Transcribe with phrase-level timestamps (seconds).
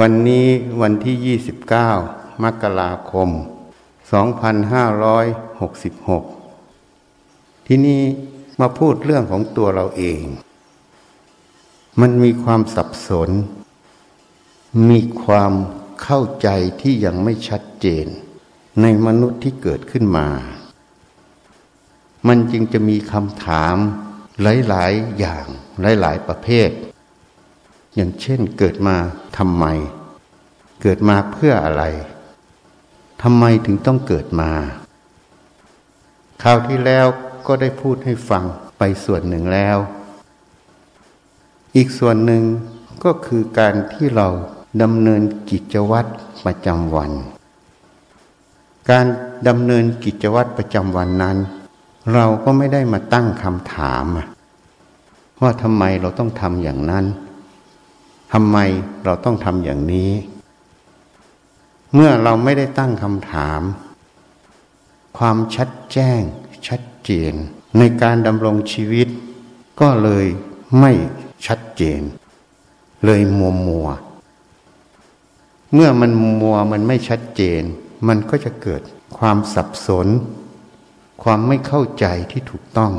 [0.00, 0.46] วันนี้
[0.80, 1.38] วันที่
[1.98, 3.28] 29 มกราคม
[4.88, 8.02] 2566 ที่นี่
[8.60, 10.22] มาพูดเรื่องของตัวเราเอง
[12.00, 13.30] มันมีความสับสน
[14.90, 15.52] มีความ
[16.02, 16.48] เข้าใจ
[16.80, 18.06] ที่ยังไม่ชัดเจน
[18.82, 20.28] ในมนุษย์ที่เกิดขึ้นมา
[22.28, 23.76] มันจึงจะมีคำถาม
[24.42, 25.46] หลาย ๆ อย่าง
[26.00, 26.70] หลาย ๆ ประเภท
[27.94, 28.96] อย่างเช่นเกิดมา
[29.38, 29.64] ทำไม
[30.82, 31.84] เกิดมาเพื่ออะไร
[33.22, 34.50] ทำไมถึงต้องเกิดมา
[36.42, 37.06] คราวที่แล้ว
[37.46, 38.44] ก็ได้พูดให้ฟัง
[38.78, 39.78] ไปส่วนหนึ่งแล้ว
[41.76, 42.42] อีกส่วนหนึ่ง
[43.04, 44.28] ก็คือการที่เรา
[44.82, 46.10] ดำเนินกิจวัตร
[46.44, 47.12] ประจำวัน
[48.90, 49.06] การ
[49.48, 51.36] ดำเนินกิจวัตรประจำวันนั้น
[52.14, 54.04] เราก็ไม่ได้มาตั้งคำถาม
[55.42, 57.04] ว่าทำไมเราต้องทำอย่างนั้น
[58.32, 58.58] ทำไม
[59.04, 60.12] เราต้องทำอย่างนี้
[61.94, 63.62] เมื่อเราไม่ได้ตั้งคำถาม
[65.18, 66.20] ความชัดแจ้ง
[66.68, 67.32] ชัดเจน
[67.78, 69.08] ในการดำรงชีวิต
[69.80, 70.26] ก็เลย
[70.80, 70.92] ไม่
[71.46, 72.00] ชัดเจน
[73.04, 73.88] เลยมัวมัว
[75.72, 77.62] เมื่อมันมัวมันไม่ชัดเจน
[78.08, 78.82] มันก็จะเกิด
[79.18, 80.06] ความสับสน
[81.22, 82.92] ความไม่เข้าใจที่ถูกต้อง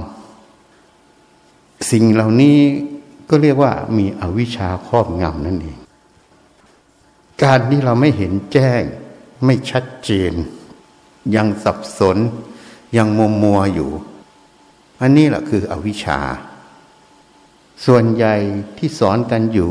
[1.92, 2.58] สิ่งเหล่านี้
[3.30, 5.78] ก็เรียกว่ามีอวิชชาครอบงำนั่นเอง
[7.44, 8.82] การที่เราไม่เห็นแจ้ง
[9.46, 10.34] ไม่ชัดเจน
[11.36, 12.18] ยังสับสน
[12.98, 13.92] ยังมัวมัวอยู่
[15.02, 16.20] อันนี้แหละคืออวิชชา
[17.86, 18.36] ส่วนใหญ่
[18.78, 19.70] ที่สอนกันอยู่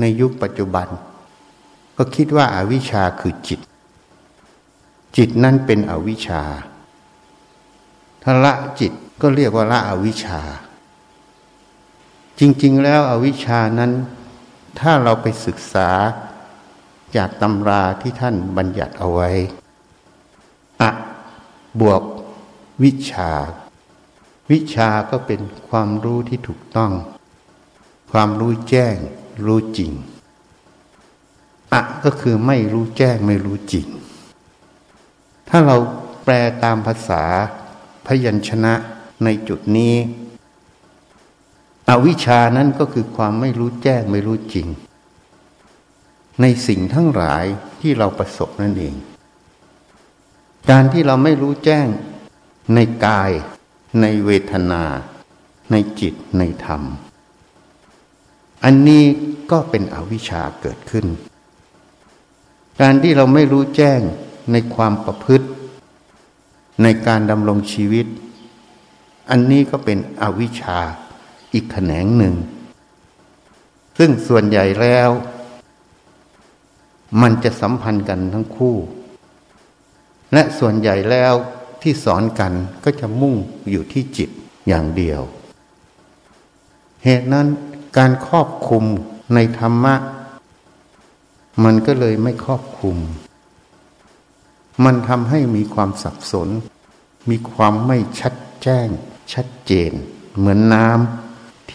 [0.00, 0.88] ในยุคปัจจุบัน
[1.96, 3.60] ก็คิดว่าอาวิชชาคือจิต
[5.16, 6.42] จิตนั่นเป็นอวิชชา
[8.22, 10.40] ถ้าละจิตก็เรียกว่าละอวิชชา
[12.40, 13.92] จริง ๆ แล้วอวิชานั้น
[14.78, 15.90] ถ้าเราไปศึกษา
[17.16, 19.30] จากตำราที่ท่านบัญญัติเอาไว้
[20.80, 20.90] อะ
[21.80, 22.02] บวก
[22.82, 23.32] วิชา
[24.50, 26.92] วิชาก็เป็นความรู้ที่ถูกต้อง
[28.12, 28.96] ความรู้แจ้ง
[29.44, 29.92] รู้จริง
[31.72, 33.86] อะก็คือไม่รู้แจ้งไม่รู้จริง
[35.48, 35.76] ถ้าเรา
[36.24, 36.34] แปล
[36.64, 37.22] ตามภาษา
[38.06, 38.74] พยัญชนะ
[39.24, 39.94] ในจุดนี้
[41.90, 44.66] อวิชานั้นก็คือความไม่รู้แจ้งไม่รู้จริง
[46.40, 47.44] ในสิ่งทั้งหลาย
[47.80, 48.94] ที่เราประสบนั่นเอง
[50.70, 51.86] การที่เราไม่รู้แจ้ง
[52.74, 53.30] ในกาย
[54.00, 54.82] ในเวทนา
[55.70, 56.82] ในจิตในธรรม
[58.64, 59.04] อันนี้
[59.50, 61.06] ก็เป็นอวิชชาเกิดขึ้น
[62.80, 64.00] การที่เราไม่รู้แจ้ง
[64.52, 65.46] ในความประพฤติ
[66.82, 68.06] ในการดำรงชีวิต
[69.30, 70.78] อันนี้ก็เป็นอวิชชา
[71.52, 72.34] อีกแขนงหนึ่ง
[73.98, 75.10] ซึ่งส่วนใหญ่แล้ว
[77.22, 78.76] มันจะสัมพันธ์กันทั้งคู่
[80.32, 81.34] และส่วนใหญ่แล้ว
[81.82, 82.52] ที่สอนกัน
[82.84, 83.34] ก็จะมุ่ง
[83.70, 84.30] อยู่ที่จิต
[84.68, 85.20] อย่างเดียว
[87.04, 87.46] เหตุนั้น
[87.96, 88.84] การครอบคุม
[89.34, 89.94] ในธรรมะ
[91.64, 92.96] มันก็เลยไม่ครอบคุม
[94.84, 96.48] มันทำให้มีความสับสน
[97.30, 98.88] มีความไม่ชัดแจ้ง
[99.32, 99.92] ชัดเจน
[100.36, 101.25] เหมือนน้ำ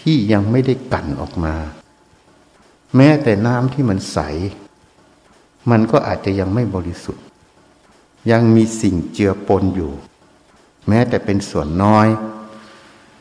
[0.01, 1.55] ที่ยังไม่ได้กั่นออกมา
[2.95, 4.17] แม้แต่น้ำที่มันใส
[5.69, 7.23] มันก็อาจจะยังไม่บริสุทธิ์
[8.31, 9.91] ยังมีสิ่งเจือปนอยู่
[10.87, 12.07] แม้แต่เป็นส่วนน้อย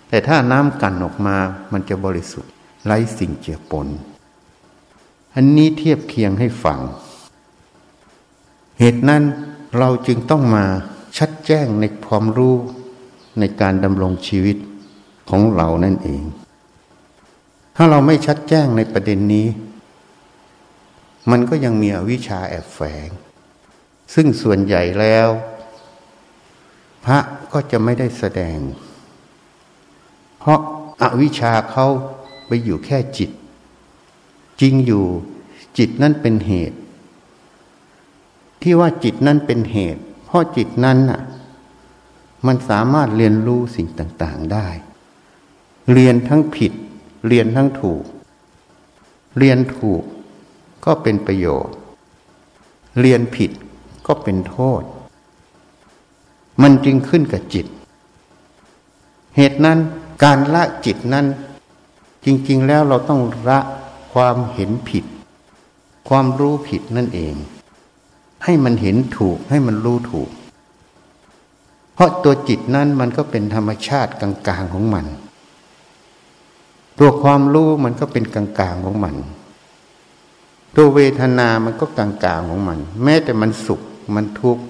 [0.08, 1.36] แต่ถ้าน้ำกั่นออกมา
[1.72, 2.52] มันจะบริสุทธิ์
[2.84, 3.86] ไร้สิ่งเจือปน
[5.34, 6.78] อันนี้เทียบเคียงให้ฟัง
[8.78, 9.22] เหตุนั้น
[9.78, 10.64] เราจึงต้องมา
[11.18, 12.56] ชัดแจ้งในความรู้
[13.38, 14.56] ในการดำรงชีวิต
[15.30, 16.22] ของเรานั่นเอง
[17.82, 19.48] ถ้าเราไม่ชัดแจ้งในประเด็นนี้
[21.30, 23.08] มันก็ยังมีอวิชชาแอบแฝง
[24.14, 25.28] ซึ่งส่วนใหญ่แล้ว
[27.04, 27.18] พระ
[27.52, 28.58] ก็จะไม่ได้แสดง
[30.38, 30.60] เพราะ
[31.02, 31.86] อาวิชชาเขา
[32.46, 33.30] ไปอยู่แค่จิต
[34.60, 35.06] จริงอยู่
[35.78, 36.78] จิตนั่นเป็นเหตุ
[38.62, 41.20] ที่ว่าจิตนั่นเป็นเหตุ เพราะจิตนั้นน่ะ
[42.46, 44.68] มันสามารถเรียนรู้สิ่งต่าง ๆได้
[45.92, 46.74] เรียนทั้งผิด
[47.26, 48.04] เรียนทั้งถูก
[49.38, 50.02] เรียนถูก
[50.84, 51.74] ก็เป็นประโยชน์
[53.00, 53.50] เรียนผิด
[54.06, 54.82] ก็เป็นโทษ
[56.62, 57.66] มันจึงขึ้นกับจิต
[59.36, 59.78] เหตุนั้น
[60.24, 61.26] การละจิตนั้น
[62.24, 63.60] จริง ๆ แล้วเราต้องละ
[64.12, 65.04] ความเห็นผิด
[66.08, 67.34] ความรู้ผิดนั่นเอง
[68.44, 70.30] ให้มันเห็นถูกให้มันรู้ถูก
[71.94, 75.06] เพราะตัวจิตนั้นมันก็เป็นธรรมชาติกลางๆของมัน
[77.00, 79.16] ตัวความรู้มันก็เป็นกลางๆของมัน
[80.76, 83.80] ตัวเวทนามันก็กลางๆของมัน แม้แต่มันสุข
[84.14, 84.62] มันทุกข์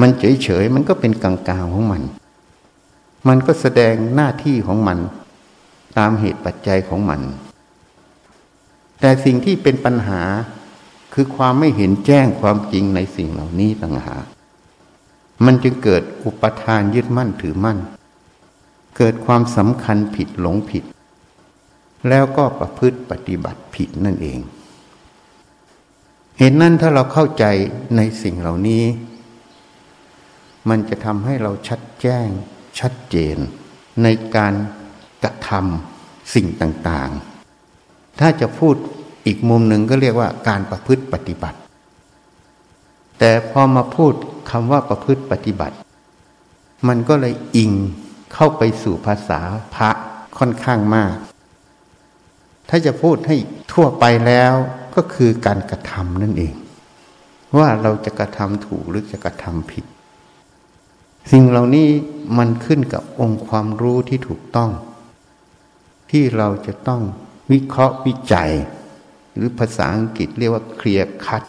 [0.00, 1.32] มันเฉยๆมันก็เป็นกลา
[1.62, 2.02] งๆของมัน
[3.28, 4.98] มันก็แสดงหน้าที่ของมัน
[5.98, 7.20] ตามเหตุปัจจัยของมัน
[9.00, 10.22] แต่สิ่งที่เป็นปัญหา
[11.14, 14.24] คือความไม่เห็นแจ้งความจริงในสิ่งเหล่านี้ต่างหาก
[15.44, 17.78] มันจึงเกิดอุปทานยึดมั่นถือมั่น
[18.96, 20.84] เกิดความสำคัญผิดหลงผิด
[22.08, 24.38] แล้วก็ประพฤติปฏิบัติผิดนั่นเอง
[26.38, 27.44] เห็นนั่นถ้าเราเข้าใจ
[27.96, 28.84] ในสิ่งเหล่านี้
[30.68, 32.28] มันจะทำให้เราชัดแจ้ง
[32.80, 33.36] ชัดเจน
[34.02, 34.54] ในการ
[35.22, 38.74] กระทำสิ่งต่างๆ ถ้าจะพูด
[39.26, 41.58] อีกมุมหนึ่งก็เรียกว่าการประพฤติปฏิบัติ
[43.18, 44.12] แต่พอมาพูด
[44.50, 45.76] คำว่าประพฤติปฏิบัติ
[46.88, 47.72] มันก็เลยอิง
[48.34, 49.40] เข้าไปสู่ภาษา
[49.74, 49.90] พระ
[50.38, 51.14] ค่อนข้างมาก
[52.72, 53.36] ถ้าจะพูดให้
[53.72, 54.54] ทั่วไปแล้ว
[54.94, 56.54] ก็คือการกระทำนั่นเอง
[57.58, 59.84] ว่าเราจะกระทำถูกหรือจะกระทำผิด
[61.32, 61.88] สิ่งเหล่านี้
[62.38, 64.70] มันขึ้นกับองค์ความรู้ที่ถูกต้อง
[66.10, 67.02] ที่เราจะต้อง
[67.52, 68.52] วิเคราะห์วิจัย
[69.34, 71.42] หรือภาษาอังกฤษเรียกว่าเคลียร์คัด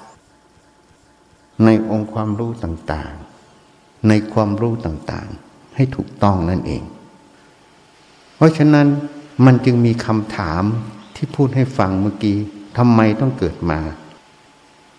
[1.65, 6.83] ในองค์ความรู้ต่างๆ ในความรู้ต่างๆ ให้ถูกต้องนั่นเอง
[8.35, 8.87] เพราะฉะนั้น
[9.45, 10.63] มันจึงมีคำถาม
[11.23, 12.37] ที่พูดให้ฟังเมื่อกี้
[12.77, 13.79] ทำไมต้องเกิดมา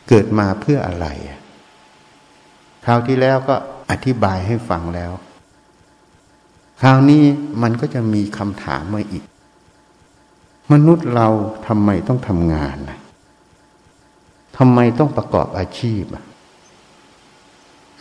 [0.08, 1.06] เกิดมาเพื่ออะไร
[2.84, 3.54] คราวที่แล้วก็
[3.90, 5.12] อธิบายให้ฟังแล้ว
[6.82, 7.24] คราวนี้
[7.62, 9.24] มันก็จะมีคำถามมาอีก
[10.72, 11.28] มนุษย์เรา
[11.66, 12.76] ทำไมต้องทำงาน
[14.58, 16.04] ทำไมต้องประกอบอาชีพ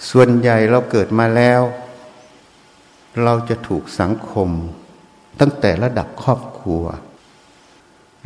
[0.09, 1.61] ส่วนใหญ่เราเกิดมาแล้ว
[3.23, 4.49] เราจะถูกสังคม
[5.39, 6.85] ตั้งแต่ระดับครอบครัว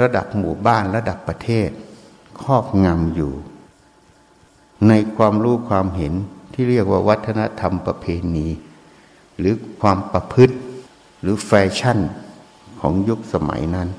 [0.02, 1.70] ระดับหมู่บ้านระดับประเทศ
[2.42, 3.34] ครอบงำอยู่
[4.88, 6.14] ในความรู้ความเห็น
[6.54, 8.06] ที่เรียกว่าวัฒนธรรมประเพ
[8.36, 8.48] ณี
[9.40, 10.56] หรือความประพฤติ
[11.22, 12.00] หรือแฟชั่น
[12.80, 13.90] ของยุคสมัยนั้น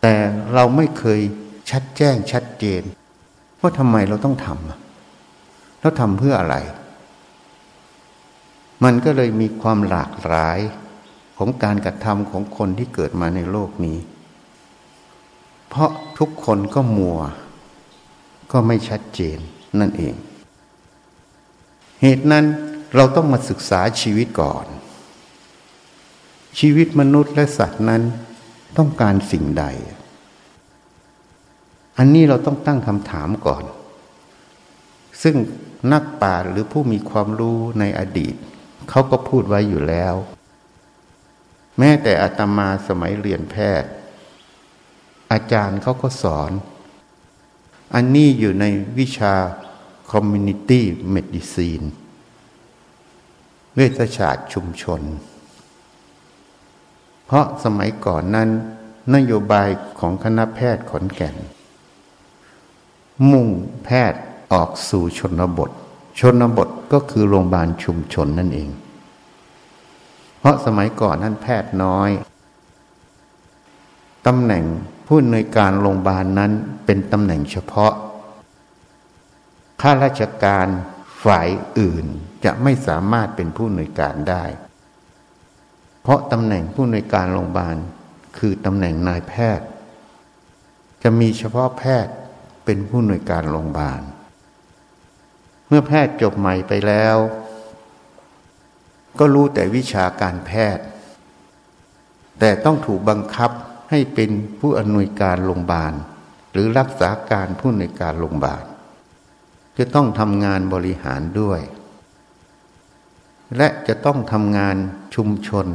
[0.00, 0.14] แต่
[0.54, 1.20] เราไม่เคย
[1.70, 2.82] ชัดแจ้งชัดเจน
[3.60, 6.56] ว่าทำไมเราต้องทำแล้วทำเพื่ออะไร
[8.84, 10.58] มันก็เลยมีความหลากหลาย
[11.38, 13.98] ของการกระทำของคนที่เกิดมาในโลกนี้
[15.76, 17.20] เพราะทุกคนก็มัว
[18.52, 19.38] ก็ไม่ชัดเจน
[19.80, 20.14] นั่นเอง
[22.02, 22.44] เหตุนั้น
[22.96, 24.66] เราต้องมาศึกษาชีวิตก่อน
[26.58, 28.02] ชีวิตมนุษย์และสัตว์นั้น
[28.78, 29.64] ต้องการสิ่งใด
[31.98, 33.64] อันนี้เราต้องตั้งคำถามก่อน
[35.22, 35.36] ซึ่ง
[35.92, 38.34] นักปราชญ์หรือผู้มีความรู้ในอดีต
[38.90, 40.14] เขาก็พูดไว้อยู่แล้ว
[41.78, 43.90] แม้แต่อาตมาสมัยเรียนแพทย์
[45.32, 46.50] อาจารย์เขาก็สอน
[47.94, 48.64] อันนี้อยู่ใน
[48.98, 49.34] วิชา
[50.12, 50.82] Community
[51.14, 51.86] Medicine
[53.74, 55.00] เวชศาสตร์ชุมชน
[57.24, 58.48] เพราะสมัยก่อนนั้น
[59.14, 59.68] นโยบาย
[59.98, 61.36] ของคณะแพทย์ขอนแก่น
[63.30, 63.48] มุ่ง
[63.84, 64.20] แพทย์
[64.52, 65.70] ออกสู่ชนบท
[66.18, 68.68] ชนบทก็คือโรงพยาบาลชุมชนนั่นเอง
[70.38, 72.10] เพราะสมัยก่อนนั้นแพทย์น้อย
[74.26, 74.64] ตำแหน่ง
[75.06, 76.52] ผู้อำนวยการโรงพยาบาลนั้น
[76.86, 77.92] เป็นตำแหน่งเฉพาะ
[79.80, 80.66] ข้าราชการ
[81.24, 82.04] ฝ่ายอื่น
[82.44, 84.44] จะไม่สามารถเป็นผู้อำนวยการได้
[86.02, 87.76] เพราะตำแหน่งผู้อำนวยการโรงพยาบาล
[88.38, 89.66] คือตำแหน่งนายแพทย์
[91.02, 92.14] จะมีเฉพาะแพทย์
[92.64, 94.02] เป็นผู้อำนวยการโรงพยาบาล
[95.68, 97.16] เมื่อแพทย์จบใหม่ไปแล้ว
[99.18, 100.84] ก็รู้แต่วิชาการแพทย์
[102.40, 103.50] แต่ต้องถูกบังคับ
[103.90, 105.92] ให้เป็นผู้อำนวยการโรงพยาบาล
[106.52, 108.64] หรือรักษาการผู้อำนวยการโรงพยาบาล
[109.78, 111.60] จะต้องทำงานบริหารด้วย
[113.56, 114.76] และจะต้องทำงาน
[115.14, 115.66] ชุมชน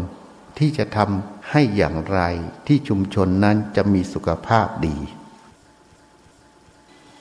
[0.57, 2.21] ที่จะทำให้อย่างไร
[2.67, 4.97] ที่ชุมชนนั้นจะมีสุขภาพดี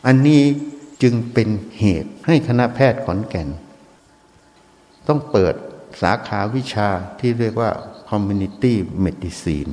[0.07, 0.43] อันนี้
[1.03, 3.49] จึงเป็นเหตุให้คณะแพทย์ขอนแก่น
[5.07, 5.55] ต้องเปิด
[6.03, 6.89] สาขาวิชา
[7.21, 7.71] ที่เรียกว่า
[8.09, 9.73] community medicine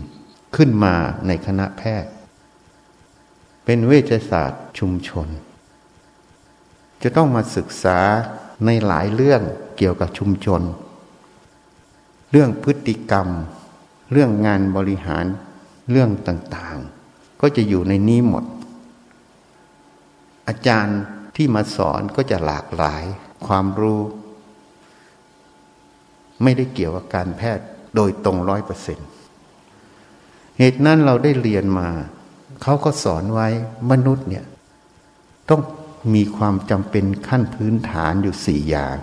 [0.56, 0.96] ขึ้นมา
[1.28, 2.12] ในคณะแพทย์
[3.66, 5.28] เป็นเวชศาสตร์ชุมชน
[7.04, 8.00] จะต้องมาศึกษา
[8.66, 9.42] ในหลายเรื่อง
[9.78, 10.62] เกี่ยวกับชุมชน
[12.32, 13.28] เรื่องพฤติกรรม
[14.12, 15.26] เรื่องงานบริหาร
[15.92, 18.44] เรื่องต่างๆ ก็จะอยู่ในนี้หมด
[20.48, 21.00] อาจารย์
[21.36, 23.04] ที่มาสอนก็จะหลากหลาย
[23.48, 24.02] ความรู้
[26.44, 29.08] ไม่ได้เกี่ยวกับการแพทย์โดยตรงร้อยเปอร์เซ็นต์
[30.58, 31.90] เหตุนั้นเราได้เรียนมา
[32.62, 33.48] เขาก็สอนไว้
[33.92, 34.46] มนุษย์เนี่ย
[35.50, 35.62] ต้อง
[36.14, 38.98] มีความจำเป็นขั้นพื้นฐานอยู่สี่อย่าง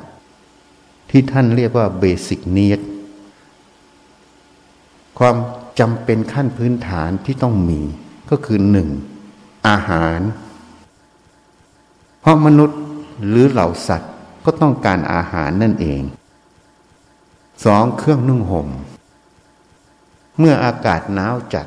[1.10, 2.76] ที่ท่านเรียกว่าเบสิกเนีย
[5.18, 5.36] ความ
[5.80, 7.80] จำเป็นขั้นพื้นฐานที่ต้องมี
[8.30, 8.88] ก็คือหนึ่ง
[9.68, 10.20] อาหาร
[12.20, 12.78] เพราะมนุษย์
[13.28, 14.12] หรือเหล่าสัตว์
[14.44, 16.02] ก็ต้องการอาหารนั่นเอง
[17.64, 18.68] สองเครื่องนุ่งห่ม
[20.38, 21.66] เมื่ออากาศหนาวจัด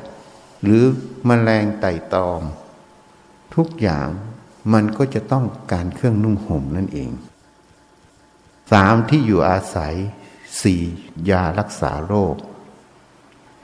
[0.62, 0.82] หรือ
[1.28, 2.42] มแมลงไต่ตอม
[3.54, 4.08] ทุกอย่าง
[4.72, 7.10] มันก็จะต้องการเครื่องนุ่งห่มนั่นเอง
[8.72, 9.94] สามที่อยู่อาศัย
[10.62, 10.80] สี่
[11.30, 12.36] ยารักษาโรค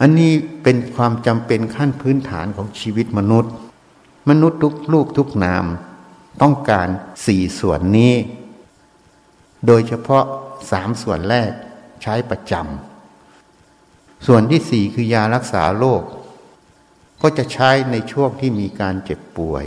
[0.01, 0.33] อันนี้
[0.63, 3.53] เป็นความจำเป็นขั้นพื้นฐานของชีวิตมนุษย์
[4.29, 5.65] มนุษย์ทุกลูกทุกนาม
[6.43, 6.89] ต้องการ
[7.27, 8.15] สี่ส่วนนี้
[9.67, 10.25] โดยเฉพาะ
[10.71, 11.51] สามส่วนแรก
[12.03, 12.92] ใช้ประจำ
[14.27, 16.03] ส่วนที่สี่คือยารักษาโรค
[17.23, 19.65] ก็จะใช้ในช่วงที่มีการเจ็บป่วย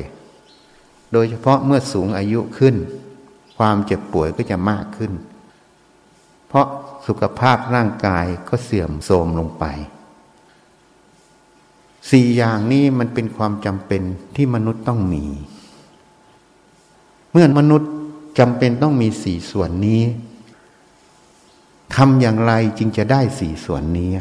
[1.11, 2.75] โดยเฉพาะเมื่อสูงอายุขึ้น
[3.57, 5.11] ความเจ็บป่วยก็จะมากขึ้น
[6.47, 6.67] เพราะ
[7.07, 9.65] สุขภาพร่างกายก็เสื่อมโทรมลงไป
[12.11, 14.01] สี่อย่างนี้มันเป็นความจำเป็น
[14.35, 15.25] ที่มนุษย์ต้องมี
[17.31, 17.91] เมื่อมนุษย์
[18.39, 20.03] จำเป็นต้องมีสี่ส่วนนี้
[21.95, 24.11] ทำอย่างไรจึงจะได้สี่ส่วนนี้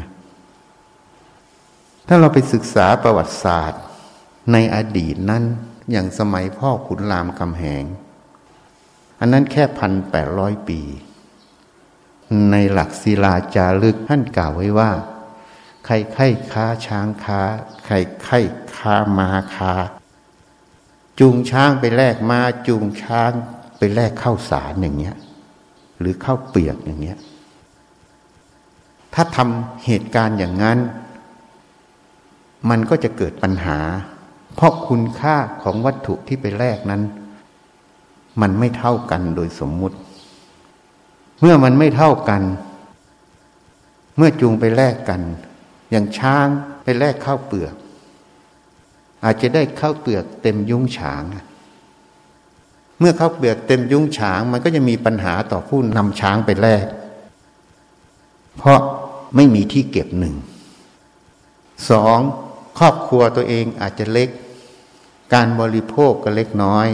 [2.07, 3.81] ถ้าเราไปศึกษาประวัติศาสตร์
[4.51, 5.43] ในอดีตนั้น
[5.91, 7.83] อย่างสมัยพ่อขุนรามคำแหง
[9.19, 10.81] อันนั้นแค่พันแปดร้อยปี
[12.51, 14.91] ในหลักศิลาจารึกท่านกล่าวไว้ว่า
[15.85, 17.41] ใครไข้ค้าช้างค้า
[17.85, 18.39] ใครไข้
[18.75, 19.73] ค้ามาค้า
[21.19, 23.31] จูงช้างไปแลกมาจูงช้าง
[23.77, 25.15] ไปแลกข้าวสารอย่างเงี้ย
[25.99, 27.17] หรือข้าวเปียกอย่างเงี้ย
[29.13, 30.77] ถ้าทำเหตุการณ์อย่างนั้น
[32.69, 33.79] มันก็จะเกิดปัญหา
[34.55, 37.01] เพราะคุณค่าของวัตถุที่ไปแลกนั้น
[38.41, 39.97] มันไม่เท่ากันโดยสมมุติ
[41.41, 42.41] เมื่อมันไม่เท่ากัน
[44.17, 45.21] เมื่อจูงไปแลกกัน
[45.91, 46.47] อย่างช้าง
[46.83, 47.73] ไปแลกข้าวเปลือก
[49.23, 51.23] อาจจะได้ข้าวเปลือกเต็มยุ้งฉาง
[52.99, 56.85] เมื่อข้าวเปลือกเต็มยุ้งฉาง มันก็จะมีปัญหาต่อผู้นำช้างไปแลก
[58.57, 58.79] เพราะ
[59.35, 60.35] ไม่มีที่เก็บหนึ่ง
[61.89, 62.19] สอง
[62.77, 64.29] ครอบครัวตัวเองอาจจะเล็ก
[65.33, 66.87] การบริโภคก็เล็กน้อย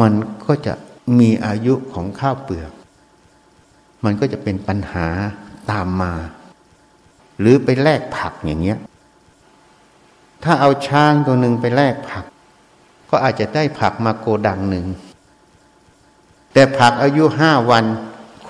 [0.00, 0.12] มัน
[0.46, 0.74] ก็จะ
[1.18, 2.72] มีอายุของข้าวเปลือก
[4.04, 5.06] มันก็จะเป็นปัญหา
[5.70, 6.14] ตามมา
[7.40, 8.78] หรือไปแลกผักอย่างเงี้ย
[10.44, 12.24] ถ้าเอาช้างตัวหนึ่งไปแลกผัก
[13.10, 14.86] ก็อาจจะได้ผักมาโกดังหนึ่ง
[16.52, 17.84] แต่ผักอายุห้าวัน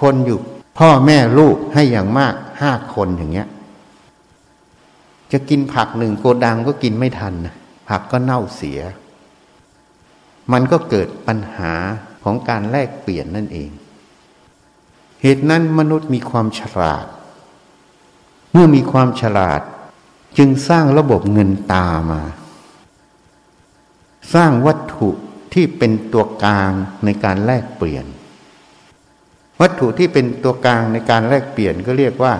[0.00, 0.38] คนอยู่
[0.78, 3.48] พ่อแม่ลูกให้อย่างมากห้าคนอย่างเงี้ย
[5.32, 7.34] จะกินผักหนึ่งโกดังก็กินไม่ทัน
[7.88, 8.80] ผักก็เน่าเสีย
[10.52, 11.72] มันก็เกิดปัญหา
[12.24, 13.70] ของการแลกเปลี่ยนนั่นเอง
[15.22, 17.06] เหตุนั้นมนุษย์มีความฉลาด
[18.52, 19.60] เมื่อมีความฉลาด
[20.38, 22.22] จึงสร้างระบบเงินตามา
[24.34, 25.08] สร้างวัตถุ
[25.54, 26.72] ที่เป็นตัวกลาง
[27.04, 28.06] ในการแลกเปลี่ยน
[29.60, 32.34] วัตถุที่เป็นตัวกลางในการแลกเปลี่ยนก็เรียกว่า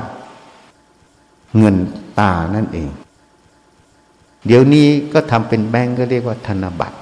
[1.59, 1.77] เงิน
[2.19, 2.91] ตานั่นเอง
[4.47, 6.99] เดี๋ยวนี้ก็ทำเป็นแบงก์ก็เรียกว่าธนบัตร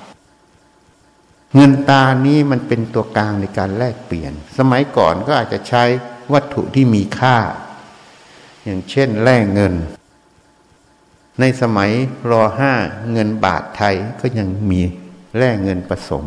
[1.54, 5.84] เงินตานี้มันเป็นตัวกลางในการแลกเปลี่ยน สมัยก่อนก็อาจจะใช้
[6.32, 7.36] วัตถุที่มีค่า
[8.64, 9.74] อย่างเช่นแร่เงิน
[11.40, 11.90] ในสมัย
[12.30, 12.72] รอห้า
[13.12, 14.80] เงินบาทไทยก็ยังมี
[15.36, 16.24] แร่เงินผสม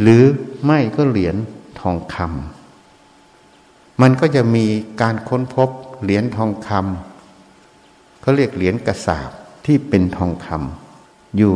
[0.00, 0.22] หรือ
[0.64, 1.36] ไม่ก็เหรียญ
[1.80, 2.61] ทองคำ
[4.00, 4.66] มันก็จะมี
[5.00, 5.68] การค้นพบ
[6.02, 9.30] เหรียญทองคำเขาเรียกเหรียญกระสาบ
[9.66, 11.54] ที่เป็นทองคำอยู่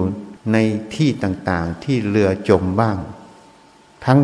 [0.52, 0.56] ใน
[0.94, 2.96] ที่ต่างๆที่เรือจมบ้าง
[4.04, 4.18] ทั้ง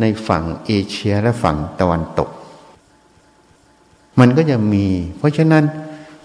[0.00, 2.28] ในฝั่งเอเชียและฝั่งตะวันตก
[4.20, 4.86] มันก็จะมี
[5.18, 5.64] เพราะฉะนั้น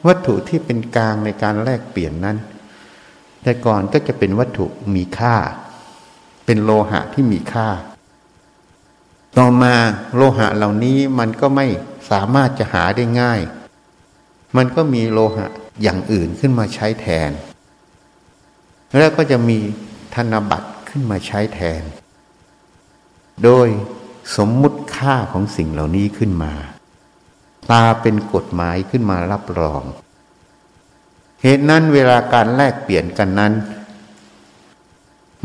[0.08, 2.38] วัตถุที่เป็นกลางในการแลกเปลี่ยนนั้น
[3.44, 4.66] แต่ก่อนก็จะเป็นวัตถุ
[4.96, 5.36] มีค่า
[6.46, 7.68] เป็นโลหะที่มีค่า
[9.38, 9.74] ต่อมา
[10.16, 11.68] โลหะเหล่านี้มันก็ไม่
[12.12, 13.42] สามารถจะหาได้ง่าย
[14.58, 15.48] มันก็มีโลหะ
[15.82, 17.32] อย่างอื่นขึ้นมาใช้แทน
[18.98, 19.60] แล้วก็จะมี
[20.16, 21.82] ธนบัตรขึ้นมาใช้แทน
[23.44, 23.68] โดย
[24.38, 26.54] สมมุติค่าของสิ่งเหล่านี้ขึ้นมา
[27.72, 29.84] ตาเป็นกฎหมายขึ้นมารับรอง
[31.42, 33.54] เหตุนั้นเวลาการแลกเปลี่ยนกันนั้น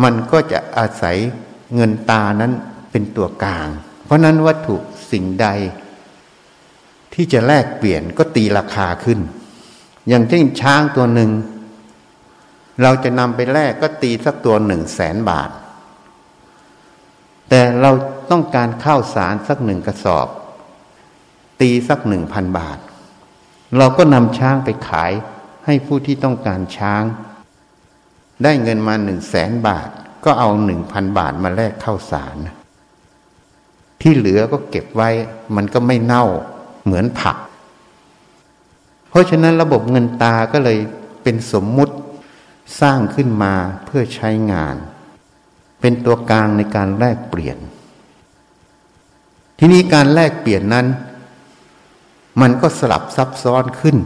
[0.02, 1.16] มันก็จะอาศัย
[1.74, 2.52] เงินตานั้น
[2.90, 3.68] เป็นตัวกลาง
[4.04, 4.76] เพราะนั้นวัตถุ
[5.10, 5.46] สิ่งใด
[7.14, 9.20] ที่จะแลกเปลี่ยนก็ตีราคาขึ้น
[10.08, 11.30] อย่างเช่นช้างตัวหนึ่ง
[12.82, 15.50] เราจะนำไปแลกก็ตีสักตัวหนึ่งแสนบาท
[17.48, 17.90] แต่เรา
[18.30, 20.28] ต้องการข้าวสารสักหนึ่งกระสอบ
[21.60, 22.78] ตีสักหนึ่งพันบาท
[23.78, 25.12] เราก็นำช้างไปขาย
[25.66, 27.02] ให้ผู้ที่ต้องการช้าง
[28.42, 29.88] ได้เงินมาหนึ่งแสนบาท
[30.24, 32.36] ก็เอาหนึ่งพันบาทมาแลกข้าวสาร
[34.00, 35.10] ที่เหลือก็เก็บไว้
[35.56, 36.24] มันก็ไม่เน่า
[36.84, 37.36] เหมือนผัก
[39.08, 40.78] เพราะฉะนั้นระบบเงินตาก็เลย
[41.22, 41.94] เป็นสมมุติ
[42.80, 43.54] สร้างขึ้นมา
[43.84, 44.76] เพื่อใช้งาน
[45.80, 47.58] เป็นตัวกลางในการแลกเปลี่ยน
[49.58, 50.86] ทีนี้การแลกเปลี่ยนนั้น
[52.40, 53.96] มันก็สลับซับซ้อนขึ้น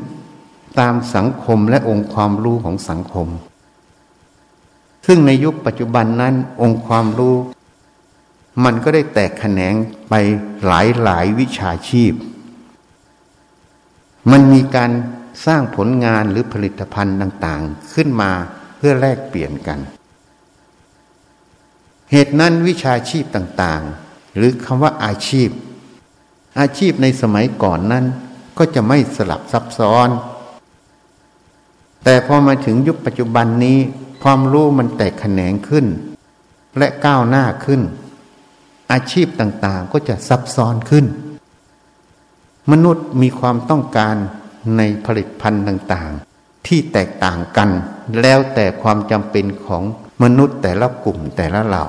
[0.80, 3.28] ตามสังคมและองค์ความรู้ของสังคม
[5.06, 7.36] ซึ่งในยุคปัจจุบันนั้นองค์ความรู้
[8.64, 9.74] มันก็ได้แตกแขนง
[10.08, 10.14] ไป
[10.66, 12.12] หลายหลายวิชาชีพ
[14.30, 14.90] มันมีการ
[15.46, 18.30] สร้างผลงานหรือผลิตภัณฑ์ต่างๆ ขึ้นมา
[18.76, 19.78] เพื่อแลกเปลี่ยนกัน
[22.12, 25.48] เหตุนั้นวิชาชีพต่างๆ หรือคำว่าอาชีพ
[26.60, 28.04] อาชีพในสมัยก่อนนั้น
[28.58, 30.08] ก็จะไม่สลับซับซ้อน
[32.04, 33.78] แต่พอมาถึงยุคปัจจุบันนี้
[34.22, 35.86] ความรู้มันแตกแขนงขึ้น
[36.78, 37.80] และก้าวหน้าขึ้น
[38.92, 41.06] อาชีพต่างๆก็จะซับซ้อนขึ้น
[42.72, 44.16] มนุษย์มีความต้องการ
[44.76, 47.70] ในผลิตภัณฑ์ต่างๆ ที่แตกต่างกัน
[48.20, 49.82] แล้วแต่ความจำเป็นของ
[50.22, 51.86] มนุษย์แต่ละกลุ่มแต่ละเหล่า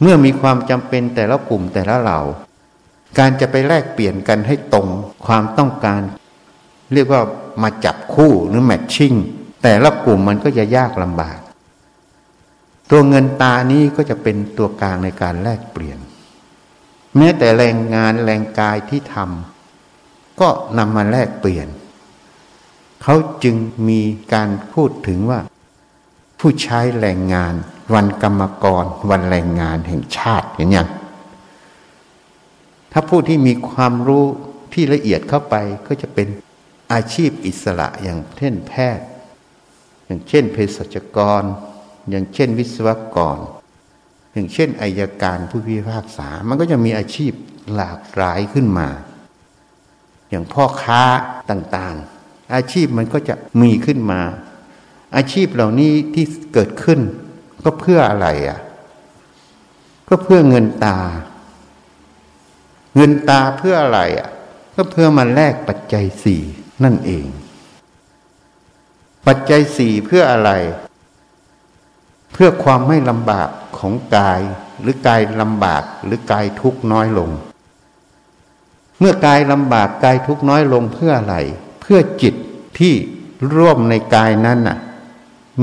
[0.00, 2.20] เมื่อมีความจำเป็นแต่ละกลุ่มแต่ละเหล่า
[3.18, 4.88] การจะไปแลกเปลี่ยนกันให้ตรง
[5.26, 6.02] ความต้องการ
[6.92, 7.22] เรียกว่า
[7.62, 9.14] มาจับคู่หรือแมทชิ่ง
[9.62, 11.38] แต่ละกลุ่มมันก็จะยากลำบาก
[12.90, 15.98] ตัวเงินตานี้ก็จะเป็นตัวกลางในการแลกเปลี่ยน
[17.16, 21.68] แม้แต่แรงงานแรงกายที่ทำก็นำมาแลกเปลี่ยน
[23.02, 23.56] เขาจึง
[23.88, 24.00] มี
[24.34, 25.40] การพูดถึงว่า
[26.38, 27.54] ผู้ใช้แรงงาน
[27.94, 30.88] วันกรรมกร วันแรงงานแห่งชาติเห็นยัง
[32.92, 34.24] ถ้าผู้ที่มีความรู้
[34.72, 35.54] ที่ละเอียดเข้าไป
[35.86, 36.28] ก็จะเป็น
[36.92, 39.06] อาชีพอิสระอย่างเช่นแพทย์
[40.04, 41.42] อย่างเช่นเภสัชกร
[42.08, 43.38] อย่างเช่นวิศวกร
[44.32, 47.32] อย่างเช่นอายการผู้พิพากษา มันก็จะมีอาชีพ
[47.74, 48.88] หลากหลายขึ้นมา
[50.30, 51.02] อย่างพ่อค้า
[51.50, 54.20] ต่างๆ อาชีพมันก็จะมีขึ้นมา
[55.16, 57.00] อาชีพเหล่านี้ที่เกิดขึ้น
[57.64, 58.60] ก็เพื่ออะไรอะ
[60.08, 60.98] ก็เพื่อเงินตา
[62.96, 64.28] เงินตาเพื่ออะไรอะ
[64.74, 66.42] ก็เพื่อมาแลกปัจจัยสี่
[66.84, 67.26] นั่นเอง
[69.26, 70.50] ปัจจัยสี่เพื่ออะไร
[72.32, 74.40] เพื่อความไม่ลำบากของกาย
[74.80, 77.30] หรือกายลำบากหรือกายทุกน้อยลง
[78.98, 81.36] เมื่อกายลำบากกายทุกน้อยลงเพื่ออะไร
[81.80, 82.34] เพื่อจิต
[82.78, 82.94] ที่
[83.54, 84.78] ร่วมในกายนั้นน่ะ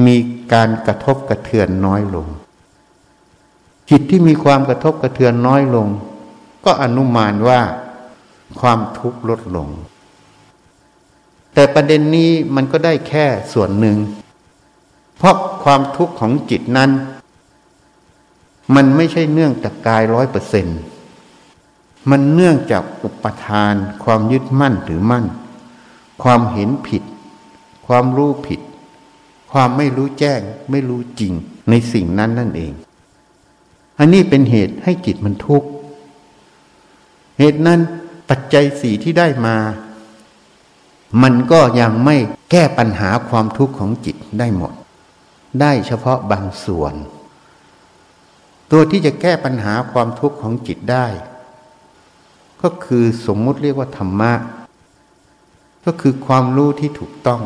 [0.05, 0.17] มี
[0.53, 2.27] การกระทบกระเทือนน้อยลง
[3.89, 5.87] จิตที่มีความกระทบกระเทือนน้อยลง
[6.65, 7.61] ก็อนุมานว่า
[8.59, 9.67] ความทุกข์ลดลง
[11.53, 13.97] แต่ประเด็นนี้มันก็ได้แค่ส่วนหนึ่ง
[15.17, 16.91] เพราะความทุกข์ของจิตนั้น
[18.75, 20.79] มันไม่ใช่เนื่องจากกายร้อยเปอร์เซ็นต์
[22.09, 25.25] มันเนื่องจากอุปทาน ความยึดมั่นหรือมั่น
[26.23, 27.03] ความเห็นผิด
[27.87, 28.61] ความรู้ผิด
[29.51, 31.33] ความไม่รู้แจ้ง ไม่รู้จริง
[31.69, 32.73] ในสิ่งนั้นนั่นเอง
[33.99, 35.67] อันนี้เป็นเหตุให้จิตมันทุกข์
[37.39, 37.79] เหตุนั้น
[38.29, 39.57] ปัจจัยสี่ที่ได้มา
[41.23, 42.15] มันก็ยังไม่
[42.51, 44.73] แก้ปัญหาความทุกข์ของจิตได้หมด
[45.61, 46.93] ได้เฉพาะบางส่วน
[48.71, 51.07] ตัวที่จะแก้ปัญหาความทุกข์ของจิตได้
[52.61, 54.33] ก็คือสมมุติเรียกว่าธรรมะ
[55.85, 57.41] ก็คือความรู้ที่ถูกต้อง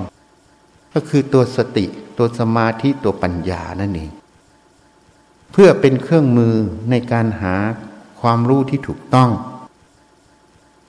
[0.94, 1.86] ก็คือตัวสติ
[2.18, 4.12] ตัวสมาธิตัวปัญญานั่นเอง
[5.52, 6.56] เพื่อเป็นเครื่องมือ
[6.92, 7.56] ในการหา
[8.22, 9.32] ความรู้ที่ถูกต้อง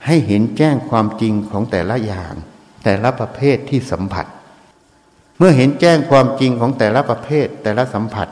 [0.06, 2.34] ให้เห็นแจ้งความจริงของแต่ละอย่าง
[2.84, 4.26] แต่ละประเภทที่สัมผัส
[5.44, 8.28] มื่อเห็นแจ้งความจริงของแต่ละประเภทแต่ละสัมผัส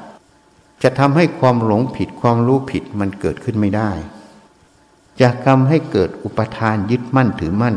[0.83, 3.91] จะทำให้ความหลงผิดความรู้ผิดมันเกิดขึ้นไม่ได้
[5.21, 7.77] จะทำให้เกิดอุปทานยึดมั่นถือมั่น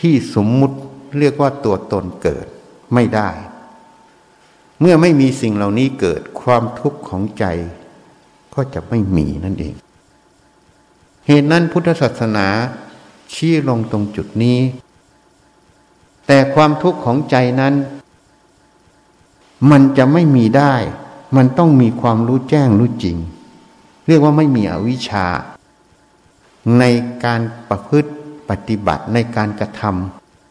[0.00, 0.76] ที่สมมุติ
[1.18, 2.46] เรียกว่าตัวตนเกิด
[2.94, 3.30] ไม่ได้
[4.80, 7.44] เมื่อไม่มีสิ่งเหล่านี้เกิดความทุกข์ของใจ
[8.54, 9.74] ก็จะไม่มีนั่นเอง
[11.26, 12.46] เหตุนั้นพุทธศาสนา
[13.32, 14.58] ชี้ลงตรงจุดนี้
[16.26, 17.74] แต่ความทุกข์ของใจนั้น
[19.70, 20.74] มันจะไม่มีได้
[21.36, 23.16] มันต้องมีความรู้แจ้งรู้จริง
[24.06, 25.26] เรียกว่าไม่มีอวิชชา
[26.78, 26.84] ใน
[27.24, 28.10] การประพฤติ
[28.48, 29.82] ปฏิบัติในการกระท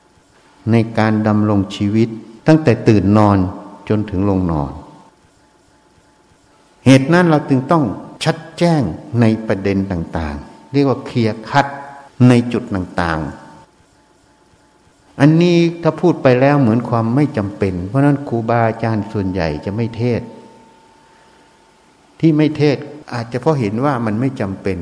[0.01, 2.09] ำในการดำรงชีวิต
[2.47, 3.37] ตั้งแต่ตื่นนอน
[3.89, 4.71] จนถึงลงนอน
[6.85, 7.83] เหตุนั้นเราจึงต้อง
[8.23, 8.81] ชัดแจ้ง
[9.19, 11.65] ในประเด็นต่างๆ เรียกว่าเคลียร์คัด
[12.27, 13.42] ในจุดต่างๆ
[15.19, 20.21] อันนี้ถ้าพูดไปแล้วเหมือนความไม่จำเป็น เพราะนั้นครูบาอาจารย์ส่วนใหญ่จะไม่เทศ
[22.19, 22.77] ที่ไม่เทศ
[23.13, 24.77] อาจจะเพราะเห็นว่ามันไม่จำเป็น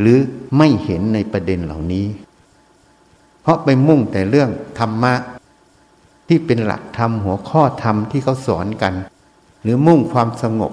[0.00, 0.18] หรือ
[0.58, 2.06] ไม่เห็นในประเด็นเหล่านี้
[3.42, 5.14] เพราะไปมุ่งแต่เรื่องธรรมะ
[6.28, 8.94] ที่เป็นหลักธรรมหัวข้อธรรมที่เขาสอนกัน
[9.62, 10.72] หรือมุ่งความสงบ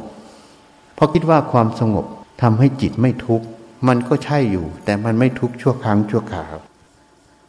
[0.96, 2.06] เพราะคิดว่าความสงบ
[2.41, 3.46] ทำให้จิตไม่ทุกข์
[3.88, 6.56] มันก็ใช่อยู่ แต่มันไม่ทุกข์ชั่วครั้งชั่วคราว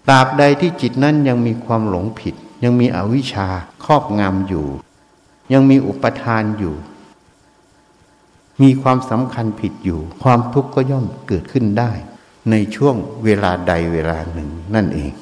[0.08, 2.34] ตราบใดที่จิตนั้นยังมีความหลงผิด
[2.64, 3.48] ยังมีอวิชชา
[3.84, 4.66] ครอบงำอยู่
[5.52, 6.74] ยังมีอุปทานอยู่
[8.62, 11.90] มีความสำคัญผิดอยู่ ความทุกข์ก็ย่อมเกิดขึ้นได้
[12.50, 15.12] ในช่วงเวลาใดเวลาหนึ่งนั่นเอง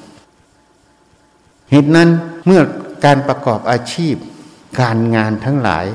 [1.71, 2.09] เหตุนั้น
[2.47, 2.63] เมื่อ
[3.05, 4.15] การประกอบอาชีพ
[4.81, 5.87] การงานทั้งหลาย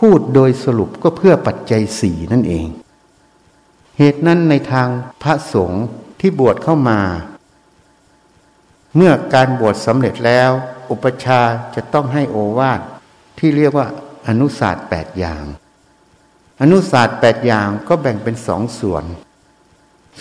[0.00, 2.66] พูดโดยสรุปก็เพื่อปัจจัยสี่นั่นเอง
[3.98, 4.88] เหตุนั้นในทาง
[5.22, 5.84] พระสงฆ์
[6.26, 7.00] ที่บวชเข้ามา
[8.96, 10.50] เมื่อการบวชสำเร็จแล้ว
[10.90, 11.40] อุปชา
[11.74, 12.80] จะต้องให้โอวาท
[13.38, 13.86] ที่เรียกว่า
[14.28, 15.44] อนุศาสตร์แปดอย่าง
[16.62, 19.04] อนุศาสตร์แปดอย่างก็แบ่งเป็นสองส่วน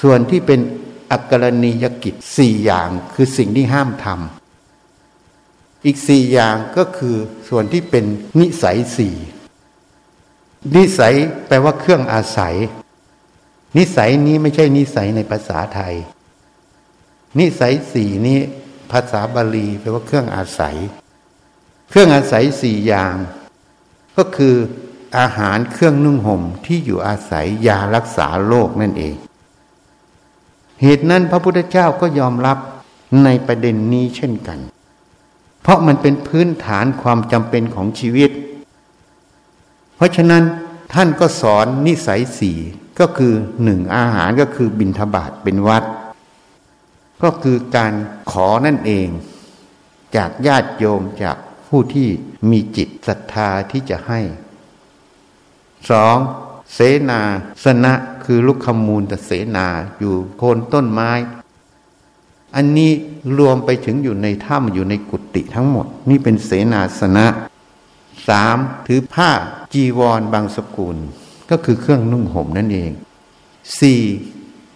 [0.02, 0.60] ส่วนที่เป็น
[1.12, 7.16] อักรณียกิจสี่อย่างคือสิ่งที่ห้ามทำอีกสี่อย่างก็คือ
[7.50, 8.06] ส่วนที่เป็น
[8.40, 9.16] นิสัยสี่
[10.76, 11.14] นิสัย
[11.48, 12.56] แปลว่าเครื่องอาศัย
[13.78, 15.96] นิสัยนี้ไม่ใช่นิสัยในภาษาไทย
[17.40, 18.40] นิสัยสี่นี้
[18.92, 20.76] ภาษาบาลีแปลว่าเครื่องอาศัย
[21.90, 23.16] เครื่องอาศัยสี่อย่าง
[24.18, 24.56] ก็คือ
[25.18, 29.16] อาหารเครื่องนุ่งห่มที่อยู่อาศัยยารักษาโรคนั่นเอง
[30.82, 32.58] เหตุนั้นพระพุทธเจ้าก็ยอมรับ
[33.24, 34.60] ในประเด็นนี้เช่นกัน
[35.62, 38.32] เพราะมันเป็นพื้นฐานความจำเป็นของชีวิต
[39.96, 40.44] เพราะฉะนั้น
[40.94, 42.60] ท่านก็สอนนิสัยสี่
[43.00, 45.84] ก็คือหนึ่งอาหารก็คือบิณฑบาตเป็นวัด
[47.24, 47.94] ก็คือการ
[48.32, 49.08] ขอนั่นเอง
[50.16, 52.10] จากญาติโยมจากผู้ที่
[52.50, 54.20] มีจิตศรัทธาที่จะให้
[55.90, 56.18] สอง
[56.74, 56.80] เส
[57.10, 57.22] นา
[57.64, 59.68] สนะคือลุกขมูลแต่เสนา
[60.00, 61.12] อยู่โคนต้นไม้
[62.56, 62.92] อันนี้
[63.38, 67.28] รวมไปถึงอยู่ในถ้ำอยู่ในกุฏิทั้งหมด นี่เป็นเสนาสนะ
[68.28, 69.32] สามถือผ้า
[69.74, 70.98] จีวรบางสกุล
[71.50, 72.92] ก็คือเครื่องนุ่งห่มนั่นเอง
[73.80, 74.02] สี่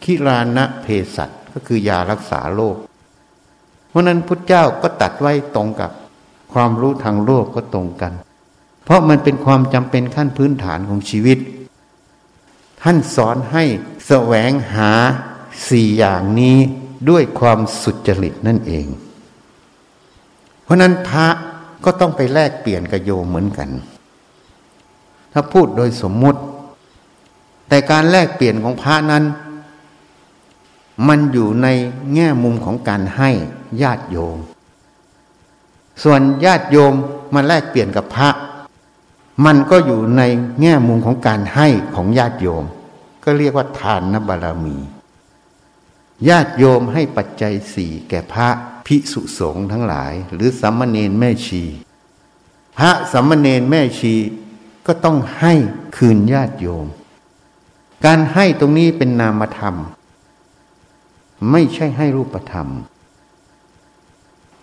[0.03, 2.75] คิรานะเพสัตก็คือยารักษาโรค
[3.89, 5.91] เพราะนั้นพุทธเจ้าก็ตัดไว้ตรงกับ
[6.53, 8.13] ความรู้ทางโลกก็ตรงกัน
[8.84, 11.38] เพราะมันเป็นความจำเป็นขั้นพื้นฐานของชีวิต
[12.82, 13.63] ท่านสอนให้
[14.08, 14.91] แสวงหา
[15.69, 16.58] สี่อย่างนี้
[17.10, 18.88] ด้วยความสุจริตนั่นเอง
[20.63, 21.27] เพราะนั้นพระ
[21.86, 23.69] ก็ต้องไปแลกเปลี่ยนกับโยมเหมือนกัน
[25.34, 26.41] ถ้าพูดโดยสมมุติ
[27.67, 29.23] แต่การแลกเปลี่ยนของพระนั้น
[31.08, 31.67] มันอยู่ใน
[32.13, 33.30] แง่มุมของการให้
[33.82, 34.38] ญาติโยม
[36.03, 36.93] ส่วนญาติโยม
[37.34, 38.30] มาแลกเปลี่ยนกับพระ
[39.45, 40.21] มันก็อยู่ใน
[40.62, 42.63] แง่มุมของการให้ของญาติโยม
[43.23, 44.77] ก็เรียกว่าทานนบารมี
[46.30, 48.47] ญาติโยมให้ปัจจัยสี่แก่พระ
[48.86, 51.63] ภิกษุสงฆ์ทั้งหลาย หรือสัมมาเนนแม่ชี
[52.77, 54.15] พระสัมมาเนนแม่ชี
[54.88, 55.53] ก็ต้องให้
[55.97, 56.86] คืนญาติโยม
[58.05, 59.75] การให้ตรงนี้เป็นนามธรรม
[61.51, 62.67] ไม่ใช่ให้รูปธรรม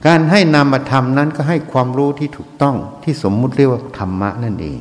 [0.07, 4.81] การให้นามธรรมนั้นก็ให้ความรู้ที่ถูกต้องที่สมมุติเรียกว่าธรรมะนั่นเอง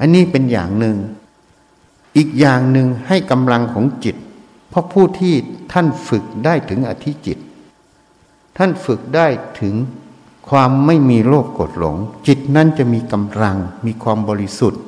[0.00, 0.96] อันนี้เป็นอย่างหนึ่ง
[2.16, 4.16] อีกอย่างหนึ่งให้กำลังของจิต
[4.68, 5.34] เพราะผู้ที่
[5.72, 7.38] ท่านฝึกได้ถึงอธิจิต
[8.56, 9.26] ท่านฝึกได้
[9.60, 9.74] ถึง
[10.48, 14.82] ความไม่มีโลภกดหลง จิตนั้นจะมีกำลังมีความบริสุทธิ์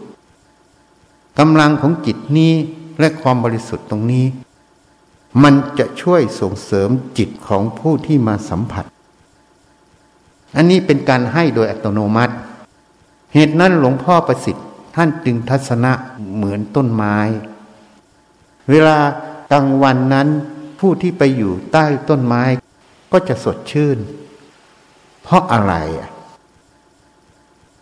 [1.39, 2.53] กำลังของจิตนี้
[3.01, 4.27] และความบริสุทธิ์ตรงนี้
[5.43, 8.85] มันจะช่วยส่งเสริมจิตของผู้ที่มาสัมผัส
[10.57, 12.35] อันนี้เป็นการให้โดยอัตโนมัติ
[13.35, 15.93] เหตุนั้นหลวงพ่อประสิทธิ์ท่านจึงทัศนะ
[16.35, 17.17] เหมือนต้นไม้
[18.71, 18.99] เวลา
[19.53, 20.29] กลางวันนั้น
[20.81, 22.43] ผู้ที่ไปอยู่ใต้ต้นไม้
[23.13, 23.99] ก็จะสดชื่น
[25.23, 26.11] เพราะอะไรอะ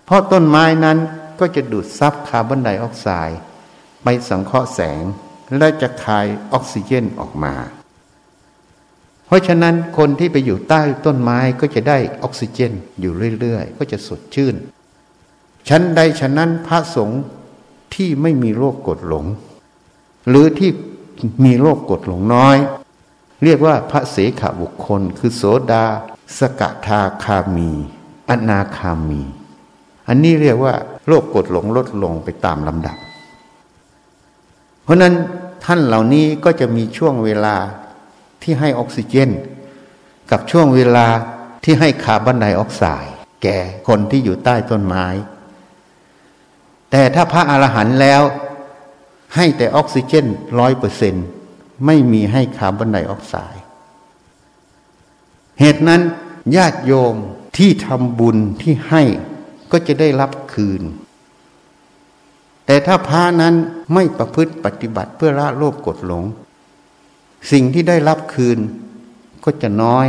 [0.04, 0.98] เพราะต้นไม้นั้น
[1.40, 3.40] ก็จะดูดซับคาร์บอนไดออกไซด์
[4.02, 5.02] ไปสังเคราะห์แสง
[5.58, 7.54] และจะคายออกซิเจนออกมา
[9.26, 14.54] เพราะฉะนั้นคนที่ไปอยู่ใต้ต้นไม้ก็จะได้ออกซิเจนอยู่เรื่อยๆ ก็จะสดชื่น
[15.68, 17.22] ชั้นใดฉะนั้นพระสงฆ์
[17.94, 19.26] ที่ไม่มีโรคกดหลง
[20.28, 20.70] หรือที่
[21.44, 22.56] มีโรคกดหลงน้อย
[23.44, 25.84] เรียกว่าพระเสขบุคคล คือโสดา
[26.38, 27.70] สกทาคามี
[28.30, 29.22] อนาคามี
[30.08, 30.74] อันนี้เรียกว่า
[31.06, 32.96] โรคกดหลงลดลงไปตามลำดับ
[34.82, 35.14] เพราะนั้น
[35.64, 37.56] ท่านเหล่านี้ก็จะมีช่วงเวลา
[38.42, 39.30] ที่ให้ออกซิเจน
[40.30, 41.06] กับช่วงเวลา
[41.64, 45.06] ที่ให้คาร์บอนไดออกไซด์แก่คนที่อยู่ใต้ต้นไม้
[46.90, 48.22] แต่ถ้าพระอรหันต์แล้ว
[49.36, 50.26] ให้แต่ออกซิเจน
[50.58, 51.14] ร้อยเปอร์เซ็น
[51.86, 53.62] ไม่มีให้คาร์บอนไดออกไซด์
[55.60, 56.02] เหตุนั้น
[56.56, 57.14] ญาติโยม
[57.56, 59.02] ที่ทำบุญที่ให้
[59.72, 60.82] ก็จะได้รับคืน
[62.66, 63.54] แต่ถ้าพระนั้น
[63.94, 66.24] ไม่ประพฤติปฏิบัติเพื่อละโลภกดหลง
[67.52, 68.58] สิ่งที่ได้รับคืน
[69.44, 70.06] ก็จะน้อย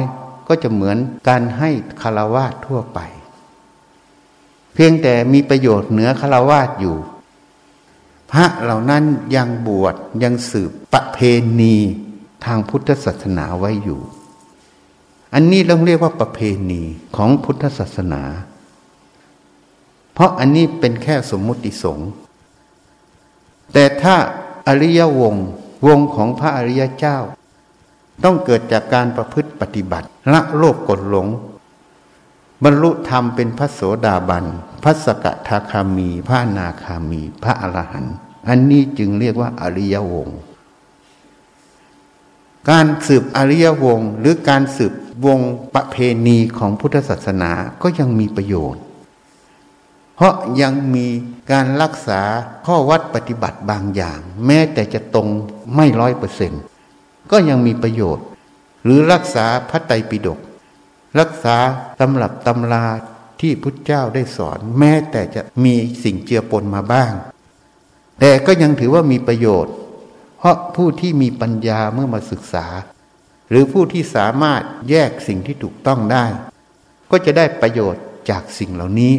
[0.47, 1.69] ก็จะเหมือนการให้
[2.01, 2.99] คารวาสทั่วไป
[4.73, 6.97] เพียงแต่มีประโยชน์เหนือคารวาสอยู่
[8.31, 9.03] พระเหล่านั้น
[9.35, 11.19] ยังบวชยังสืบประเพ
[11.61, 11.75] ณี
[12.45, 14.01] ทางพุทธศาสนาไว้อยู่
[15.33, 16.39] อันนี้เราเรียกว่าประเพ
[16.71, 16.81] ณี
[17.15, 18.21] ของพุทธศาสนา
[20.17, 22.09] เพราะอันนี้เป็นแค่สมมุติสงฆ์
[23.73, 24.15] แต่ถ้า
[24.67, 25.35] อริยวง
[25.87, 27.17] วงของพระอริยเจ้า
[28.23, 31.27] ต้องเกิดจากการประพฤติปฏิบัติละโลภกดหลง
[32.63, 34.45] บรรลุธรรมเป็นพระโสดาบัน
[34.83, 38.15] พระสกทาคามี พระนาคามี พระอรหันต์
[38.47, 40.39] อันนี้จึงเรียกว่าอริยวงศ์
[42.69, 44.93] การสืบอริยวงศ์หรือการสืบ
[45.25, 45.39] วง
[45.75, 45.95] ประเพ
[46.27, 47.51] ณีของพุทธศาสนา
[47.81, 48.83] ก็ยังมีประโยชน์
[50.17, 51.07] เพราะยังมี
[51.51, 52.21] การรักษา
[52.65, 55.27] ข้อวัดปฏิบัติบางอย่าง แม้แต่จะตรง
[55.75, 56.61] ไม่ร้อยเปอร์เซ็นต์
[57.31, 58.25] ก็ยังมีประโยชน์
[58.83, 60.39] หรือรักษาพระไตรปิฎก
[61.19, 61.57] รักษา
[61.99, 62.85] ตำรับตำรา
[63.41, 67.13] ที่พุทธเจ้าได้สอน แม้แต่จะมีสิ่งเจือปนมาบ้าง
[68.19, 69.73] แต่ก็ยังถือว่ามีประโยชน์
[70.39, 72.65] เพราะผู้ที่มีปัญญาเมื่อมาศึกษา
[73.49, 76.25] หรือผู้ที่สามารถแยกสิ่งที่ถูกต้องได้
[77.11, 79.13] ก็จะได้ประโยชน์จากสิ่งเหล่านี้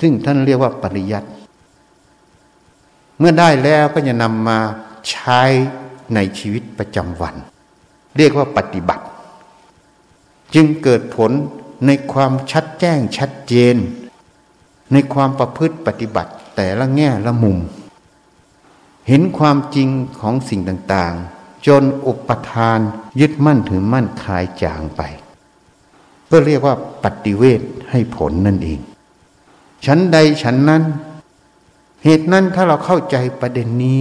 [0.00, 1.28] ซึ่งท่านเรียกว่าปริยัติ
[3.18, 4.58] เมื่อได้แล้วก็จะนำมา
[5.10, 5.40] ใช้
[6.14, 7.34] ในชีวิตประจำวัน
[8.16, 9.04] เรียกว่าปฏิบัติ
[10.54, 11.30] จึงเกิดผล
[11.86, 13.76] ในความชัดแจ้งชัดเจน
[14.92, 17.58] ในความประพฤติปฏิบัติแต่ละแง่ละมุม
[19.08, 19.88] เห็นความจริง
[20.20, 22.78] ของสิ่งต่างๆ จนอุปทาน
[23.20, 25.02] ยึดมั่นถือมั่นคลายจางไป
[26.30, 28.80] ก็เรียกว่าปฏิเวทให้ผลนั่นเอง
[29.86, 30.82] ฉันใดฉันนั้น
[32.04, 34.00] เหตุนั้นถ้าเราเข้าใจประเด็นนี้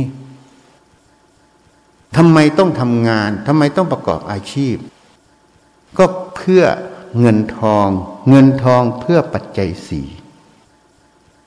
[2.17, 4.75] ทำไมต้องทำงานทำไมต้องประกอบอาชีพ
[5.97, 6.63] ก็เพื่อ
[7.19, 7.87] เงินทอง
[8.29, 10.07] เงินทองเพื่อปัจจัยสี่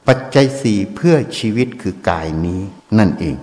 [0.09, 2.61] ปัจจัยสี่เพื่อชีวิตคือกายนี้
[2.99, 3.37] นั่นเอง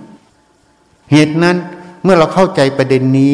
[1.11, 1.57] เหตุนั้น
[2.03, 3.33] เมื่อเราเข้าใจประเด็นนี้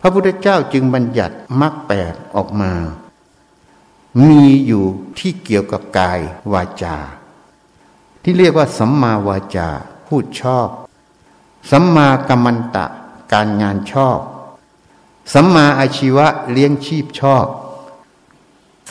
[0.00, 2.72] พระพุทธเจ้าจึงบัญญัติมรรคแปดออกมา
[4.18, 4.84] มีอยู่
[5.18, 6.20] ที่เกี่ยวกับกาย
[6.52, 6.96] วาจา
[8.22, 9.68] ที่เรียกว่าสัมมาวาจา
[10.06, 10.68] พูดชอบ
[11.70, 12.86] สัมมากัมมันตะ
[13.32, 14.18] การงานชอบ
[15.34, 17.46] สัมมาอาชีวะเลี้ยงชีพชอบ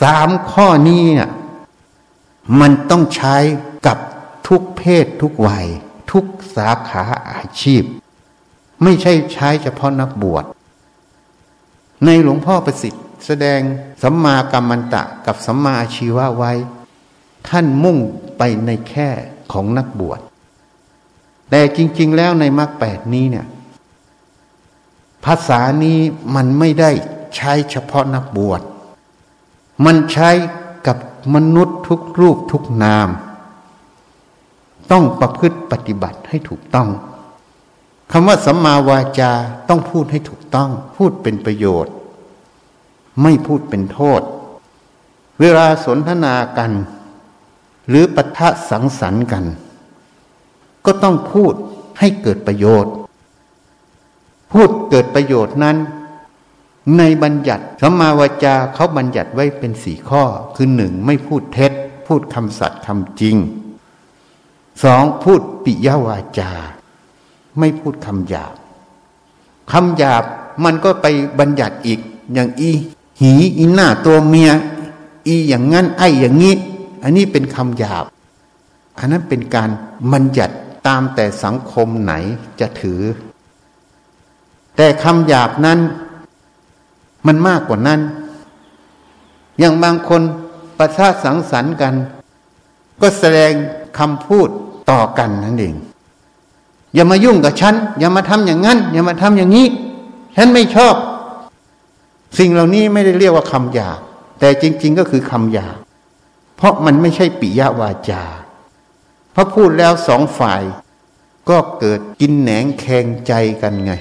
[0.02, 1.30] สามข้อนี้เนี่ย
[2.60, 3.36] มันต้องใช้
[3.86, 3.98] กับ
[4.46, 5.66] ทุกเพศทุกวัย
[6.10, 6.24] ทุก
[6.56, 7.82] สาขาอาชีพ
[8.82, 10.44] ไม่ใช่ใช้เฉพาะนักบวช
[12.04, 13.60] ในหลวงพ่อประสิทธิ์ แสดง
[14.02, 16.52] สัมมากัมมันตะกับสัมมาอาชีวะไว้
[17.48, 17.98] ท่านมุ่ง
[18.38, 19.08] ไปในแค่
[19.52, 20.20] ของนักบวช
[21.50, 23.46] แต่จริง ๆ แล้วในมรรคแปดนี้เนี่ย
[25.24, 25.98] ภาษานี้
[26.34, 26.90] มันไม่ได้
[27.36, 28.60] ใช้เฉพาะนักบวช
[29.84, 30.30] มันใช้
[30.86, 30.96] กับ
[31.34, 33.08] มนุษย์ทุกรูปทุกนาม
[34.90, 36.88] ต้องประพฤติปฏิบัติให้ถูกต้อง
[38.12, 39.32] คำว่าสัมมาวาจา
[39.68, 41.92] ต้องพูดให้ถูกต้อง พูดเป็นประโยชน์
[43.22, 44.22] ไม่พูดเป็นโทษ
[45.40, 46.72] เวลาสนทนากัน
[47.88, 49.44] หรือปะทะสังสรรค์กัน
[50.84, 51.54] ก็ต้องพูด
[51.98, 52.92] ให้เกิดประโยชน์
[54.52, 55.76] พูดเกิดประโยชน์นั้น
[56.98, 60.22] ในบัญญัติสัมมาวาจาเขาบัญญัติไว้เป็นสี่ข้อ
[60.56, 61.72] คือหนึ่งไม่พูดเท็จ
[62.06, 63.36] พูดคำสัตย์คำจริง
[64.82, 66.52] สองพูดปิยวาจา
[67.58, 68.54] ไม่พูดคำหยาบ
[69.72, 70.24] คำหยาบ
[70.64, 71.06] มันก็ไป
[71.38, 72.00] บัญญัติอีก
[72.34, 72.72] อย่างอี
[73.20, 74.50] หีอีหน้าตัวเมีย
[75.26, 76.54] อีอย่างงั้นไออย่างนี้
[77.02, 78.04] อันนี้เป็นคำหยาบ
[78.98, 79.70] อันนั้นเป็นการ
[80.12, 80.54] บัญญัติ
[80.86, 82.12] ตามแต่สังคมไหน
[82.60, 83.00] จะถือ
[84.76, 85.78] แต่คำหยาบนั้น
[87.26, 88.00] มันมากกว่านั้น
[89.58, 90.22] อย่างบางคน
[90.78, 91.94] ประชาสังสรรค์กัน
[93.00, 93.52] ก็แสดง
[93.98, 94.48] คำพูด
[94.90, 95.74] ต่อกันนั่นเอง
[96.94, 99.66] อย่ามายุ่งกับฉัน อย่ามาทำอย่างนั้น อย่ามาทำอย่างนี้
[100.36, 100.94] ฉันไม่ชอบ
[102.38, 104.00] สิ่งเหล่านี้ไม่ได้เรียกว่าคำหยาบ
[104.40, 105.76] แต่จริง ๆ ก็คือคำหยาบ
[106.56, 108.24] เพราะมันไม่ใช่ปิยวาจา
[109.34, 110.62] พอพูดแล้วสองฝ่าย
[111.48, 113.92] ก็เกิดกินแหนงแข่งใจกันไง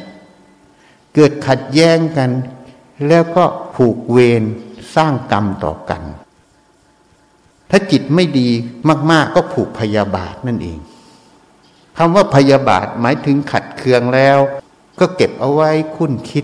[1.15, 2.29] เกิดขัดแย้งกัน
[3.07, 3.43] แล้วก็
[3.75, 4.43] ผูกเวร
[4.95, 6.01] สร้างกรรมต่อกัน
[7.69, 8.49] ถ้าจิตไม่ดี
[9.11, 10.79] มาก ๆ ก็ผูกพยาบาทนั่นเอง
[11.97, 14.37] คำว่าพยาบาทหมายถึงขัดเคืองแล้ว
[14.99, 16.43] ก็เก็บเอาไว้คุ้นคิด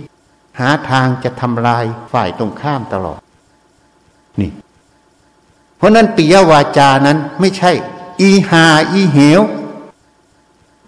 [0.60, 3.20] หาทางจะทำลายฝ่ายตรงข้ามตลอด
[4.40, 4.52] นี่
[5.78, 7.72] เพราะนั้นปิยวาจานั้นไม่ใช่
[8.22, 9.42] อีหาอีเหว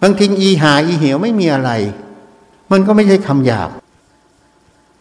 [0.02, 1.70] บางทีอีหาอีเหวไม่มีอะไร
[2.70, 3.70] มันก็ไม่ใช่คำหยาบ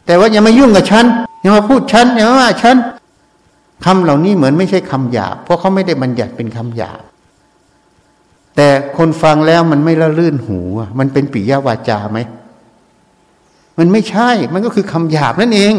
[0.06, 1.06] แต่ว่าอย่ามายุ่งกับฉัน
[1.42, 2.76] อย่ามาพูดฉันอย่ามาว่าฉัน
[3.86, 7.02] คำเหล่านี้เหมือนไม่ใช่คำหยาบ เพราะเขาไม่ได้บัญญัติเป็นคำหยาบ
[8.56, 10.60] แต่คนฟังแล้วมันไม่ละลื่นหู
[11.00, 12.20] มันเป็นปิยวาจาไหม
[13.78, 15.76] มันไม่ใช่ มันก็คือคำหยาบนั่นเอง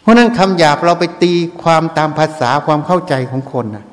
[0.00, 3.84] เพราะนั้นคำหยาบเราไปตีความตามภาษาความเข้าใจของคนนะ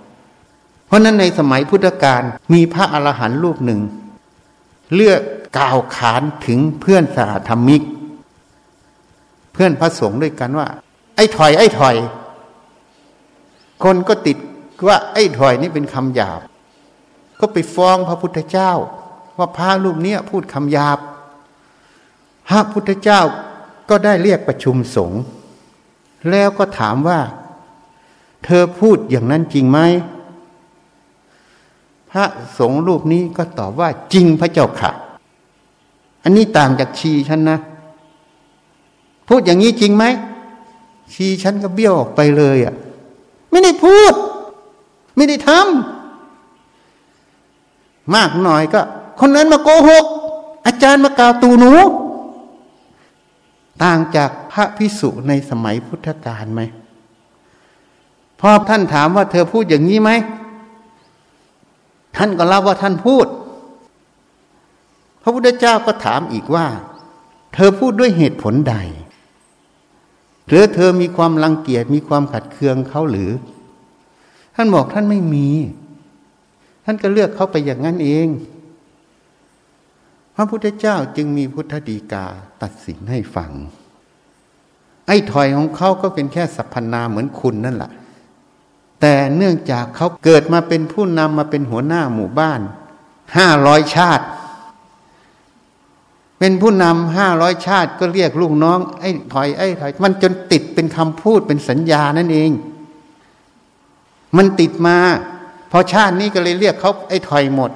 [0.86, 2.22] เพราะนั้นในสมัยพุทธกาล
[2.54, 3.82] มีพระอรหันต์รูปหนึ่ง
[4.96, 5.22] เลือก
[5.58, 7.82] กล่าวขานถึงเพื่อนสาธรรมิก
[9.54, 10.68] เพื่อนพระสงฆ์ด้วยกันว่า
[11.16, 11.96] ไอ้ถอย ไอ้ถอย
[13.84, 14.38] คนก็ติด
[14.88, 16.42] ว่า ไอ้ถอยนี่เป็นคำหยาบ
[17.40, 18.72] ก็ไปฟ้องพระพุทธเจ้า
[19.38, 20.98] ว่าพระรูปนี้พูดคำหยาบ
[22.47, 23.21] พระพุทธเจ้า
[23.89, 25.21] ก็ได้เรียกประชุมสงฆ์
[26.30, 27.19] แล้วก็ถามว่า
[28.45, 29.80] เธอพูดอย่างนั้นจริงไหม
[32.12, 32.25] พระ
[32.60, 34.91] สงฆ์รูปนี้ก็ตอบว่าจริงพระเจ้าค่ะ
[36.23, 37.60] อันนี้ต่างจากชีฉันนะ
[39.27, 40.06] พูดอย่างนี้จริงไหม
[41.13, 42.73] ชีฉันก็เบี้ยวออกไปเลยอะ่ะ
[43.51, 44.13] ไม่ได้พูด
[45.15, 48.82] ไม่ได้ทำมากหน่อยก็
[49.19, 50.06] คนนั้นมาโกหก
[50.65, 51.73] อาจารย์มากล่าวตูหนู
[53.84, 56.62] ต่างจากพระพิสุในสมัยพุทธกาลไหม
[58.39, 60.12] พอท่านถามว่าเธอพูดอย่างนี้ไหม
[62.17, 63.26] ท่านก็รับว่าท่านพูด
[65.22, 66.65] พระพุทธเจ้าก็ถามอีกว่า
[67.54, 68.76] เธอพูดด้วยเหตุผลใด
[70.48, 73.32] หรือเธอมีความรังเกียจมีความขัดเคืองเขาหรือ
[74.56, 75.48] ท่านบอกท่านไม่มี
[76.86, 78.28] ท่านก็เลือกเขาไปอย่างนั้นเอง
[80.36, 82.26] พระพุทธเจ้าจึงมีพุทธดีกา
[82.62, 83.52] ตัดสินให้ฟัง
[85.08, 87.91] ไอ้ถอยของเขาก็เป็นแค่สัพพนาเหมือนคุณนั่นแหละ
[89.02, 92.62] แต่เนื่องจากเขาเกิดมาเป็นผู้นำมาเป็นหัวหน้าหมู่บ้าน
[93.38, 94.26] ห้าร้อยชาติ
[96.39, 102.52] เป็นผู้นำห้าร้อยชาติก็เรียกลูกน้อง ไอ้ถอยไอ้ถอย มันจนติดเป็นคำพูดเป็นสัญญานั่นเอง
[104.38, 104.98] มันติดมา
[105.72, 107.72] พอชาตินี้ก็เลยเรียกเขาไอ้ถอยหมด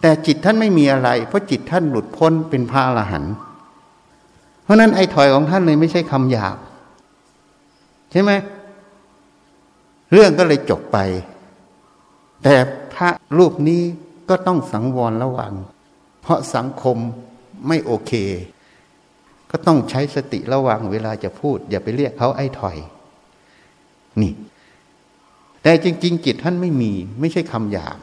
[0.00, 3.34] แต่จิตท่านไม่มีอะไร เพราะจิตท่านหลุดพ้นเป็นพระอรหันต์
[4.62, 6.56] เพราะนั้นไอ้ถอยของท่านเลยไม่ใช่คำหยาบ
[8.10, 8.32] ใช่ไหม
[10.12, 10.98] เรื่องก็เลยจบไป
[12.42, 12.54] แต่
[12.94, 13.82] พระรูปนี้
[14.28, 15.54] ก็ต้องสังวรระวัง
[16.22, 16.96] เพราะสังคม
[17.68, 18.12] ไม่โอเค
[19.50, 22.76] ก็ต้องใช้สติระวังเวลาจะพูด อย่าไปเรียกเขาไอ้ถอย
[24.20, 24.32] นี่
[25.62, 27.98] แต่จริง ๆ จิตท่านไม่มี ไม่ใช่คำหยาบ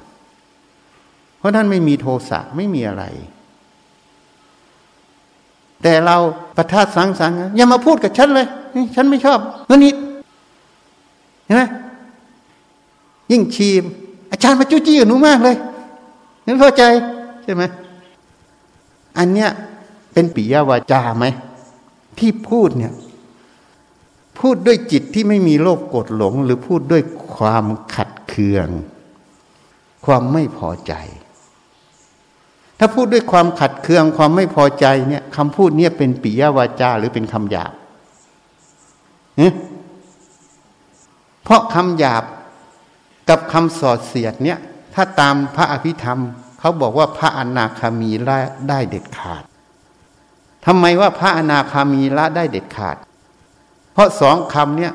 [1.45, 3.03] ราะท่านไม่มีโทสะไม่มีอะไร
[5.83, 6.17] แต่เรา
[6.55, 8.47] ประทัดสังสังอย่ามาพูดกับฉันเลย
[8.95, 9.95] ฉันไม่ชอบเงินนิด
[11.45, 11.63] เห็นไหม
[13.31, 13.83] ยิ่งชีม
[14.31, 15.55] อาจารย์มาจู้จี้กับหนูมากเลย
[16.45, 16.83] นึกเข้าใจ
[17.43, 17.63] ใช่ไหม
[19.17, 19.49] อันเนี้ย
[20.13, 21.25] เป็นปิยวาจาไหม
[22.19, 22.93] ที่พูดเนี่ย
[24.39, 27.03] พูดด้วยจิตที่ไม่มีโลภกดหลง หรือพูดด้วย
[27.35, 28.69] ความขัดเคือง
[30.05, 30.93] ความไม่พอใจ
[32.79, 37.73] ถ้าพูดด้วยความขัดเคืองความไม่พอใจเนี่ยคำพูดเนี่ยเป็นปิยวาจาหรือเป็นคำหยาบ
[39.37, 39.53] เนี่ย
[41.43, 42.23] เพราะคำหยาบ
[43.29, 44.57] กับคำสอดเสียดเนี่ย
[44.93, 46.19] ถ้าตามพระอภิธรรม
[46.59, 48.37] เขาบอกว่าพระอนาคามีละ
[48.69, 49.43] ได้เด็ดขาด
[50.65, 52.97] ทำไมว่าพระอนาคามีละได้เด็ดขาด
[53.93, 54.93] เพราะสองคำเนี่ย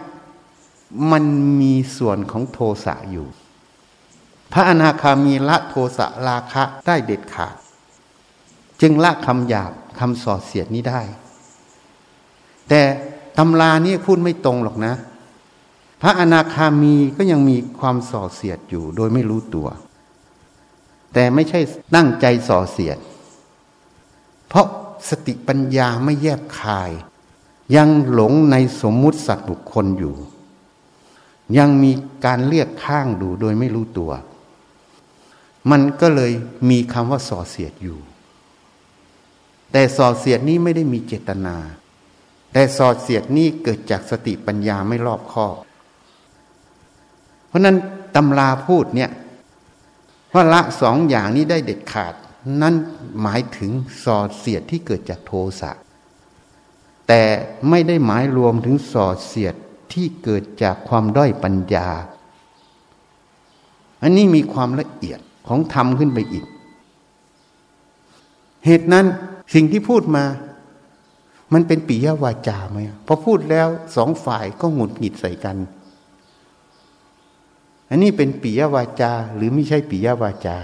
[1.10, 1.24] มัน
[1.60, 3.26] มีส่วนของโทสะอยู่
[4.52, 7.54] พระอนาคามีละโทสะราคะได้เด็ดขาด
[8.82, 11.00] จึงละคำหยาบคำสอดเสียดนี้ได้
[12.68, 12.80] แต่
[13.38, 14.94] ตำรานี้พูดไม่ตรงหรอกนะ
[16.02, 19.68] พระอนาคามีก็ยังมีความส่อเสียดอยู่โดยไม่รู้ตัว
[21.12, 21.60] แต่ไม่ใช่
[21.94, 22.98] ตั้งใจส่อเสียด
[24.48, 24.66] เพราะ
[25.08, 26.90] สติปัญญาไม่แยบคาย
[27.76, 30.14] ยังหลงในสมมุติสัตว์บุคคลอยู่
[31.58, 31.92] ยังมี
[32.24, 34.10] การเรียกข้างดูโดยไม่รู้ตัว
[35.70, 36.32] มันก็เลย
[36.70, 37.98] มีคำว่าส่อเสียดอยู่
[39.72, 41.56] แต่ส่อเสียดนี้ไม่ได้มีเจตนา
[42.52, 45.54] แต่สอดเสียดนี่เกิดจากสติปัญญาไม่รอบคอบ
[47.48, 47.76] เพราะนั้น
[48.14, 49.10] ตำราพูดเนี่ย
[50.34, 52.14] ว่าละสองอย่างนี้ได้เด็ดขาด
[52.62, 52.74] นั่น
[53.22, 53.72] หมายถึง
[54.04, 55.72] สอดเสียดที่เกิดจากโทสะ
[57.08, 57.22] แต่
[57.68, 59.54] ไม่ได้หมายรวมถึงสอดเสียด
[59.92, 61.88] ที่เกิดจากความด้อยปัญญา
[64.02, 66.46] อันนี้มีความละเอียดของธรรมขึ้นไปอีก
[68.66, 69.06] เหตุนั้น
[69.54, 70.24] สิ่งที่พูดมา
[71.52, 75.56] มันเป็นปิยวาจาไหมพอพูดแล้วสองฝ่ายก็หงุดหงิดใส่กัน
[77.90, 80.56] อันนี้เป็นปิยวาจา หรือไม่ใช่ปิยวาจา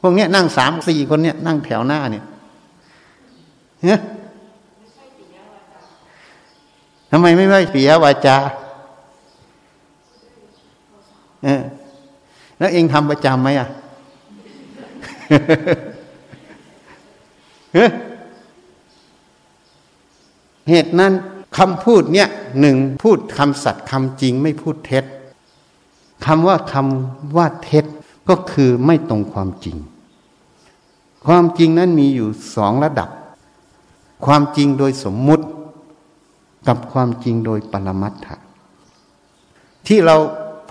[0.00, 2.24] พวกเนี้ยนั่งสามสี่คนเนี้ยนั่งแถวหน้าเนี่ย
[3.86, 4.00] เนี่ย
[7.10, 8.36] ทำไมไม่ไม่ปิยวาจา
[11.44, 11.62] เออ
[12.58, 13.68] แล้วเองทำประจำไหมอะ
[20.68, 21.12] เหตุนั้น
[21.58, 22.28] คำพูดเนี่ย
[22.60, 25.04] หนึ่งพูดคำสัตย์คำจริงไม่พูดเท็จ
[26.26, 27.84] คำว่าคำว่าเท็จ
[28.28, 29.76] ก็คือไม่ตรงความจริง
[31.26, 33.08] ความจริงนั้นมีอยู่สองระดับ
[34.24, 35.44] ความจริงโดยสมมุติ
[36.68, 38.36] กับความจริงโดยปรมัตถะ
[39.86, 40.16] ที่เรา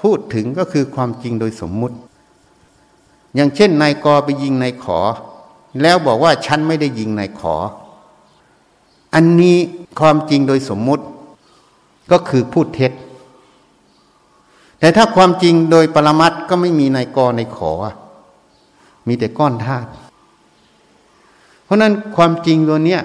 [0.01, 1.95] พูดถึงก็คือความจริงโดยสมมุติ
[3.35, 4.99] อย่างเช่นนายกไปยิงนายขอ
[5.81, 7.55] แล้วบอกว่าฉันไม่ได้ยิงนายขอ
[9.13, 9.57] อันนี้
[9.99, 11.03] ความจริงโดยสมมุติ
[12.11, 12.91] ก็คือพูดเท็จ
[14.79, 17.71] แต่ถ้าความจริงโดยปรมัตก็ไม่มีนายกนายขอ
[19.07, 19.89] มีแต่ก้อนธาตุ
[21.63, 23.01] เพราะนั้นความจริงตัวเนี้ย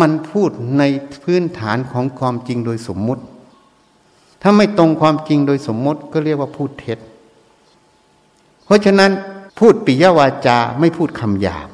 [0.00, 0.82] มันพูดใน
[1.22, 3.22] พื้นฐานของความจริงโดยสมมุติ
[4.42, 6.98] ถ้าไม่ตรงความจริงโดยสมมติก็เรียกว่าพูดเท็จ
[8.64, 9.10] เพราะฉะนั้น
[9.58, 11.68] พูดปิยวาจาไม่พูดคำหยาบ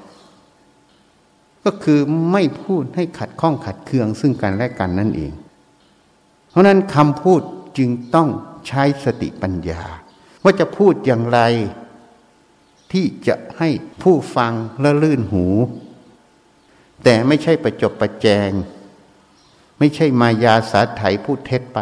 [1.64, 2.00] ก็คือ
[2.32, 5.32] ไม่พูดให้ขัดข้องขัดเคืองซึ่งกันและกันนั่นเอง
[6.50, 7.40] เพราะนั้นคำพูด
[7.78, 8.28] จึงต้อง
[8.66, 9.82] ใช้สติปัญญา
[10.42, 11.40] ว่าจะพูดอย่างไร
[12.92, 13.68] ที่จะให้
[14.02, 14.52] ผู้ฟัง
[14.84, 15.46] ละลื่นหู
[17.04, 18.50] แต่ไม่ใช่ประจบประแจง
[19.78, 21.78] ไม่ใช่มายาสาไถพูดเท็จไป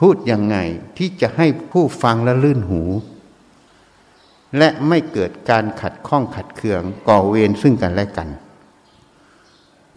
[0.00, 0.56] พูดยังไง
[0.98, 2.82] ที่จะให้ผู้ฟังละลื่นหู
[4.58, 8.28] และไม่เกิดการขัดข้องขัดเคืองก่อเวรซึ่งกันและกัน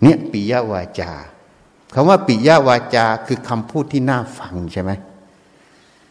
[0.02, 1.12] เนี่ยปิยวาจา
[1.94, 4.92] คำว่าปิยวาจาคือคำพูดที่น่าฟังใช่ไหม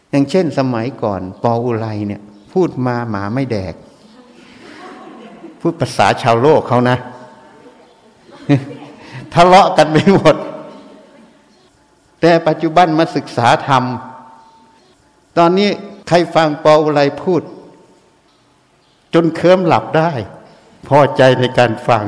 [0.09, 2.21] อย่างเช่นสมัยก่อนปออุไรเนี่ย
[2.53, 3.73] พูดมาหมาไม่แดก
[5.61, 6.97] พูดภาษาชาวโลกเขานะ
[9.33, 10.35] ทะเลาะกันไปหมด
[12.21, 13.83] แต่ปัจจุบันมาศึกษาธรรม
[15.37, 15.69] ตอนนี้
[16.07, 17.41] ใครฟังปออุไรพูด
[19.15, 20.11] จนเคลิ้มหลับได้
[20.87, 22.05] พอใจในการฟัง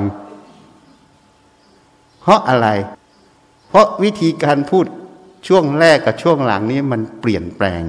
[2.20, 2.68] เพราะอะไร
[3.68, 4.86] เพราะวิธีการพูด
[5.48, 7.84] ช่วงแรกกับช่วงหลังนี้มันเปลี่ยนแปลง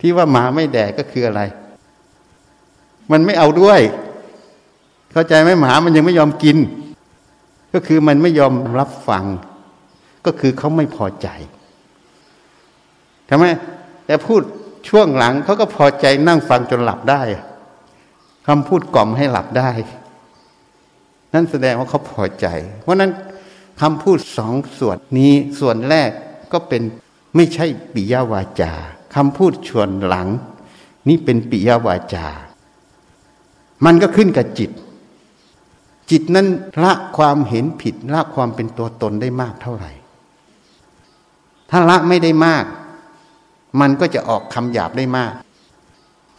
[0.00, 1.40] ที่ว่าหมาไม่แดกก็คืออะไร
[3.12, 3.80] มันไม่เอาด้วย
[5.12, 6.56] เข้าใจไหมหมามันยังไม่ยอมกิน
[7.72, 9.24] ก็คือมันไม่ยอมรับฟัง
[10.26, 11.28] ก็คือเขาไม่พอใจ
[13.28, 13.44] ทำไม
[14.06, 14.42] แต่พูด
[14.88, 17.22] ช่วงหลังเขาก็พอใจนั่งฟังจนหลับได้
[18.46, 19.70] คำพูดกล่อมให้หลับได้
[21.34, 22.46] นั่นแสดงว่าเขาพอใจ
[22.82, 23.10] เพราะนั้น
[23.80, 26.10] คำพูดสองส่วนนี้ส่วนแรก
[26.52, 26.82] ก็เป็น
[27.36, 28.72] ไม่ใช่ปิยวาจา
[29.14, 30.28] คำพูดชวนหลัง
[31.08, 32.26] นี่เป็นปิยวาจา
[33.84, 34.70] มันก็ขึ้นกับจิต
[36.10, 36.46] จิตนั้น
[36.82, 39.92] ละความเห็นผิดละความเป็นตัวตนได้มากเท่าไหร่
[41.70, 42.64] ถ้าละไม่ได้มาก
[43.80, 45.32] มันก็จะออกคำหยาบได้มาก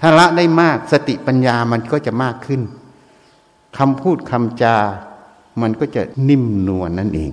[0.01, 2.61] ถ้าละได้มากสติปัญญามันก็จะมากขึ้น
[3.77, 4.75] คำพูดคำจา
[5.61, 7.31] มันก็จะนิ่มนวลนนั่นเอง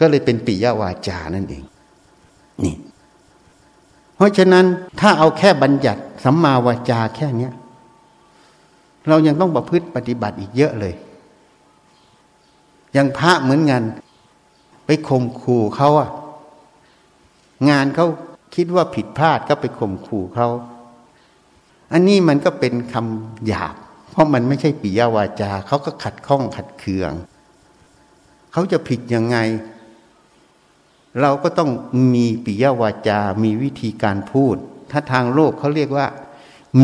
[0.00, 1.64] ก็เลยเป็นปิยวาจานั่นเอง
[2.64, 2.74] นี่
[4.14, 4.64] เพราะฉะนั้น
[5.00, 7.54] ถ้าเอาแค่บัญญัติสัมมาวาจาแค่เนี้ย
[9.08, 10.94] เรายังต้องประพฤติปฏิบัติอีกเยอะเลย
[12.92, 13.82] อย่างพระเหมือนกัน
[14.86, 16.10] ไปข่มขู่เขาอะ
[17.68, 18.06] งานเขา
[18.54, 20.48] คิดว่าผิดพลาดก็ไปข่มขู่เขา
[21.92, 23.74] อันนี้มันก็เป็นคำหยาบ
[24.10, 27.12] เพราะมันไม่ใช่ปิยวาจาเขาก็ขัดข้องขัดเคือง
[28.52, 29.36] เขาจะผิดยังไง
[31.20, 31.70] เราก็ต้อง
[32.14, 34.56] มีปิยวาจา มีวิธีการพูด
[34.90, 36.06] ถ้าทางโลกเขาเรียกว่า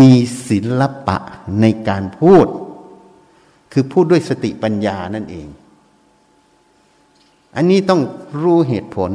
[0.01, 0.13] มี
[0.49, 1.19] ศิลปะ
[1.61, 2.47] ในการพูด
[3.73, 5.49] คือพูดด้วยสติปัญญานั่นเอง
[7.57, 8.01] อันนี้ต้อง
[8.43, 9.11] รู้เหตุผล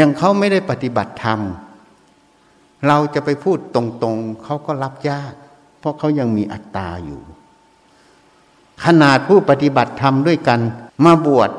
[0.00, 5.32] ยังเขาไม่ได้ปฏิบัติธรรมเเราจะไปพูดตรงๆ เขาก็รับยาก
[5.78, 7.20] เพราะเขายังมีอัตตาอยู่
[8.84, 10.60] ขนาดผู้ปฏิบัติธรรมด้วยกัน
[11.04, 11.50] มาบวช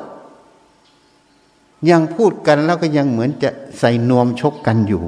[1.90, 3.50] ยังพูดกันแล้วก็ยังเหมือนจะ
[3.80, 5.04] ใส่นวมชกกันอยู่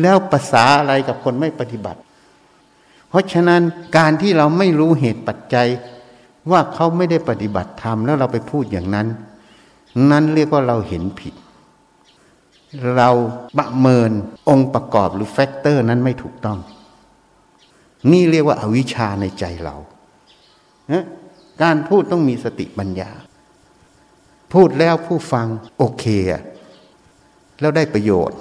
[0.00, 2.00] แล้วภาษาอะไรกับคนไม่ปฏิบัติ
[3.08, 3.62] เพราะฉะนั้น
[3.96, 5.68] การที่เราไม่รู้เหตุปัจจัย
[6.50, 9.06] ว่าเขาไม่ได้ปฏิบัติธรรมแล้วเราไปพูดอย่างนั้น
[10.10, 11.34] นั้นเรียกว่าเราเห็นผิด
[12.96, 13.10] เรา
[13.58, 14.10] ประเมิน
[14.48, 16.58] องค์ประกอบหรือ factor นั้นไม่ถูกต้อง
[18.12, 19.76] นี่เรียกว่าอวิชชาในใจเรา
[21.62, 23.10] การพูดต้องมีสติปัญญา
[24.52, 25.46] พูดแล้วผู้ฟัง
[25.78, 26.04] โอเค
[27.60, 28.38] แล้วได้ประโยชน์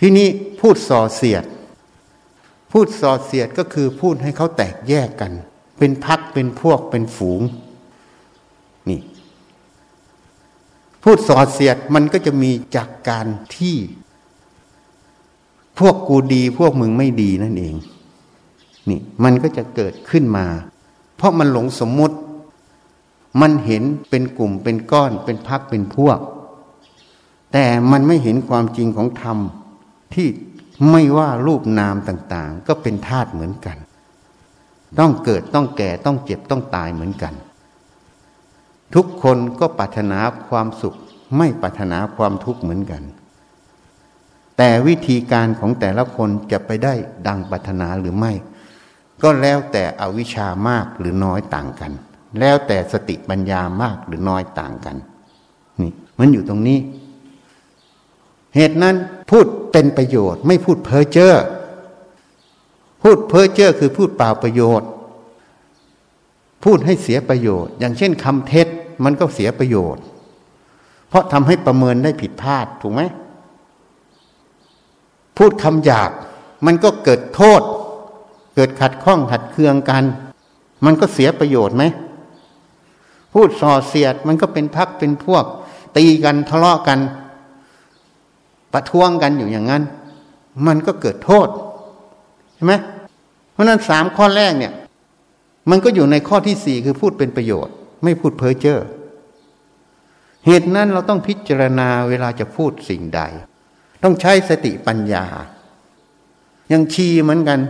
[0.00, 0.28] ที่นี้
[0.60, 1.44] พูดส่อเสียด
[2.72, 5.32] พูดส่อเสียดก็คือพูดให้เขาแตกแยกกัน
[5.78, 7.40] เป็นพักเป็นพวกเป็นฝูง
[8.88, 9.00] นี่
[11.06, 13.26] พูดส่อเสียดมันก็จะมีจากการ
[13.56, 13.76] ที่
[15.78, 17.74] พวกกูดีพวกมึงไม่ดีนั่นเอง
[18.88, 20.46] นี่มันก็จะเกิดขึ้นมา
[21.16, 22.16] เพราะมันหลงสมมุติ
[23.40, 26.18] มันเห็นเป็นกลุ่มเป็นก้อนเป็นพักเป็นพวก
[27.52, 29.38] แต่มันไม่เห็นความจริงของธรรม
[30.14, 30.28] ที่
[30.90, 33.76] ไม่ว่ารูปนามต่าง ๆ ก็เป็นธาตุเหมือนกัน
[34.98, 37.34] ต้องเกิดต้องแก่ต้องเจ็บต้องตายเหมือนกัน
[38.94, 40.18] ทุกคนก็ปรารถนา
[40.48, 40.94] ความสุข
[41.36, 43.02] ไม่ปรารถนาความทุกข์เหมือนกัน
[44.56, 46.94] แต่วิธีการของแต่ละคนจะไปได้
[47.26, 48.32] ดังปรารถนาหรือไม่
[49.22, 51.92] ก็แล้วแต่อวิชามากหรือน้อยต่างกัน
[52.40, 54.96] แล้วแต่สติปัญญามากหรือน้อยต่างกัน
[55.80, 56.78] นี่มันอยู่ตรงนี้
[58.56, 58.96] เหตุนั้น
[59.30, 61.34] พูดเป็นประโยชน์ ไม่พูดเพ้อเจ้อ
[63.02, 64.88] พูดเพ้อเจ้อคือพูดเปล่าประโยชน์
[66.64, 68.52] พูดให้เสียประโยชน์ อย่างเช่นคำเท
[69.04, 70.04] มันก็เสียประโยชน์
[71.08, 73.02] เพราะทำให้ประเมินได้ผิดพลาดถูกไหม
[75.36, 76.10] พูดคำหยาบ
[76.66, 77.62] มันก็เกิดโทษ
[78.54, 80.04] เกิดขัดข้องขัดเคืองกัน
[80.84, 81.84] มันก็เสียประโยชน์ไหม
[83.32, 85.44] พูดส่อเสียดมันก็เป็นพักเป็นพวก
[85.96, 86.98] ตีกันทะเลาะกัน
[88.72, 89.82] ประท้วงกันอยู่อย่างนั้น
[90.66, 91.48] มันก็เกิดโทษ
[92.54, 92.74] ใช่ไหม
[93.52, 94.72] เพราะนั้นสามข้อแรกเนี่ย
[95.70, 98.80] มันก็อยู่ในข้อที่สี่คือพูดเป็นประโยชน์ ไม่พูดเพ้อเจ้อ
[100.46, 103.20] เหตุนั้นเราต้องพิจารณาเวลาจะพูดสิ่งใด
[104.02, 105.24] ต้องใช้สติปัญญา
[106.72, 107.60] ยังชีเหมือนกัน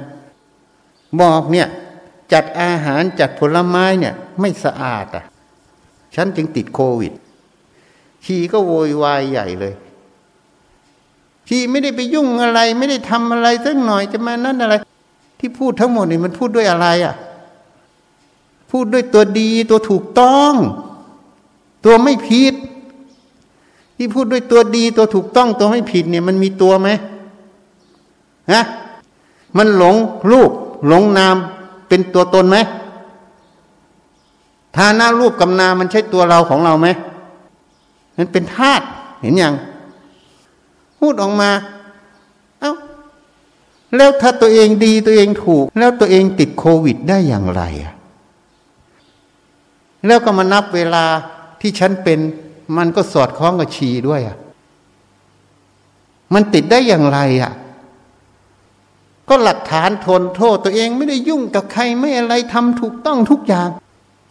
[1.20, 1.68] บอกเนี่ย
[2.32, 5.24] จัดอาหารจัดผลไม้เนี่ยไม่สะอาดอะ
[6.14, 7.12] ฉันจึงติดโควิด
[8.24, 9.74] ชีก็โวยวายใหญ่เลย
[11.48, 14.74] ชีไม่ได้ไปยุ่งอะไร ไม่ได้ทำอะไรสักหน่อยจะมานั่นอะไร
[15.38, 17.14] ที่พูดทั้งหมดนี่มันพูดด้วยอะไรอะ
[18.76, 20.52] พูดด้วยตัวดีตัวถูกต้อง
[21.84, 22.54] ตัวไม่ผิด
[23.96, 26.88] ที่พูดด้วยตัวดีตัวถูกต้องตัวไม่ผิดเนี่ยมันมีตัวไหม
[28.52, 28.62] ฮะ
[29.56, 29.96] มันหลง
[30.30, 30.50] รูป
[30.88, 31.36] หลงนาม
[31.88, 32.56] เป็นตัวตนไหม
[34.76, 36.88] ฐานะรูปกับนามมันใช่ตัวเราของเราไหม
[38.16, 38.84] มันเป็นธาตุ
[39.20, 39.54] เห็นยัง
[40.98, 41.50] พูดออกมา
[42.60, 42.72] เอา้า
[43.96, 47.93] แล้วถ้าตัวเองดีตัวเองถูก แล้วตัวเองติดโควิดได้อย่างไรอะ
[50.06, 51.04] แล้วก็มานับเวลา
[51.60, 52.18] ที่ฉันเป็น
[52.76, 54.36] มันก็สอดคล้องกับชีด้วยอะ
[56.34, 57.52] มันติดได้อย่างไรอะ
[59.28, 63.68] ก็หลักฐานทนโทษตัวเองไม่ได้ยุ่งกับใครไม่อะไรทำถูกต้องทุกอย่าง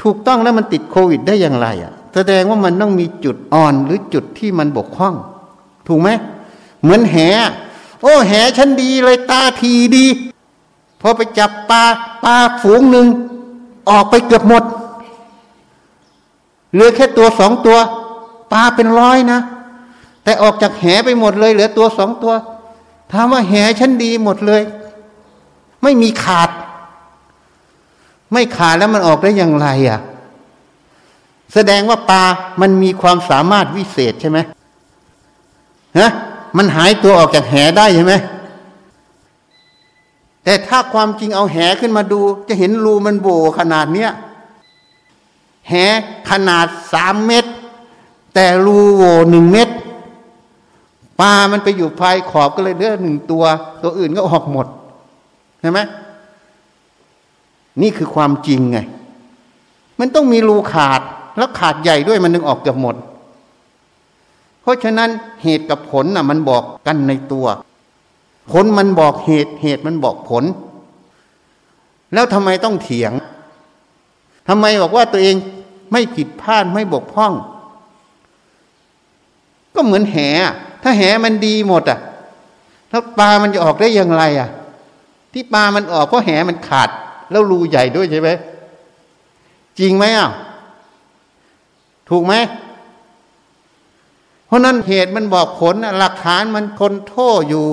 [0.03, 5.13] ถูกต้องแล้วมันติดโควิดได้อย่างไรอะ แสดงว่ามันต้องมีจุดอ่อนหรือจุดที่มันบกพร่อง
[5.87, 6.09] ถูกไหม
[6.81, 7.15] เหมือนแห
[8.01, 10.05] โอ้แหฉันดีเลยตาทีดี
[11.01, 11.83] พอไปจับปลา
[12.23, 13.07] ปลาฝูงหนึ่ง
[13.89, 14.63] ออกไปเกือบหมด
[16.73, 17.77] เหลือแค่ตัวสองตัว
[18.53, 19.39] ปลาเป็นร้อยนะ
[20.23, 22.33] แต่ออกจากแหไปหมดเลย เหลือตัวสองตัว
[23.11, 24.61] ถามว่าแหฉันดีหมดเลย
[25.83, 26.49] ไม่มีขาด
[28.33, 29.99] ไม่ขาดแล้วมันออกได้อย่างไรอะ
[31.53, 32.23] แสดงว่าปลา
[32.61, 34.39] มันมีความสามารถวิเศษใช่ไหม
[35.99, 36.09] ฮะ
[36.57, 38.13] มันหายตัวออกจากแหได้ใช่ไหม
[40.43, 42.19] แต่ถ้าความจริงเอาแหขึ้นมาดู
[42.49, 43.27] จะเห็นรูมันโบ
[43.59, 44.11] ขนาดเนี้ย
[45.69, 45.73] แห
[46.29, 47.51] ขนาดสามเมตร
[48.33, 49.73] แต่รูโวหนึ่งเมตร
[51.19, 53.43] ปลามันไปอยู่ภายขอบก็เลยเลือหนึ่งตัว
[53.83, 54.67] ตัวอื่นก็ออกหมด
[55.61, 55.79] ใช่ไหม
[57.81, 58.77] นี่คือความจริงไง
[59.99, 61.01] มันต้องมีรูขาด
[61.37, 62.95] แล้วขาดใหญ่ด้วยมันนึงออกเกือบหมด
[64.61, 65.09] เพราะฉะนั้น
[65.43, 67.45] เหตุกับผลน่ะ มันบอกกันในตัว
[68.51, 70.43] ผลมันบอกเหตุเหตุมันบอกผล
[72.13, 73.13] แล้วทำไมต้องเถียง
[74.47, 75.35] ทำไมบอกว่าตัวเอง
[75.93, 77.33] ไม่ผิดพลาดไม่บกพร่อง
[79.75, 80.17] ก็เหมือนแห
[80.83, 81.99] ถ้าแหมันดีหมดอะ
[82.89, 84.49] แล้วปลามันจะออกได้อย่างไรอะ
[85.33, 86.89] ที่ปลามันออกเพราะแหมันขาด
[87.31, 88.29] แล้วรูใหญ่ด้วยใช่ไหม
[89.79, 90.29] จริงไหมอะ
[92.09, 92.33] ถูกไหม
[94.45, 97.67] เพราะนั้นเหตุมันบอกผลหลักฐานมันคนโทษอยู่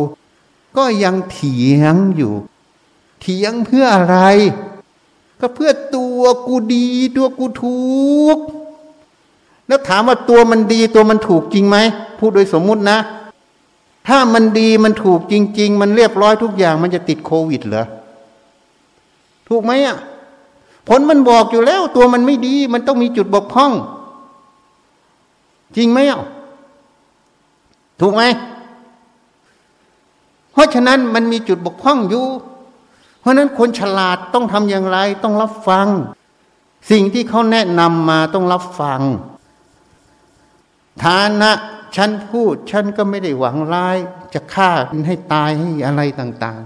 [0.77, 2.35] ก็ยังเถียงอยู่
[3.21, 4.19] เถียงเพื่ออะไร
[5.41, 6.87] ก็เพื่อตัวกูดี
[7.17, 7.81] ตัวกูถู
[8.37, 8.39] ก
[9.67, 11.77] แล้วถามว่าตัวมันดีตัวมันถูกจริงไหม
[12.19, 12.99] พูดโดยสมมุตินะ
[14.09, 17.85] ถ้ามันดีมันถูกจริง ๆ มันเรียบร้อยทุกอย่าง มันจะติดโควิดเหรอ
[19.49, 19.97] ถูกไหมอะ
[20.89, 23.73] ผลมันบอกอยู่แล้ว ตัวมันไม่ดี มันต้องมีจุดบกพร่อง
[25.77, 26.21] จริงไหมอะ
[28.01, 28.23] ถูกไหม
[30.53, 32.25] เพราะฉะนั้นมันมีจุดบกพร่องอยู่
[33.21, 35.89] เพราะนั้นคนฉลาดต้องทำอย่างไร ต้องรับฟัง
[36.91, 39.01] สิ่งที่เขาแนะนำมาต้องรับฟัง
[41.05, 41.51] ฐานะ
[41.97, 43.99] ฉันพูดฉันก็ไม่ได้หวังร้าย
[44.35, 44.71] จะฆ่า
[45.07, 46.61] ให้ตายให้อะไรต่าง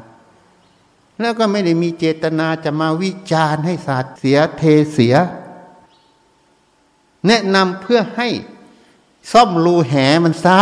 [0.58, 5.14] ๆ แล้วก็ไม่ได้มีเจตนาจะมาวิจารณ์ให้สาดเสียเทเสีย
[7.28, 8.28] แนะนำเพื่อให้
[9.32, 9.94] ซ่อมรูแห
[10.24, 10.60] มันซะ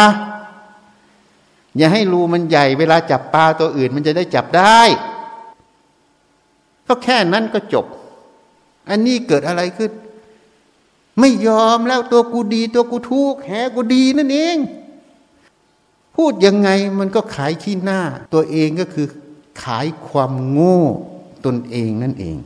[1.76, 4.80] อย่าให้รูมันใหญ่เวลาจับปลาตัวอื่นมันจะได้จับได้
[6.92, 7.86] ก็แค่นั้นก็จบ
[8.90, 9.90] อันนี้เกิดอะไรขึ้น
[11.20, 14.56] ไม่ยอมแล้วตัวกูดี ตัวกูทุกแหกูดีนั่นเอง
[16.16, 16.68] พูดยังไง
[16.98, 18.00] มันก็ขายขี้หน้า
[18.32, 19.06] ตัวเองก็คือ
[19.62, 20.80] ขายความโง่
[21.44, 22.36] ตนเองนั่นเอง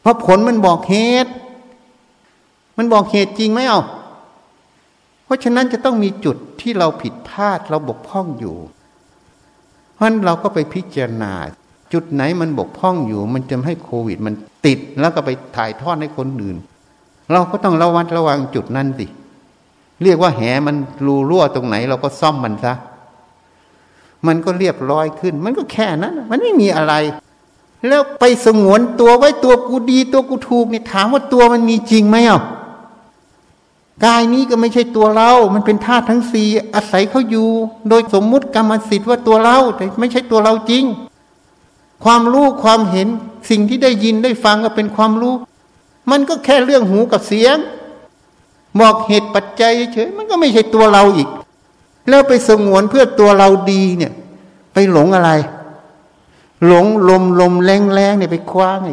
[0.00, 1.32] เพราะผลมันบอกเหตุ
[2.76, 3.80] มันบอกเหตุจริงไหมเอา
[5.24, 8.56] เพราะฉะนั้นจะต้องมีจุดที่เราผิดพลาดเราบกพร่องอยู่
[9.94, 11.32] เพราะนั้นเราก็ไปพิจารณา
[11.92, 14.34] จุดไหนมันบกพร่องอยู่ มันจะให้โควิด มัน
[14.66, 16.56] ติดแล้วก็ไปถ่ายทอดให้คนอื่น
[17.32, 19.06] เราก็ต้องระวัดระวังจุดนั้นสิ
[20.02, 20.76] เรียกว่าแหมัน
[21.06, 22.74] รูรั่วตรงไหน เราก็ซ่อมมันซะ
[24.26, 26.94] มันก็เรียบร้อยขึ้น มันก็แค่นั้น มันไม่มีอะไร
[27.88, 32.42] แล้วไปสงวนตัวไว้ตัวกูดี ตัวกูถูกเนี่ยถามว่าตัวมันมีจริงไหมอะ
[34.04, 37.48] กายนี้ก็ไม่ใช่ตัวเรา มันเป็นธาตุทั้งสี่อาศัยเขาอยู่
[37.88, 40.84] โดยสมมุติกรรมสิทธิ์ว่าตัวเรา แต่ไม่ใช่ตัวเราจริง
[42.04, 43.08] ความรู้ความเห็น
[43.50, 45.34] สิ่งที่ได้ยินได้ฟังก็เป็นความรู้
[46.10, 47.56] มันก็แค่เรื่องหูกับเสียง
[48.80, 51.28] บอกเหตุปัจจัยเฉยมันก็ไม่ใช่ตัวเราอีก
[52.08, 54.12] แล้วไปสงวนเพื่อตัวเราดีเนี่ย
[54.72, 55.30] ไปหลงอะไร
[56.66, 58.88] หลงลมลมแรงแรงเนี่ยไปคว้าไง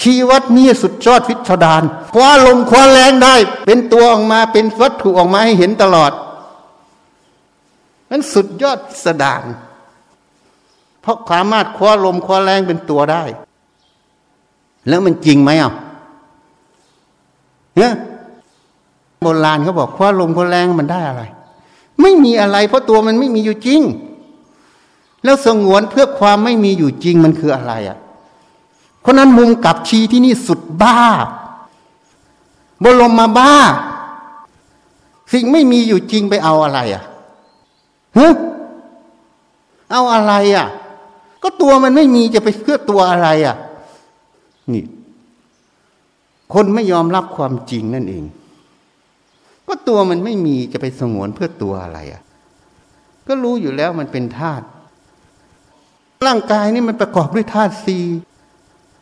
[0.00, 1.82] ชีวัดนี่สุดยอดวิชดาน
[2.14, 3.34] คว้าลมคว้าแรงได้
[3.66, 6.12] เป็นตัวออกมาเป็นวัตถุออกมาให้เห็นตลอด
[8.10, 9.44] นั้นสุดยอดสดาน
[11.04, 13.22] เพราะสามารถคว้าลมคว้าแรงเป็นตัวได้
[14.88, 15.72] แล้วมันจริงไหมอะ
[17.76, 17.92] เนี่ย
[19.20, 21.22] โบราณเขาบอกคว้าลมคว้าแรงมันได้อะไร
[22.00, 23.80] ไม่มีอะไร เพราะตัวมันไม่มีอยู่จริง
[25.24, 27.98] แล้วสงวนเพื่อความไม่มีอยู่จริงมันคืออะไรอะ
[29.00, 30.98] เพราะนั้นมุมกับชีที่นี่สุดบ้า
[32.82, 33.54] บรมมาบ้า
[35.32, 37.04] สิ่งไม่มีอยู่จริงไปเอาอะไรอะ
[38.18, 38.34] ฮะ
[39.90, 40.66] เอาอะไรอะ
[41.44, 43.56] ก็ตัวมันไม่มีจะไปเพื่อตัวอะไรอะ
[44.72, 44.84] นี่
[46.54, 48.24] คนไม่ยอมรับความจริงนั่นเอง
[49.68, 52.22] ก็ตัวมันไม่มีจะไปสงวนเพื่อตัวอะไรอะ
[53.28, 54.64] ก็รู้อยู่แล้วมันเป็นธาตุ
[56.26, 57.98] ร่างกายนี่มันประกอบด้วยธาตุสี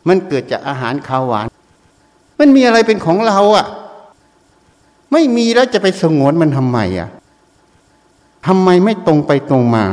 [0.07, 1.47] มันเกิดจากอาหารข้าวหวาน
[2.39, 3.67] มันมีอะไรเป็นของเราอะ่ะ
[5.13, 7.09] ไม่มีแล้วจะไปสงวนมันทำไมอะ่ะ
[8.47, 9.85] ทำไมไม่ตรงไปตรงมา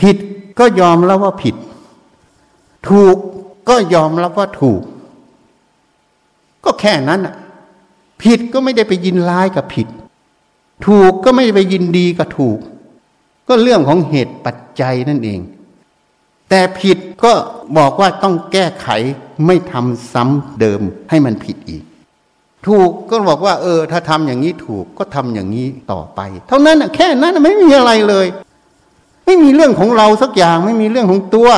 [0.00, 0.16] ผิด
[0.58, 1.54] ก็ยอมรับว่าผิด
[2.88, 3.16] ถูก
[3.68, 4.82] ก็ยอมรับว่าถูก
[6.64, 7.34] ก็แค่นั้นอะ
[8.22, 9.88] ผิดก็ไม่ได้ไปยินร้ายกับผิด
[10.86, 12.58] ถูกก็ไม่ได้ไปยินดีกับถูก
[13.48, 15.40] ก็เรื่องของเหตุปัจจัยนั่นเอง
[16.48, 17.32] แต่ผิดก็
[17.78, 18.88] บอกว่าต้องแก้ไข
[19.46, 20.80] ไม่ทำซ้ำเดิม
[21.10, 21.84] ให้มันผิดอีก
[22.66, 28.26] ถูกก็บอกว่า เออ ถ้าทำอย่างนี้ถูกก็ทำอย่างนี้ต่อไป เท่านั้นแค่นั้นไม่มีอะไรเลย
[29.26, 31.48] ไม่มีเรื่องของเราสักอย่าง ไม่มีเรื่องของตัว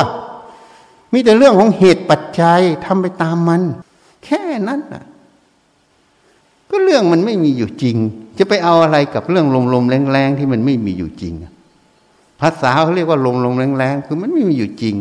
[1.13, 3.61] มีแต่เรื่องของเหตุปัจจัยทำไปตามมัน
[4.25, 5.05] แค่นั้นน่ะ
[6.69, 7.97] ก็เรื่องมันไม่มีอยู่จริง
[8.37, 11.33] จะไปเอาอะไรกับเรื่องลมๆแรงๆที่มันไม่มีอยู่จริง
[12.41, 14.95] ภาษาเขาเรียกว่าลมลมแรงๆคือมันไม่มีอยู่จริง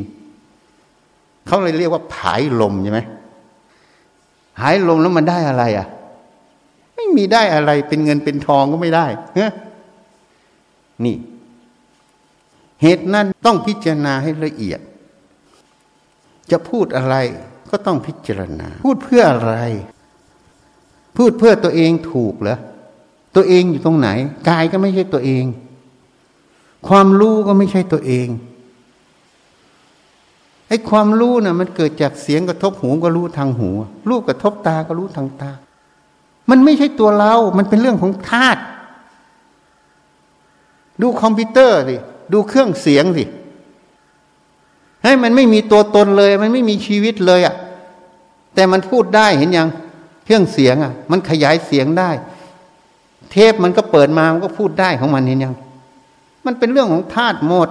[1.46, 3.00] เขาเลยเรียกว่าผายลมใช่ไหม
[4.60, 5.86] หายลมแล้วมันได้อะไรอะ
[6.94, 9.06] ไม่มีได้อะไรเป็นเงินเป็นทองก็ไม่ได้
[11.04, 11.16] นี่
[12.82, 14.80] เหตุนั้นต้องพิจารณาให้ละเอียด
[16.50, 17.14] จะพูดอะไร
[17.70, 19.54] ก็ต้องพิจารณา พูดเพื่ออะไร
[21.16, 22.58] พูดเพื่อตัวเองถูกเหรอ
[23.36, 24.08] ตัวเองอยู่ตรงไหน
[24.48, 25.44] กายก็ไม่ใช่ตัวเอง
[26.88, 28.28] ความรู้ก็ไม่ใช่ตัวเอง
[30.68, 33.70] ไอ้ความรู้นะ่ะมันเกิดจากเสียงกระทบหูก็รู้ทางหู
[34.08, 35.50] รูปกระทบตาก็รู้ทางตา
[36.50, 38.62] มันไม่ใช่ตัวเรา มันเป็นเรื่องของธาตุ
[41.00, 41.96] ดูคอมพิวเตอร์สิ
[42.32, 43.24] ดูเครื่องเสียงสิ
[45.04, 47.54] ให้มันไม่มีตัวตนเลย มันไม่มีชีวิตเลยอะ่ะ
[48.54, 49.68] แต่มันพูดได้เห็นยัง
[50.24, 52.10] เครื่องเสียงอะ่ะ มันขยายเสียงได้
[53.30, 55.54] เทปมันก็เปิดมามันก็พูดได้ของมันเห็นยัง
[56.46, 57.68] มันเป็นเรื่องของธาตุหมด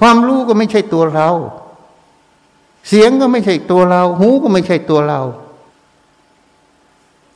[0.00, 1.30] ความรู้ก็ไม่ใช่ตัวเรา
[2.88, 5.20] เสียงก็ไม่ใช่ตัวเรา หูก็ไม่ใช่ตัวเรา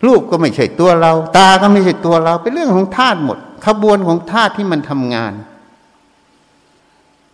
[0.07, 5.32] รูปก็ไม่ใช่ตัวเรา ตาก็ไม่ใช่ตัวเรา เป็นเรื่องของธาตุหมด ขบวนของธาตุที่มันทำงาน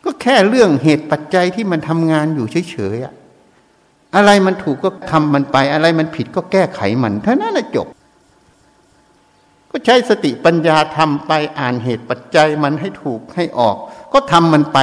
[0.04, 3.14] ก็แค่เรื่องเหตุปัจจัยที่มันทำงานอยู่เฉยๆอะ
[4.16, 7.86] อะไรมันถูกก็ทำมันไป อะไรมันผิดก็แก้ไขมันเท่านั้นแหละจบ
[9.70, 13.76] ก็ใช้สติปัญญาทำไปอ่านเหตุปัจจัยมันให้ถูกให้ออก
[14.12, 14.78] ก็ทำมันไป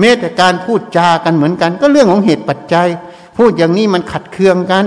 [0.00, 2.88] แม้แต่การพูดจากันเหมือนกัน ก็เรื่องของเหตุปัจจัย
[3.38, 4.86] พูดอย่างนี้มันขัดเคืองกัน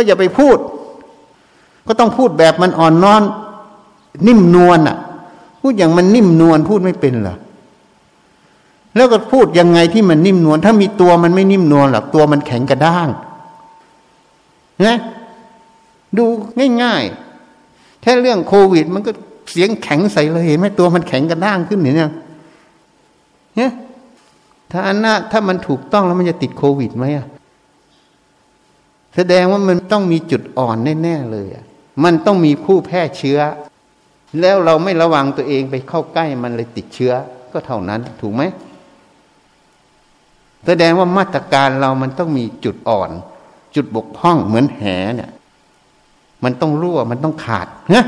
[0.00, 0.58] ก็อย่าไปพูด
[1.86, 3.22] ก็ต้องพูดแบบมันอ่อนน้อน
[4.26, 4.96] นิ่มนวลอะ
[5.60, 7.36] พูดอย่างมันนิ่มนวลพูดไม่เป็นหรอ
[8.96, 13.08] แล้วก็พูดยังไงที่มันนิ่มนวลถ้ามีตัวมันไม่นิ่มนวลหรอกตัวมันแข็งกระด้าง
[14.86, 14.98] นะ
[16.16, 16.24] ดู
[16.82, 19.10] ง่ายๆแค่เรื่องโควิด มันก็
[19.50, 22.12] เสียงแข็งใส่เลยเห็นไหมตัวมันแข็งกระด้างขึ้นเห็นยัง
[23.56, 23.70] เนี่ย
[24.70, 27.26] ถ้าอันน่ะถ้ามันถูกต้องแล้วมันจะติดโควิดไหมอะ
[29.16, 31.48] แสดงว่ามันต้องมีจุดอ่อนแน่ๆเลย
[32.04, 33.38] มันต้องมีผู้แพร่เชื้อ
[34.40, 37.12] แล้วเราไม่ระวังตัวเองไปเข้าใกล้มันเลยติดเชื้อ
[37.52, 38.42] ก็เท่านั้นถูกไหม
[40.66, 43.10] แสดงว่ามาตรการเรามันต้องมีจุดอ่อน
[43.74, 44.82] จุดบกพร่องเหมือนแห
[45.16, 45.30] เนี่ย
[46.44, 48.06] มันต้องรั่วมันต้องขาดเนะ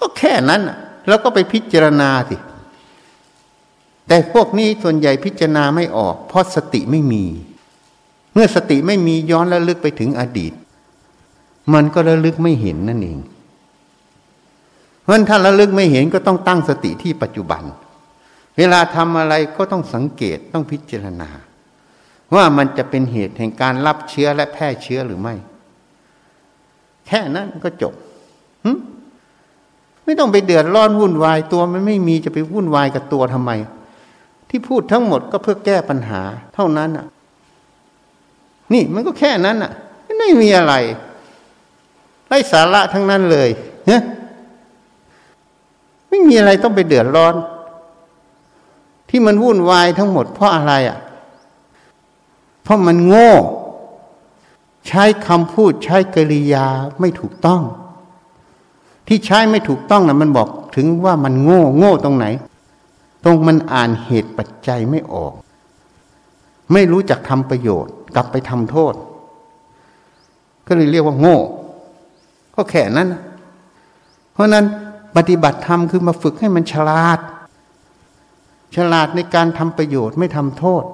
[0.00, 0.62] ก็แค่นั้น
[1.08, 2.36] แล้วก็ไปพิจารณาสิ
[4.08, 7.24] แต่พวกนี้ส่วนใหญ่พิจารณาไม่ออก เพราะสติไม่มี
[8.40, 10.52] มื่อสติไม่มีย้อนระลึกไปถึงอดีต
[11.74, 13.18] มันก็ระลึกไม่เห็นนั่นเอง
[15.02, 17.62] เพราะถ้าระลึกไม่เห็นก็ต้องตั้งสติที่ปัจจุบัน
[18.56, 21.28] เวลาทำอะไรก็ต้องสังเกตต้องพิจารณา
[22.34, 25.34] ว่ามันจะเป็นเหตุแห่งการรับเชื้อและแพร่เชื้อหรือไม่
[27.06, 27.94] แค่นั้นก็จบ
[30.04, 33.50] ไม่ต้องไปเดือดร้อนวุ่นวายตัวมันไม่มีจะไปวุ่นวายกับตัวทำไม
[34.48, 36.20] ที่พูดทั้งหมดก็เพื่อแก้ปัญหา
[36.56, 37.06] เท่านั้นอะ
[38.72, 39.72] นี่มันก็แค่นั้นอะ
[40.18, 40.74] ไม่มีอะไร
[42.28, 43.48] ไร้สาระทั้งนั้นเลย
[43.86, 44.02] เนะ
[46.08, 47.34] ไม่มีอะไรต้องไปเดือดร้อน
[49.08, 50.98] ที่มันวุ่นวายทั้งหมดเพราะอะไรอะ
[52.62, 53.32] เพราะมันโง่
[54.88, 56.66] ใช้คำพูดใช้กริยา
[57.00, 57.62] ไม่ถูกต้อง
[59.06, 62.26] ที่ใช้ไม่ถูกต้องนะมันบอกถึงว่ามันโง่ โง่ตรงไหน
[63.24, 65.34] ตรงมันอ่านเหตุปัจจัยไม่ออก
[66.72, 68.94] ไม่รู้จักทำประโยชน์ กลับไปทำโทษ
[70.66, 71.38] ก็เลยเรียกว่าโง่
[72.54, 73.08] ก็แค่นั้น
[74.32, 74.64] เพราะนั้น
[75.16, 77.18] ปฏิบัติธรรมคือมาฝึกให้มันฉลาด
[78.76, 80.84] ฉลาดในการทำประโยชน์ไม่ทำโทษ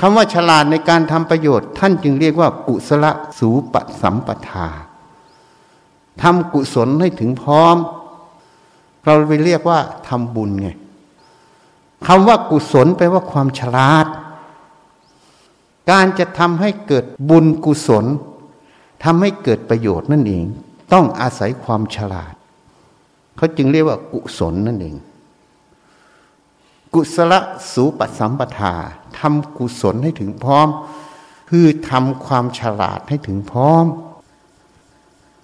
[0.00, 3.06] คำว่าฉลาดในการทำประโยชน์ ท่านจึงเรียกว่า กุศล
[3.38, 4.68] สูปสัมปทา
[6.22, 7.76] ทำกุศลให้ถึงพร้อม
[9.04, 9.78] เราไปเรียกว่า
[10.08, 10.68] ทำบุญไง
[12.06, 14.06] คำว่ากุศลแปลว่าความฉลาด
[15.90, 18.04] การจะทำให้เกิดบุญกุศล
[19.04, 20.44] ทำให้เกิดประโยชน์นั่นเอง
[20.92, 22.34] ต้องอาศัยความฉลาด
[23.36, 24.96] เขาจึงเรียกว่ากุศลนั่นเอง
[26.94, 27.32] กุศล
[27.72, 28.74] สูปสัมปทา
[29.18, 30.68] ทำกุศลให้ถึงพร้อม
[31.50, 33.84] คือทำความฉลาดให้ถึงพร้อม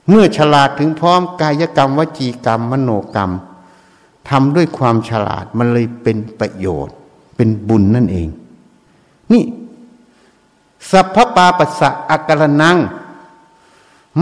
[0.08, 3.32] เมื่อฉลาดถึงพร้อม กายกรรมวจีกรรม มโนกรรม
[4.28, 6.94] ทำด้วยความฉลาดมันเลยเป็นประโยชน์
[7.36, 8.28] เป็นบุญนั่นเอง
[9.32, 9.42] นี่
[10.90, 12.78] สัพพปาปัสสะอักรนัง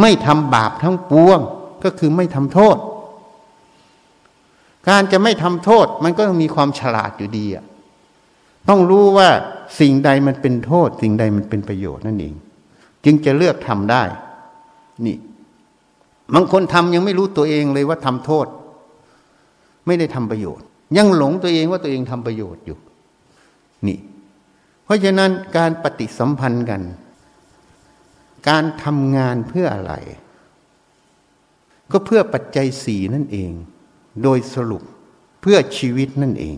[0.00, 1.40] ไม่ทำบาปทั้งปวง
[1.84, 2.76] ก็คือไม่ทำโทษ
[4.88, 7.64] การจะไม่ทำโทษมันก็ต้องมีความฉลาดอยู่ดีอะ
[8.68, 9.28] ต้องรู้ว่า
[9.80, 12.34] สิ่งใดมันเป็นโทษ สิ่งใดมันเป็นประโยชน์นั่นเอง
[13.04, 14.02] จึงจะเลือกทำได้
[15.06, 15.16] นี่
[16.34, 18.46] บางคนทำยังไม่รู้ตัวเองเลยว่าทำโทษ
[19.86, 20.64] ไม่ได้ทำประโยชน์
[20.96, 22.78] ยังหลงตัวเองว่าตัวเองทำประโยชน์อยู่
[23.86, 23.98] นี่
[24.90, 26.82] ราะฉะนั้นการปฏิสัมพันธ์กัน
[28.48, 29.94] การทำงานเพื่ออะไร
[31.90, 33.52] ก็เพื่อปัจจัยสี่นั่นเอง
[34.22, 34.82] โดยสรุป
[35.42, 36.56] เพื่อชีวิตนั่นเอง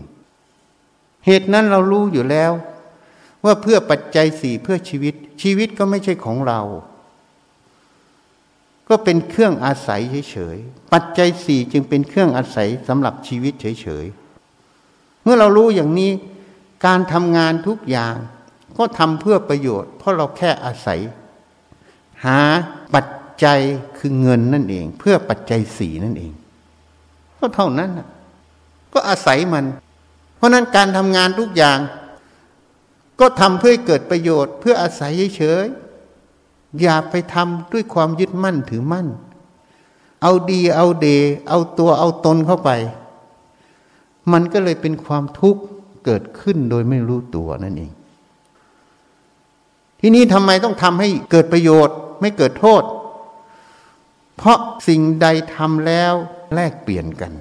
[1.25, 2.51] เหตุนั้นเรารู้อยู่แล้ว
[3.45, 6.61] ว่าเพื่อปัจจัยสี่เพื่อชีวิต ชีวิตก็ไม่ใช่ของเรา
[8.89, 16.11] ก็เป็นเครื่องอาศัยเฉยๆปัจจัยสี่จึงเป็นเครื่องอาศัยสำหรับชีวิตเฉยๆเมื่อเรารู้อย่างนี้
[16.85, 18.15] การทำงานทุกอย่าง
[18.77, 20.99] ก็ทำเพื่อประโยชน์ เพราะเราแค่อาศัย
[22.25, 22.39] หา
[22.93, 23.05] ปัจ
[23.43, 23.59] จัย
[23.97, 26.31] คือเงินนั่นเอง เพื่อปัจจัยสีนั่นเอง
[27.39, 27.91] ก็เท่านั้น
[28.93, 29.65] ก็อาศัยมัน
[30.35, 31.79] เพราะนั้นการทำงานทุกอย่าง
[33.19, 35.65] ก็ทำเพื่อเกิดประโยชน์ เพื่ออาศัยเฉย
[36.81, 39.07] อย่าไปทำด้วยความยึดมั่นถือมั่น
[40.21, 41.07] เอาดีเอาเด
[41.49, 42.71] เอาตัวเอาตนเข้าไป
[44.31, 45.61] มันก็เลยเป็นความทุกข์
[46.05, 47.91] เกิดขึ้นโดยไม่รู้ตัวนั่นเอง
[49.99, 52.83] ที่นี้ทำไมต้องทำให้เกิดประโยชน์ไม่เกิดโทษ
[54.37, 56.13] เพราะสิ่งใดทำแล้ว
[56.55, 57.33] แลกเปลี่ยนกัน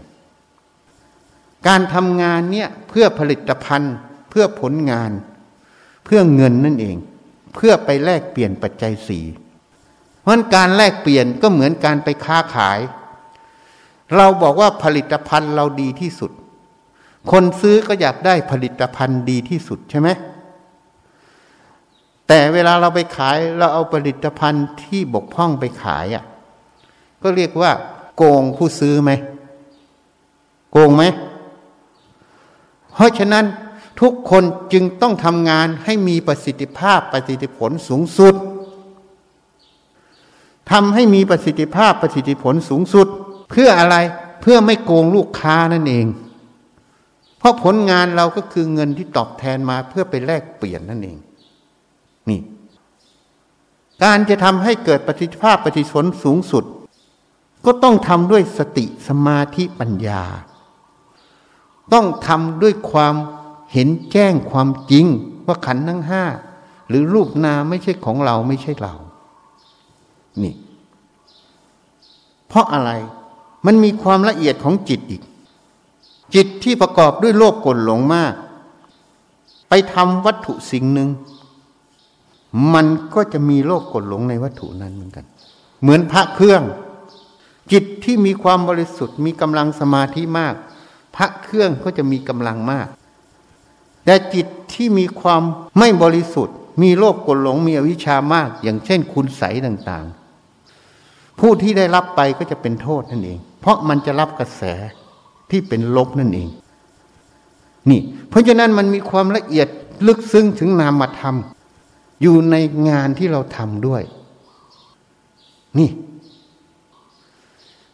[1.66, 3.94] การทำงานเนี่ยเพื่อผลิตภัณฑ์
[4.30, 5.10] เพื่อผลงาน
[6.04, 6.96] เพื่อเงินนั่นเอง
[7.54, 9.24] เพื่อไปแลกเปลี่ยนปัจจัยสี่
[10.20, 12.80] เพราะการแลกเปลี่ยนก็เหมือนการไปค้าขาย
[14.16, 16.32] เราบอกว่าผลิตภัณฑ์เราดีที่สุด
[17.30, 20.08] คนซื้อก็อยากได้ผลิตภัณฑ์ดีที่สุดใช่ไหม
[22.28, 26.24] แต่เวลาเราไปขายเราเอาผลิตภัณฑ์ที่บกพร่องไปขายอะ
[27.22, 27.72] ก็เรียกว่า
[28.16, 29.10] โกงผู้ซื้อไหม
[30.72, 31.04] โกงไหม
[32.92, 33.44] เพราะฉะนั้น
[34.00, 38.34] ทุกคนจึงต้องทำงานให้มีประสิทธิภาพประสิทธิผลสูงสุด
[40.70, 43.06] ทำให้มีประสิทธิภาพประสิทธิผลสูงสุด
[43.50, 43.96] เพื่ออะไร
[44.40, 46.06] เพื่อไม่โกงลูกค้านั่นเอง
[47.42, 51.18] เพราะผลงานเราก็คือเงินที่ตอบแทนมาเพื่อไปแลกเปลี่ยนนั่นเอง
[52.28, 52.40] นี่
[54.02, 56.64] การจะทำให้เกิดประสิภาพประสิทธิผลสูงสุด
[57.64, 60.22] ก็ต้องทำด้วยสติสมาธิปัญญา
[61.92, 63.14] ต้องทำด้วยความ
[63.72, 65.06] เห็นแจ้งความจริง
[65.46, 66.24] ว่าขันทั้งห้า
[66.88, 68.94] หรือรูปนามไม่ใช่ของเราไม่ใช่เรา
[70.42, 70.54] นี่
[72.48, 72.90] เพราะอะไร
[73.66, 75.22] มันมีความละเอียดของจิตอีก
[76.34, 78.34] จิตที่ประกอบด้วยโลภกลหลงมาก
[79.68, 81.08] ไปทำวัตถุสิ่งหนึ่ง
[82.74, 85.24] มันก็จะมีโลภกลหลงในวัตถุนั้นเหมือนกัน
[85.82, 86.62] เหมือนพระเครื่อง
[87.72, 90.54] จิตที่มีความบริสุทธิ์มีกำลังสมาธิมาก
[91.16, 92.88] พระเครื่องก็จะมีกำลังมาก
[94.04, 95.42] แต่จิตที่มีความ
[95.78, 104.62] ไม่บริสุทธิ์ มีโลภกดหลงมีอวิชามาก อย่างเช่นคุณใสต่างๆ ผู้ที่ได้รับไปก็จะเป็นโทษนั่นเอง เพราะมันจะรับกระแส
[105.52, 106.48] ที่เป็นลบนั่นเอง
[107.90, 109.68] นี่ เพราะฉะนั้นมันมีความละเอียด
[110.06, 111.36] ลึกซึ้งถึงนามธรรม
[112.22, 112.56] อยู่ใน
[112.88, 114.02] งานที่เราทำด้วย
[115.78, 115.90] นี่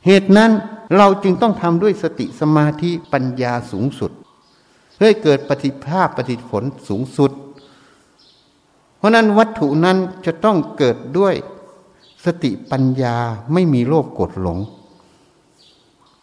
[0.07, 0.51] เหตุนั้น
[0.97, 4.11] เราจึงต้องทำด้วยสติสมาธิปัญญาสูงสุด
[4.97, 7.33] เพื่อเกิดปฏิภาพปฏิผลสูงสุด
[8.97, 9.97] เพราะนั้นวัตถุนั้น
[10.27, 11.35] จะต้องเกิดด้วย
[12.25, 13.17] สติปัญญา
[13.53, 14.59] ไม่มีโลภกดหลง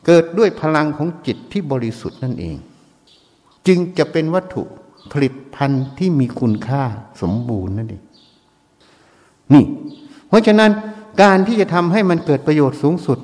[0.06, 2.58] เกิดด้วยพลังของจิตที่บริสุทธิ์นั่นเอง
[3.68, 4.64] จึงจะเป็นวัตถุ
[5.12, 6.84] ผลิตภัณฑ์ที่มีคุณค่า
[7.22, 8.04] สมบูรณ์นั่นเอง
[9.54, 9.66] นี่
[10.28, 10.72] เพราะฉะนั้น
[11.22, 13.18] การที่จะทำให้มันเกิดประโยชน์สูงสุด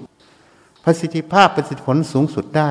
[0.84, 2.70] ประสิทธิภาพประสิทธิผลสูงสุดได้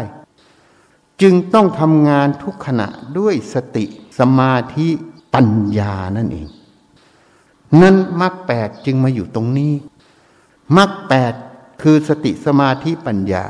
[1.23, 2.89] จึงต้องทำงานทุกขณะ
[3.19, 3.85] ด้วยสติ
[4.19, 4.89] สมาธิ
[5.35, 5.49] ปัญ
[5.79, 6.49] ญานั่นเอง
[7.83, 9.73] นั้นมรรคแปดจึงมาอยู่ตรงนี้
[10.77, 11.33] มรรคแปด
[11.83, 13.45] คือสติสมาธิปัญญา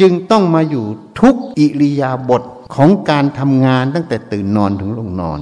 [0.00, 0.86] จึงต้องมาอยู่
[1.20, 2.42] ทุกอิริยาบถ
[2.74, 5.40] ของการทำงานตั้งแต่ตื่นนอนถึงลงนอน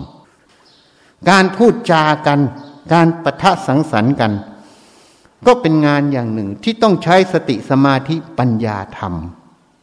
[1.30, 2.40] การพูดจากัน
[2.92, 4.32] การปะทะสังสรรค์กัน
[5.46, 9.00] ก็เป็นงานอย่างหนึ่งที่ต้องใช้สติสมาธิปัญญาท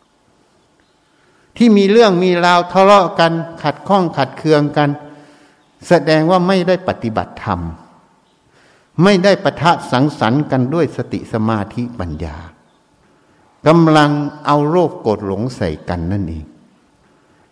[0.02, 3.32] ำที่มีเรื่องมีราวทะเลาะกัน
[3.64, 4.90] ขัดข้องขัดเคืองกัน
[5.88, 7.60] แสดงว่าไม่ได้ปฏิบัติธรรม
[9.04, 12.38] ไม่ได้ปะทะสังสรรค์กันด้วยสติสมาธิปัญญา
[13.68, 14.12] กำลัง
[14.46, 16.46] เอาโรคโกรธหลงใส่กันนั่นเอง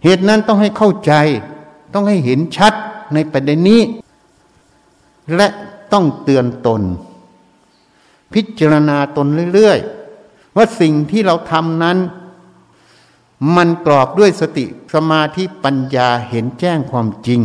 [0.04, 1.14] เหตุนั้นต้องให้เข้าใจ
[1.94, 2.74] ต้องให้เห็นชัด
[3.14, 3.82] ในประเด็นนี้
[5.36, 5.48] และ
[5.94, 6.82] ต้องเตือนตน
[8.34, 11.98] พิจารณาตนเรื่อยๆ ว่าสิ่งที่เราทำนั้น
[13.56, 17.42] มันกรอบด้วยสติสมาธิปัญญาเห็นแจ้งความจริง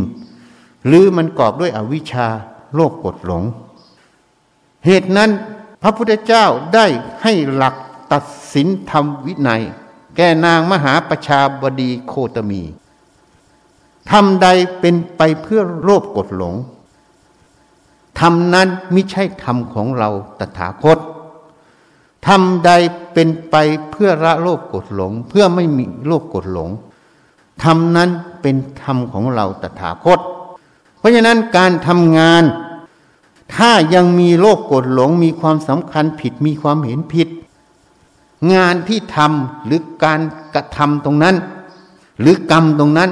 [0.86, 2.28] หรือมันกรอบด้วยอวิชชา
[2.74, 3.44] โลภกดหลง
[4.86, 5.30] เหตุนั้น
[5.82, 6.44] พระพุทธเจ้า
[6.74, 6.86] ได้
[7.22, 7.74] ให้หลัก
[8.12, 9.62] ตัดสินธรรมวินัย
[10.16, 12.62] แก่นางมหาประชาบดีโคตมี
[14.10, 14.48] ทำใด
[14.80, 16.54] เป็นไปเพื่อโลภกดหลง
[18.20, 20.98] ทำนั้นไม่ใช่ธรรมของเราตถาคต
[22.26, 22.70] ทำใด
[23.12, 23.56] เป็นไป
[23.90, 26.70] เพื่อละโลภกดหลง เพื่อไม่มีโลภกดหลง
[27.64, 28.10] ทำนั้น
[28.42, 30.20] เป็นธรรมของเราตถาคต
[30.98, 32.42] เพราะฉะนั้นการทำงาน
[33.54, 37.28] ถ้ายังมีโลภกดหลง มีความสำคัญผิดมีความเห็นผิด
[38.54, 40.20] งานที่ทำหรือการ
[40.54, 41.36] กระทำตรงนั้น
[42.20, 43.10] หรือกรรมตรงนั้น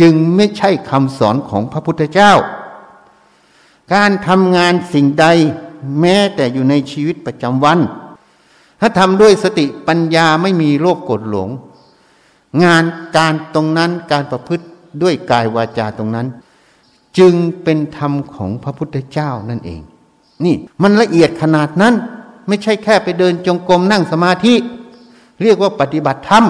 [0.00, 2.32] จึงไม่ใช่คำสอนของพระพุทธเจ้า
[3.94, 5.26] การทำงานสิ่งใด
[6.00, 7.78] แม้แต่อยู่ในชีวิตประจำวัน
[8.80, 11.48] ถ้าทำด้วยสติปัญญาไม่มีโลภกดหลง
[12.64, 12.84] งาน
[13.16, 14.64] การตรงนั้นการประพฤติ
[15.02, 16.26] ด้วยกายวาจาตรงนั้น
[17.18, 19.80] จึงเป็นธรรมของพระพุทธเจ้านั่นเอง
[20.44, 21.94] นี่มันละเอียดขนาดนั้น
[22.48, 24.54] ไม่ใช่แค่ไปเดินจงกรมนั่งสมาธิ
[25.42, 26.44] เรียกว่าปฏิบัติธรรม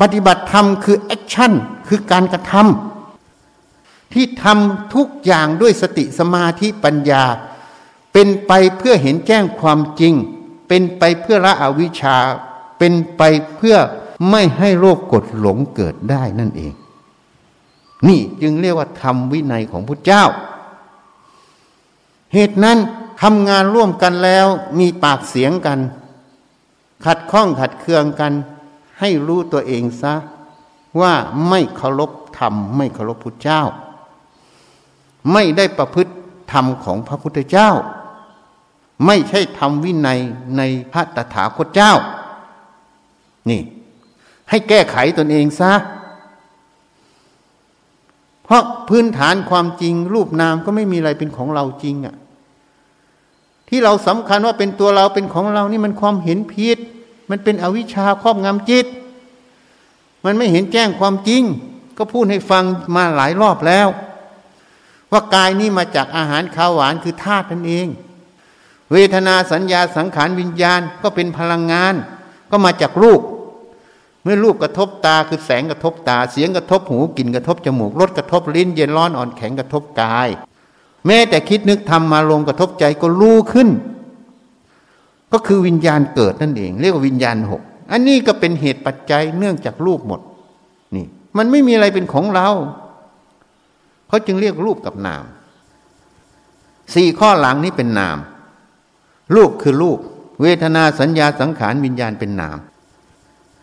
[0.00, 1.52] ปฏิบัติธรรมคือแอคชั่น
[1.88, 7.24] คือการกระทำที่ทำทุกอย่างด้วยสติสมาธิปัญญา
[8.12, 10.14] เป็นไปเพื่อเห็นแจ้งความจริง
[10.68, 12.16] เป็นไปเพื่อละอวิชชา
[12.78, 13.22] เป็นไป
[13.56, 13.76] เพื่อ
[14.30, 16.72] ไม่ให้โรคกดหลงเกิดได้นั่นเอง
[18.08, 20.24] นี่จึงเรียกว่าธรรมวินัยของพุทธเจ้า
[22.34, 22.78] เหตุนั้น
[23.22, 24.46] ทำงานร่วมกันแล้ว
[24.78, 25.78] มีปากเสียงกัน
[27.04, 28.32] ขัดข้องขัดเคืองกัน
[29.00, 30.14] ให้รู้ตัวเองซะ
[31.00, 31.14] ว่า
[31.48, 33.62] ไม่เคารพธรรม ไม่เคารพพุทธเจ้า
[35.32, 36.12] ไม่ได้ประพฤติ
[36.52, 37.70] ธรรมของพระพุทธเจ้า
[39.06, 40.20] ไม่ใช่ธรรมวินัย
[40.56, 40.62] ใน
[40.92, 41.92] พระตถาคตเจ้า
[43.50, 43.60] นี่
[44.50, 45.72] ให้แก้ไขตนเองซะ
[48.44, 52.16] เพราะพื้นฐานความจริงรูปนามก็ไม่มีอะไรเป็นของเราจริงอะ่ะ
[53.70, 56.78] ที่เราสำคัญว่าเป็นตัวเราเป็นของเรานี่มันความเห็นผิด
[57.30, 58.86] มันเป็นอวิชชาครอบงำจิต
[60.24, 61.42] มันไม่เห็นแจ้งความจริง
[61.98, 62.64] ก็พูดให้ฟัง
[62.96, 63.88] มาหลายรอบแล้ว
[65.12, 67.88] ว่ากายนี้มาจากอาหารข้าวหวานคือธาตุนั่นเอง
[68.92, 71.94] เวทนาสัญญาสังขารวิญญาณก็เป็นพลังงาน
[72.50, 73.20] ก็มาจากรูป
[74.22, 80.28] เมื่อรูปกระทบตาคือแสงกระทบตา เสียงกระทบหูกลิ่นกระทบจมูกรสกระทบลิ้น เย็นร้อนอ่อนแข็งกระทบกาย
[81.06, 83.68] แม้แต่คิดนึกทำมาลงกระทบใจก็รู้ขึ้น
[85.32, 90.20] ก็คือวิญญาณเกิดนั่นเอง เรียกว่าวิญญาณหกอันนี้ก็เป็นเหตุปัจจัยเนื่องจากรูปหมด
[90.94, 92.48] นี่ มันไม่มีอะไรเป็นของเรา
[94.08, 95.24] เขาจึงเรียกรูปกับนาม
[96.94, 98.18] สี่ข้อหลังนี้เป็นนาม
[99.34, 99.98] รูปคือรูป
[100.42, 102.56] เวทนาสัญญาสังขารวิญญาณเป็นนาม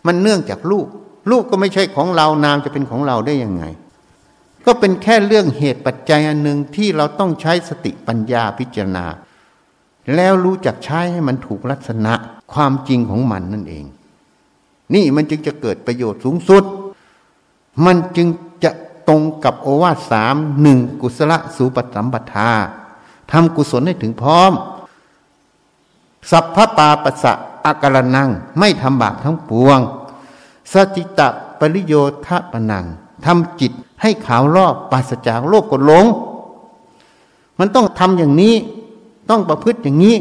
[0.06, 0.86] มันเนื่องจากลูก
[1.30, 3.64] ลูกก็ไม่ใช่ของเรานามจะเป็นของเราได้ยังไง
[4.70, 9.06] ก็เป็นแค่เรื่องเหตุปัจจัยอันหนึ่งที่เราต้องใช้สติปัญญาพิจารณา
[10.14, 12.14] แล้วรู้จักใช้ให้มันถูกลักษณะ
[12.52, 13.84] ความจริงของมันนั่นเอง
[14.94, 16.64] นี่มันจึงจะเกิดประโยชน์สูงสุด
[17.84, 18.28] มันจึง
[18.64, 18.70] จะ
[19.08, 22.50] ตรงกับโอวาทสามหนึ่งกุศลสูปสัมปทา
[23.30, 24.52] ทำกุศลให้ถึงพร้อม
[26.30, 27.32] สัพพปาปัสสะ
[27.64, 29.78] อาการนัง ไม่ทำบาปทั้งปวง
[30.72, 31.94] สจิตะปริโย
[32.26, 32.86] ทะปนัง
[33.26, 36.04] ทำจิตให้ขาวรอบปราศจากโลกกดหลง
[37.58, 38.54] มันต้องทำอย่างนี้
[39.30, 40.16] ต้องประพฤติอย่างนี้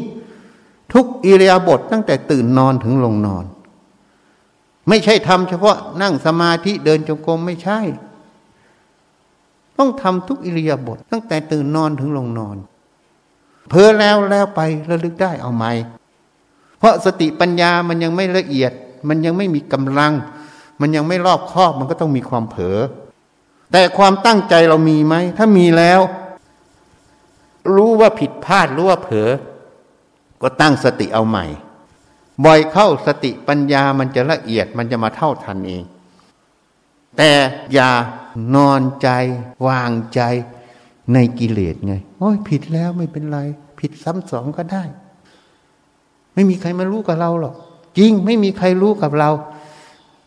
[0.93, 3.45] ทุกอิเลียบทตั้งแต่ตื่นนอนถึงลงนอน
[4.87, 7.79] ไม่ใช่ทำเฉพาะนั่งสมาธิเดินจงกรมไม่ใช่
[9.77, 12.57] ต้องทำทุกอิเลียบทตั้งแต่ตื่นนอนถึงลงนอน
[13.69, 15.65] เพอแล้วแล้วไประลึกได้เอาไหม
[16.79, 18.71] เพราะสติปัญญามันยังไม่ละเอียด
[19.07, 20.13] มันยังไม่มีกำลัง
[20.81, 22.77] มันยังไม่รอบคอบมันก็ต้องมีความเผลอ
[23.71, 25.99] แต่ความตั้งใจเรามีไหม ถ้ามีแล้ว
[27.75, 29.29] รู้ว่าผิดพลาดรู้ว่าเผลอ
[30.41, 31.45] ก็ตั้งสติเอาใหม่
[32.45, 35.83] บ่อยเข้าสติปัญญามันจะละเอียดมันจะมาเท่าทันเอง
[37.17, 37.31] แต่
[37.73, 37.91] อย่า
[38.55, 39.09] นอนใจ
[39.67, 40.21] วางใจ
[41.13, 43.39] ในกิเลสไง โอ้ยผิดแล้วไม่เป็นไร
[43.79, 44.83] ผิดซ้ำสองก็ได้
[46.33, 47.55] ไม่มีใครมารู้กับเราหรอก
[47.97, 49.29] จริงไม่มีใครรู้กับเรา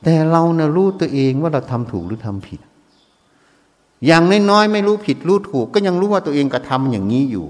[0.04, 2.60] แต่เรานะ่ะรู้ตัวเองว่าเราทำถูกหรือทำผิด
[4.06, 7.46] อย่างน้อยๆไม่รู้ผิดรู้ถูก ก็ยังรู้ว่าตัวเองกระทาอย่างนี้อยู่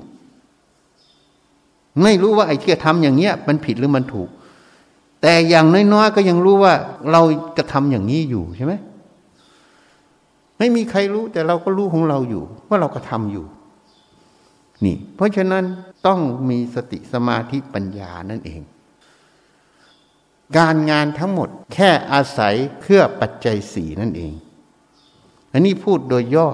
[2.02, 4.28] ไม่รู้ว่าไอ้ที่ทำอย่างเงี้ย มันผิดหรือมันถูก
[5.22, 6.74] แต่อย่างน้อยๆก็ยังรู้ว่า
[7.12, 7.20] เรา
[7.56, 8.72] กระทาอย่างนี้อยู่ใช่ไหม
[10.58, 13.44] ไม่มีใครรู้แต่เราก็รู้ของเราอยู่ ว่าเรากระทาอยู่
[14.84, 15.64] นี่ เพราะฉะนั้น
[16.06, 18.60] ต้องมีสติสมาธิปัญญานั่นเอง
[20.58, 24.32] การงานทั้งหมดแค่อาศัยเครื่อปัจจัยสีนั่นเอง
[25.52, 26.48] อันนี้พูดโดยย่อ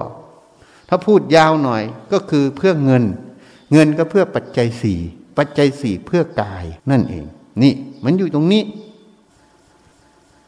[0.89, 3.03] ถ้าพูดยาวหน่อยก็คือเพื่อเงิน
[3.73, 4.99] เงินก็เพื่อปัจจัยสี่
[5.37, 7.25] ปัจจัยสี่เพื่อกายนั่นเอง
[7.61, 7.73] นี่
[8.03, 8.63] มันอยู่ตรงนี้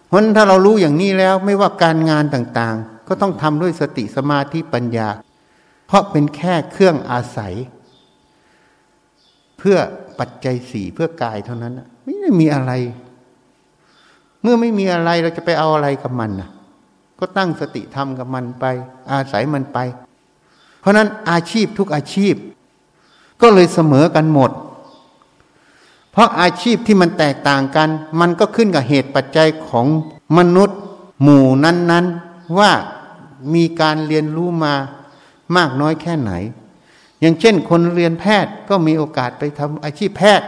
[0.08, 5.10] เพราะถ้าเรารู้อย่างนี้แล้วไม่ว่าการงานต่างๆ ก็ต้องทำด้วยสติสมาธิปัญญา
[5.88, 7.54] เพราะเป็นแค่เครื่องอาศัย
[9.58, 9.78] เพื่อ
[10.20, 11.74] ปัจจัยสี่เพื่อกายเท่านั้น
[12.04, 12.72] ไม่ได้มีอะไร
[14.42, 16.50] เมื่อไม่มีอะไรเราจะไปเอาอะไรกับมันนะ
[17.20, 18.66] ก็ตั้งสติทำกับมันไป
[19.12, 19.78] อาศัยมันไป
[20.80, 22.36] เพราะนั้นอาชีพทุกอาชีพ
[23.42, 24.52] ก็เลยเสมอกันหมด
[26.12, 29.88] เพราะอาชีพที่มันแตกต่างกัน มันก็ขึ้นกับเหตุปัจจัยของ
[30.38, 30.80] มนุษย์
[31.22, 32.72] หมู่นั้น ๆ ว่า
[33.54, 34.74] มีการเรียนรู้มา
[35.56, 36.32] มากน้อยแค่ไหน
[37.20, 40.48] อย่างเช่น คนเรียนแพทย์ก็มีโอกาสไปทำอาชีพแพทย์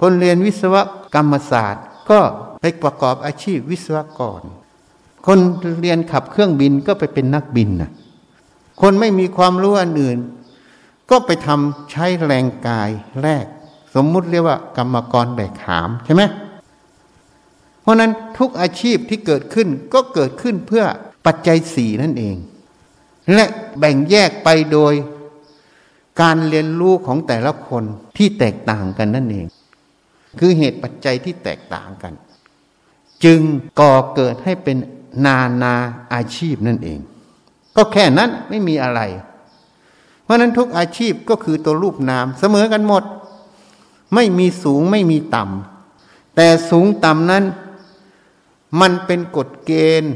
[0.00, 0.74] คนเรียนวิศว
[1.14, 2.20] กรรมศาสตร์ก็
[2.62, 4.42] ไปประกอบอาชีพวิศวกร
[5.26, 5.38] คน
[5.80, 7.90] เรียนขับเครื่องบินก็ไปเป็นนักบินนะ
[8.80, 10.18] คนไม่มีความรู้อันอื่น
[11.10, 12.90] ก็ไปทำใช้แรงกาย
[13.22, 13.46] แรก
[13.94, 16.22] สมมุติเรียกว่ากรรมกรแบกหามใช่ไหม
[17.82, 20.84] เพราะนั้นทุกอาชีพที่เกิดขึ้นก็เกิดขึ้นเพื่อ
[21.26, 22.36] ปัจจัยสี่นั่นเอง
[23.34, 23.44] และ
[23.78, 24.94] แบ่งแยกไปโดย
[26.20, 27.84] การเรียนรู้ของแต่ละคน
[28.16, 29.46] ที่แตกต่างกันนั่นเอง
[30.38, 32.12] คือเหตุปัจจัยที่แตกต่างกัน
[33.24, 33.40] จึง
[33.80, 34.76] ก่อเกิดให้เป็น
[35.26, 35.74] นานา
[36.12, 37.00] อาชีพนั่นเอง
[37.76, 39.00] ก็แค่นั้นไม่มีอะไร
[40.22, 43.04] เพราะนั้นทุกอาชีพก็คือตัวรูปนามเสมอกันหมด
[44.14, 47.44] ไม่มีสูงไม่มีต่ำแต่สูงต่ำนั้น
[48.80, 50.12] มันเป็นกฎเกณฑ์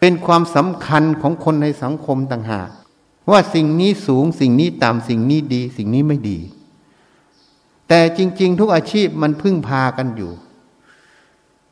[0.00, 2.70] เป็นความสำคัญของคนในสังคมต่างหาก
[3.30, 6.38] ว่าสิ่งนี้สูงสิ่งนี้ต่ำสิ่งนี้ดี สิ่งนี้ไม่ดี
[7.88, 10.32] แต่จริง ๆ ทุกอาชีพมันพึ่งพากันอยู่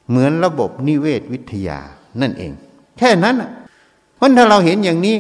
[0.09, 1.79] เหมือนระบบนิเวศวิทยา
[2.21, 2.53] นั่นเอง
[2.99, 3.37] แค่นั้น
[4.17, 5.17] เพราะถ้าเราเห็นอย่างนี้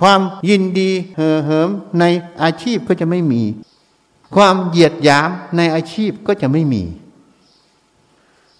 [0.00, 1.68] ความยินดีเห่อเหิม
[2.00, 2.04] ใน
[2.42, 3.42] อาชีพก็จะไม่มี
[4.34, 6.82] ความเหยียดหยามในอาชีพก็จะไม่มี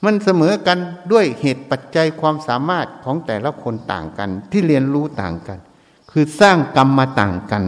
[0.05, 0.79] มันเสมอกัน
[1.13, 5.59] ด้วยเหตุปัจจัยความสามารถของแต่ละคนต่างกัน ที่เรียนรู้ต่างกัน
[6.11, 7.63] คือสร้างกรรมมาต่างกัน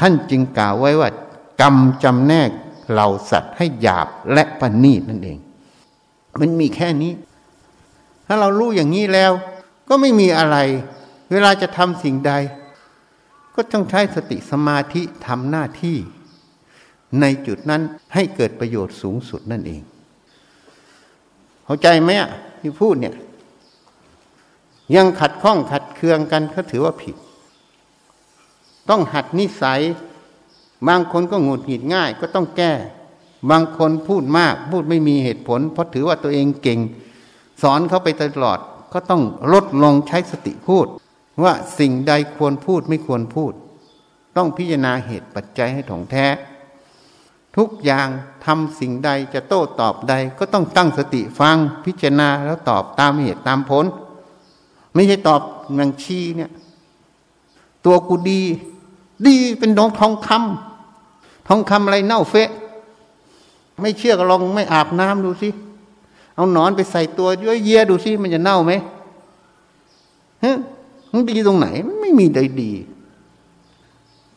[0.00, 1.10] ท่านจึงกล่าวไว้ว่า
[1.60, 2.50] กรรมจำแนก
[2.90, 5.38] เหล่าสัตว์ให้หยาบและปณีตนั่นเอง
[6.40, 7.12] มันมีแค่นี้
[8.26, 9.32] ถ้าเรารู้อย่างนี้แล้ว
[9.88, 10.56] ก็ไม่มีอะไร
[11.32, 12.32] เวลาจะทำสิ่งใด
[13.54, 15.96] ก็ต้องใช้สติสมาธิทำหน้าที่
[17.20, 17.82] ในจุดนั้น
[18.14, 19.82] ให้เกิดประโยชน์สูงสุดนั่นเอง
[21.64, 22.30] เข้าใจไหมอะ
[22.60, 23.14] ที่พูดเนี่ย
[24.96, 27.16] ยังขัดข้องขัดเคืองกันเขาถือว่าผิด
[28.88, 29.80] ต้องหัดนิสัย
[30.88, 32.72] บางคนก็หงุดหงิดง่ายก็ต้องแก้
[33.50, 36.80] บางคนพูดมากพูดไม่มีเหตุผล เพราะถือว่าตัวเองเก่ง
[37.62, 38.58] สอนเขาไปตลอด
[38.92, 39.22] ก็ต้อง
[39.52, 40.86] ลดลงใช้สติพูด
[41.42, 43.52] ว่าสิ่งใดควรพูดไม่ควรพูด
[44.36, 46.26] ต้องพิจารณาเหตุปัจจัยให้ถ่องแท้
[47.56, 48.08] ทุกอย่าง
[48.44, 53.84] ทำสิ่งใดจะโต้ตอบใดก็ต้องตั้งสติฟังพิจารณาแล้วตอบตามเหตุตามผล
[54.94, 55.40] ไม่ใช่ตอบ
[55.78, 56.50] นังชี้เนี่ย
[57.84, 58.42] ตัวกูดี
[59.26, 62.50] ดีเป็นดองทองคำทองคำอะไรเน่าเฟะ
[63.80, 65.48] ไม่เชื่อก็ลองไม่อาบน้ำดูสิ
[66.34, 68.72] เอาหนอนไปใส่ตัวเยอะเยียดูสิมันจะเน่าไหม
[70.44, 70.56] ฮะ
[71.12, 72.72] มันดีตรงไหนมันไม่มีใดดี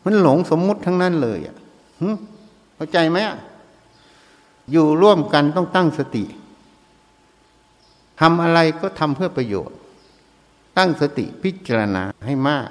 [0.05, 1.55] มันหลงสมมุติทั้งนั้นเลยอะ
[2.75, 3.17] เข้าใจไหม
[4.71, 6.23] อยู่ร่วมกันต้องตั้งสติ
[8.19, 9.77] ทำอะไรก็ทำเพื่อประโยชน์
[10.77, 12.69] ตั้งสติพิจารณาให้มาก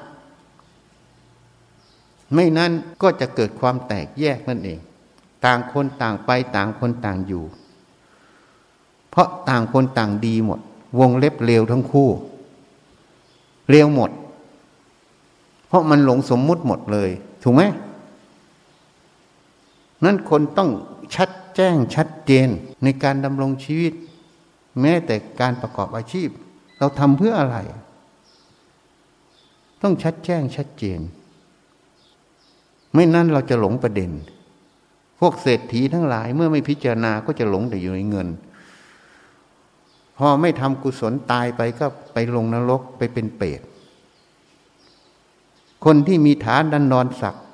[2.34, 2.70] ไม่นั้น
[3.02, 4.78] ก็จะเกิดความแตกแยกนั่นเอง
[5.44, 7.44] ต่างคนต่างไปต่างคนต่างอยู่
[9.10, 10.60] เพราะต่างคนต่างดีหมด
[10.98, 12.08] วงเล็บเลวทั้งคู่
[13.70, 14.10] เลวหมด
[15.68, 17.10] เพราะมันหลงสมมุติหมดเลย
[17.42, 17.62] ถูกไหม
[20.04, 20.70] นั้นคนต้อง
[21.14, 22.48] ชัดแจ้งชัดเจน
[22.82, 23.92] ในการดำรงชีวิต
[24.80, 26.28] แม้แต่การประกอบอาชีพ
[26.78, 27.56] เราทำเพื่ออะไร
[29.82, 31.00] ต้องชัดแจ้งชัดเจน
[32.94, 34.10] ไม่นั้นเราจะหลงประเด็น
[35.20, 38.28] พวกเศรษฐีทั้งหลาย เมื่อไม่พิจารณาก็จะหลงแต่อยู่ในเงิน
[40.18, 43.60] พอไม่ทำกุศลตายไปก็ไปลงนรกไปเป็นเปรต
[45.84, 47.44] คนที่มีฐานดันนอนศักดิ์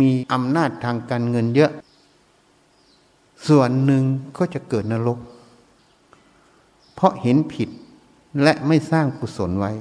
[0.00, 1.72] มีอำนาจทางการเงินเยอะ
[3.48, 4.02] ส่วนหนึ่ง
[4.36, 5.18] ก็จะเกิดนรก
[6.94, 7.68] เพราะเห็นผิด
[8.42, 9.72] และไม่สร้างกุศลไว้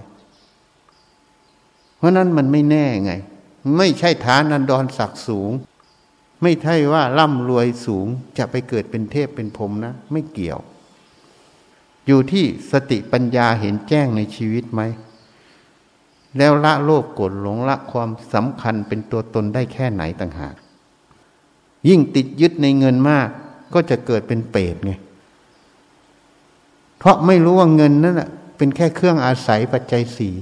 [1.97, 3.11] เพราะนั้นมันไม่แน่ไง
[3.77, 5.51] ไม่ใช่ฐานันดรศักดิ์สูง
[6.43, 8.07] ไม่ใช่ว่าร่ำรวยสูง
[8.37, 10.59] จะไปเกิดเป็นเทพเป็นพรมนะ ไม่เกี่ยว
[12.07, 14.81] อยู่ที่สติปัญญาเห็นแจ้งในชีวิตไหม
[16.37, 20.55] แล้วละโลภโกรธหลงละความสำคัญเป็นตัวตนได้แค่ไหนต่างหาก
[21.87, 23.29] ยิ่งติดยึดในเงินมาก
[23.73, 24.93] ก็จะเกิดเป็นเปรตไง
[26.97, 30.35] เพราะไม่รู้ว่าเงินนั่นแหะเป็นแค่เครื่องอาศัยปัจจัยสี่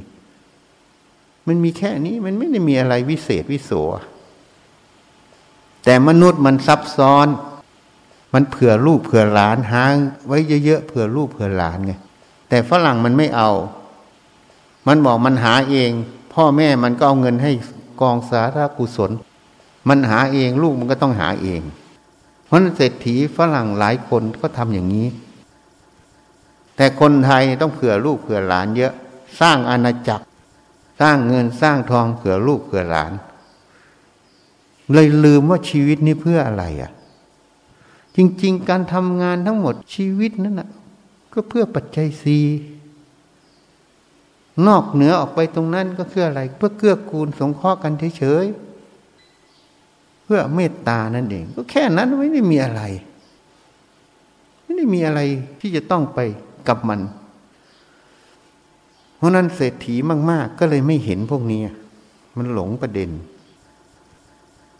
[1.47, 3.71] มันมีแค่นี้มันไม่ได้มีอะไรวิเศษวิโส
[5.83, 7.27] แต่มนุษย์มันซับซ้อน
[8.33, 9.93] มันเผื่อลูกเผื่อหลานหาง
[10.27, 11.93] ไว้เยอะๆเผื่อลูกเผื่อหลานไง
[12.49, 13.49] แต่ฝรั่งมันไม่เอา
[14.87, 15.91] มันบอกมันหาเอง
[16.33, 17.51] พ่อแม่มันก็เอาเงินให้
[18.01, 19.11] กองสาธารณกุศล
[19.89, 21.61] มันหาเองลูกมันก็ต้องหาเอง
[22.45, 25.07] เพราะเศรษฐีฝรั่งหลายคนก็ทำอย่างนี้
[26.75, 28.93] แต่แต่คนไทยต้องเผื่อลูกเผื่อหลานเยอะ
[29.39, 30.23] สร้างอาณาจักร
[31.01, 33.11] สร้างเงินสร้างทองเผื่อลูกเผื่อหลาน
[34.93, 36.91] เลยลืมว่าชีวิตนี้เพื่ออะไรอะ่ะ
[38.15, 40.69] จริง ๆ การทำงานทั้งหมดชีวิตนั่นนะ
[41.33, 42.39] ก็เพื่อปัจจัยสี
[44.67, 52.81] นอกเหนือออกไปตรงนั้นก็เพื่ออะไร เพื่อเกื้อกูลสงเคราะห์กันเฉยๆเพื่อเมตตานั่นเอง ก็แค่นั้นไม่ได้มีอะไร
[54.63, 55.19] ไม่ได้มีอะไร
[55.59, 56.19] ที่จะต้องไป
[56.67, 56.99] กับมัน
[59.17, 59.95] เพราะนั้นเศรษฐี
[60.31, 61.61] มาก ๆ ก็เลยไม่เห็นพวกนี้
[62.37, 63.09] มันหลงประเด็น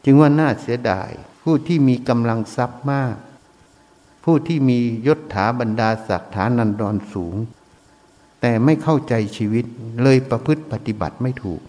[0.06, 1.12] จึงว่าน่าเสียดาย
[1.44, 3.16] ผู้ที่มีกำลังทรัพย์มาก
[4.24, 7.36] ผู้ที่มียศถาบรรดาศักดิ์ฐานันดรสูง
[8.42, 9.66] แต่ไม่เข้าใจชีวิต
[10.04, 11.62] เลยประพฤติปฏิบัติไม่ถูก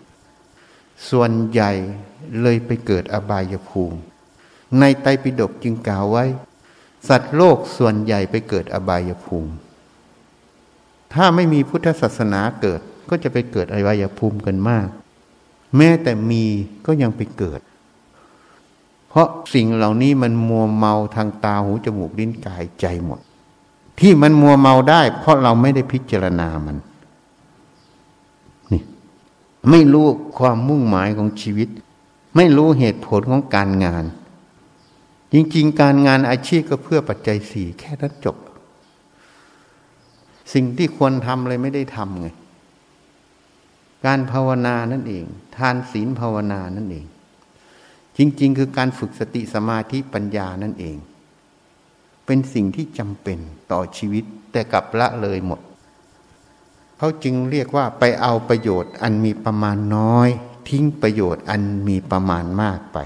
[1.10, 1.72] ส่วนใหญ่
[2.42, 3.98] เลยไปเกิดอบายภูมิ
[4.80, 6.24] ในไตรปิฎกจึงกล่าวไว้
[7.09, 9.52] สัตว์โลกส่วนใหญ่ไปเกิดอบายภูมิ
[11.14, 12.80] ถ้าไม่มีพุทธศาสนาเกิด
[13.10, 14.88] ก็จะไปเกิดอบายภูมิกันมาก
[15.76, 16.44] แม้แต่มี
[16.86, 17.60] ก็ยังไปเกิด
[19.12, 23.20] เพราะสิ่งเหล่านี้มันมัวเมาทางตาหูจมูกลิ้นกายใจหมด
[24.01, 26.76] ที่มันมัวเมาได้ เพราะเราไม่ได้พิจารณามัน
[28.72, 28.82] นี่
[29.70, 30.06] ไม่รู้
[30.39, 31.68] ความมุ่งหมายของชีวิต
[32.36, 34.05] ไม่รู้เหตุผลของการงาน
[35.32, 38.36] จริง ๆ การงานอาชีพก็เพื่อปัจจัยสี่แค่นั้นจบ
[40.52, 42.28] สิ่งที่ควรทำเลยไม่ได้ทำไง
[44.06, 45.24] การภาวนานั่นเอง
[45.56, 47.06] ทานศีลภาวนานั่นเอง
[48.18, 50.97] จริง ๆ คือการฝึกสติสมาธิปัญญานั่นเอง
[52.26, 53.39] เป็นสิ่งที่จำเป็น
[53.72, 55.60] ต่อชีวิตแต่กลับละเลยหมด
[56.98, 60.28] เขาจึงเรียกว่าไปเอาประโยชน์อันมีประมาณน้อย
[60.68, 62.98] ทิ้งประโยชน์อันมีประมาณมากไป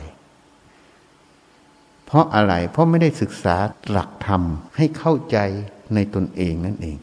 [2.04, 3.56] เพราะอะไรเพราะไม่ได้ศึกษา
[3.90, 4.42] หลักธรรม
[4.76, 5.38] ให้เข้าใจ
[5.94, 6.96] ในตนเองนั่นเอง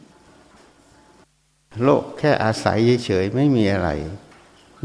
[1.84, 3.89] โลกแค่อาศัยเฉยๆไม่มีอะไร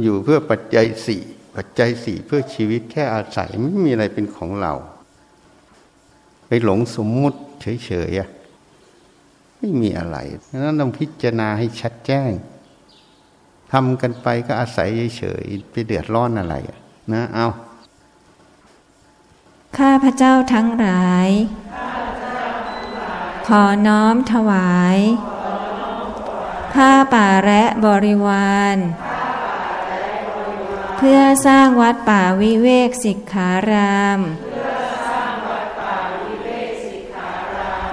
[0.02, 1.22] อยู่เพื่อปัจจัยสี่
[1.60, 4.74] ปัจจัยสี่เพื่อชีวิตแค่อาศัยไม่มีอะไรเป็นของเรา
[6.46, 10.16] ไปหลงสมมุติเฉยๆไม่มีอะไร
[10.50, 12.30] นั้นต้องพิจารณาให้ชัดแจ้ง
[13.72, 16.54] ทำกันไปก็อาศัยเฉยๆไปเดือดร้อนอะไร
[17.12, 17.46] นะเอา
[19.78, 21.28] ข้าพระเจ้าทั้งหลาย
[23.48, 24.98] ขอน้อมถวาย
[26.72, 28.76] ผ้าป่าและบริวาร
[30.98, 34.20] เพื่อสร้างวัดป่าวิเวกสิกขาราม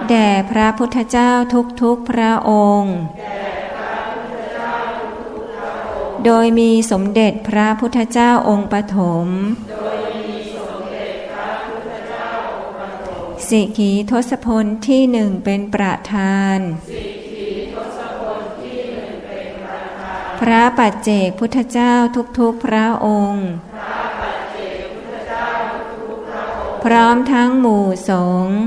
[0.10, 1.32] แด่พระพุทธเจ้า
[1.82, 2.52] ทุกๆพระอ
[2.82, 2.98] งค์
[6.26, 9.27] โดยมีสมเด็จพระพุทธเจ้าองค์ปฐม
[13.48, 16.60] สิกีทศพลที่หนึ่งเป็นประธาน
[20.40, 21.94] พระปัจเจกพุทธเจ้า
[22.40, 23.48] ทุกๆพระองค์
[26.84, 28.12] พร้อมทั้งหมู่ส
[28.45, 28.57] งฆ์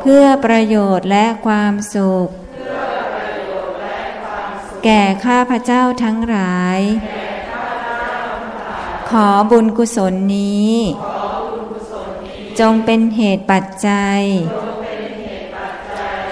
[0.00, 2.28] เพื่อประโยชน์และความสุข
[4.84, 6.80] แก่ข้าพเจ้าทั้งหลาย
[9.10, 10.74] ขอบุญกุศลนี้
[12.60, 14.20] จงเป็นเหตุปัจจัย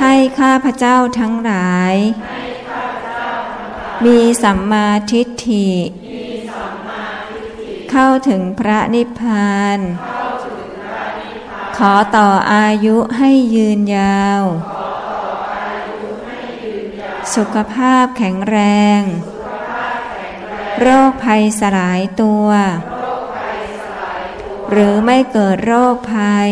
[0.00, 1.94] ให้ข้าพเจ้าทั้งหลาย
[4.04, 5.70] มีสัมมาทิฏฐิ
[7.90, 9.78] เข้าถึงพระนิพพาน
[11.76, 14.42] ขอต่ออายุให้ยืนยาว
[17.34, 18.58] สุขภาพแข็งแร
[18.98, 19.02] ง
[20.80, 22.48] โรคภัยสลายตัว
[24.70, 26.50] หรือไม่เกิดโรคภัย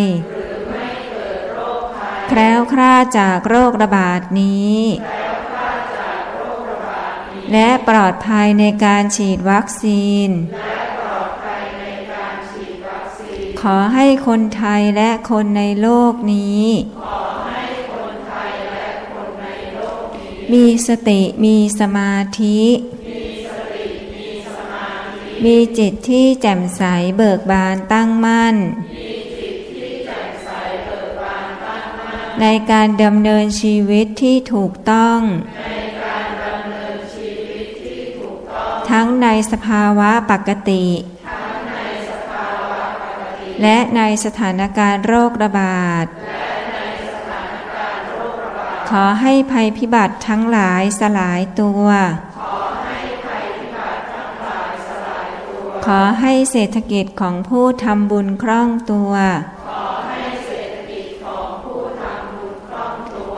[2.28, 4.78] แคล้วคลาจากโรคระบาดนี้
[7.52, 10.30] และปลอดภัยในการฉีดวัคซีน
[13.60, 16.66] ขอให้คนไทยและคนในโลกนี้
[20.52, 22.60] มีสติมีสมาธิ
[25.44, 26.82] มีจิตที่แจ่มใส
[27.16, 28.56] เบิกบานตั้งมั่น
[32.40, 35.20] ในการดำเนินชีวิตที่ถูกต้อง
[38.90, 40.84] ทั้งในสภาวะปกติ
[43.62, 46.06] และในสถานการณ์โรคระบาด
[48.90, 51.86] ขอให้ภัยพิบัติทั้งหลายสลายตัว
[55.86, 59.12] ขอให้เศรษฐกิจของผู้ทำบุญคล่องตัว
[59.56, 59.78] ข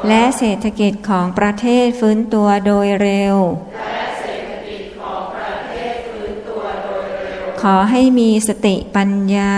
[0.08, 3.36] และเศรษฐกิจของประเทศฟื้นตัวโดยเร็ว
[7.62, 9.54] ขอให้มีสติปัญญา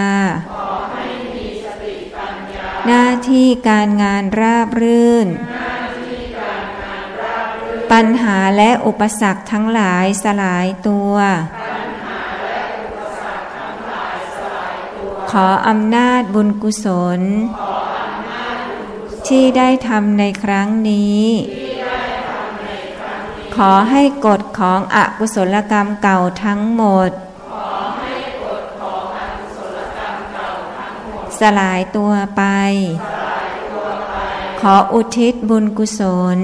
[2.86, 5.28] หน้าที่การงานราบรื่น
[7.92, 11.14] ปัญหาและอุปสรรคทั้งหลายสลายตัว
[15.30, 16.86] ขออำนาจบุญกุศ
[17.18, 17.20] ล
[19.28, 21.24] ที่ได้ทำในครั้งนี้
[23.56, 27.33] ขอให้กฎของอกุศลกรรมเก่าทั้งหมดส
[31.60, 32.42] ลายตัวไป
[34.60, 36.00] ขออุทิศบุญกุศ
[36.36, 36.38] ล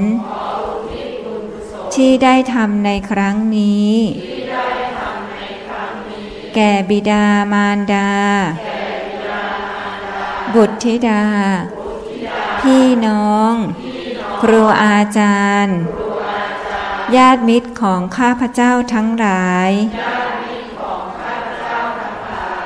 [1.94, 3.94] ที่ได้ทำในครั้งนี้
[6.54, 8.10] แก่บิดามารดา
[10.54, 11.24] บุตรธิดา
[12.60, 13.54] พี่น้อง
[14.40, 15.78] ครูอาจารย์
[17.16, 19.70] ญาติมิตรของข้าพเจ้าทั้งหลาย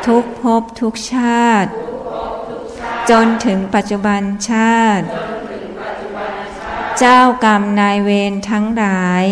[0.07, 1.71] ทุกภพทุกชาติ
[3.11, 5.05] จนถึงปัจจุบันชาติ
[6.99, 9.25] เจ้ากรรมนายเวรทั้งหลาย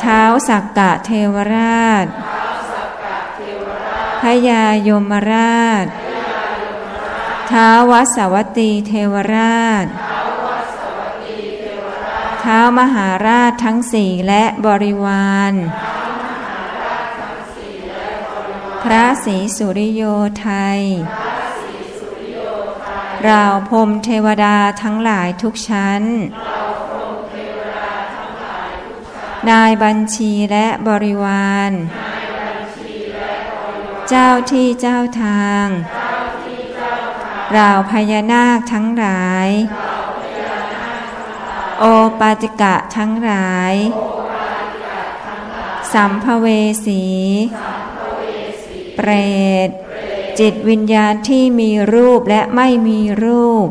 [0.00, 2.06] เท้าสักกะเทวราช
[4.22, 5.86] พยายมราช
[7.50, 9.86] ท้าวัสวัตตีเทวราช
[12.42, 15.52] ท้าวมหาราชทั้งสี่และบริวาร
[18.84, 20.02] พระศรีสุริโย
[20.40, 20.48] ไท
[20.78, 20.80] ย
[23.24, 26.02] เราพรมเทวดาทั้งหลายทุกชั้น
[29.50, 31.70] นายบัญชีและบริวาร
[34.08, 35.66] เจ้าที่เจ้าทาง
[37.52, 39.48] เราพญานาคทั้งหลาย
[41.78, 41.84] โอ
[42.20, 43.74] ปาติกะทั้งหลาย
[45.92, 46.46] สัมภเว
[46.84, 47.04] สี
[48.94, 49.10] เปร
[49.66, 49.68] ต
[50.38, 53.68] จิตวิญญาณที่มีรูปและไม่มีรูป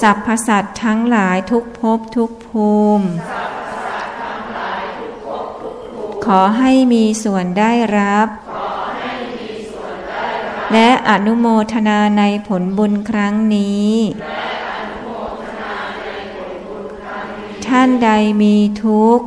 [0.00, 3.06] สัพพสัตว์ทั้งหลายทุกภพทุกภูมิ
[6.24, 8.28] ขอให้มีส่วนได้รับ
[10.72, 13.92] และอนุโมทนาในผลบุญครั้งนี้
[17.66, 18.10] ท่านใด
[18.42, 19.26] มีทุกข์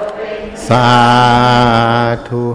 [0.67, 0.87] สา
[2.27, 2.45] ธุ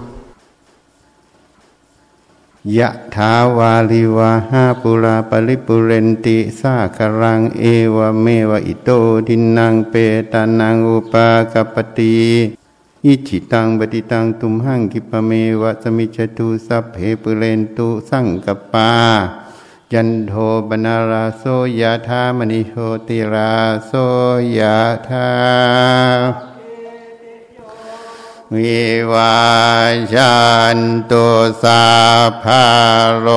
[2.78, 8.90] ยะถาวาริวะหาปูรา ปะริปูเรนติสาคะรังเอวะเมวะอิโต
[9.26, 9.94] ทินนังเป
[10.32, 12.16] ตานังอุปะกัปปะติ
[13.04, 15.30] อิจฉิตังปัตถิตังตุมหัง ขิปปะเม
[15.60, 18.90] วะ สะมิชฌะตุสัพเพปูเรนตุสังกัปปา
[19.92, 20.32] จันโท
[20.68, 21.42] ปัณณะระโส
[21.80, 22.72] ยะถา มะณิโช
[23.08, 23.52] ติระ
[23.86, 23.92] โส
[24.58, 24.76] ยะ
[25.08, 25.28] ธา
[28.54, 29.36] วิวา
[30.14, 30.36] ชั
[30.76, 30.78] น
[31.10, 31.26] ตุ
[31.62, 31.84] สา
[32.42, 32.66] ภา
[33.20, 33.28] โล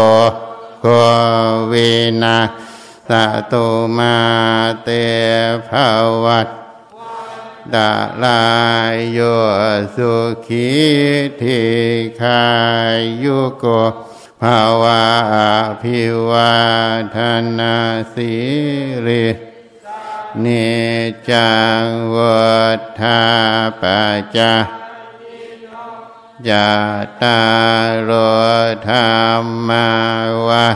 [0.81, 0.88] โก
[1.72, 1.91] วิ
[2.22, 2.38] นา
[3.07, 3.10] ส
[3.52, 3.68] ตุ
[3.98, 4.18] มา
[4.84, 4.90] เต
[5.69, 5.72] ภ
[6.23, 6.49] วัต
[7.73, 7.91] ดา
[8.23, 8.44] ลา
[8.94, 9.19] ยโย
[9.95, 10.14] สุ
[10.45, 10.69] ขี
[11.41, 11.61] ทิ
[12.19, 12.44] คา
[13.23, 13.65] ยุโก
[14.41, 15.03] ภาวะ
[15.81, 15.99] พิ
[16.30, 16.56] วา
[17.15, 17.18] ท
[17.57, 17.76] นา
[18.14, 18.31] สิ
[19.06, 19.26] ริ
[20.41, 20.45] เน
[21.30, 23.22] จังวัฏฐา
[23.81, 24.53] ปัจจา
[26.48, 26.70] ยา
[27.22, 27.40] ตา
[28.03, 28.11] โร
[28.90, 29.88] ธรรมา
[30.48, 30.68] วะ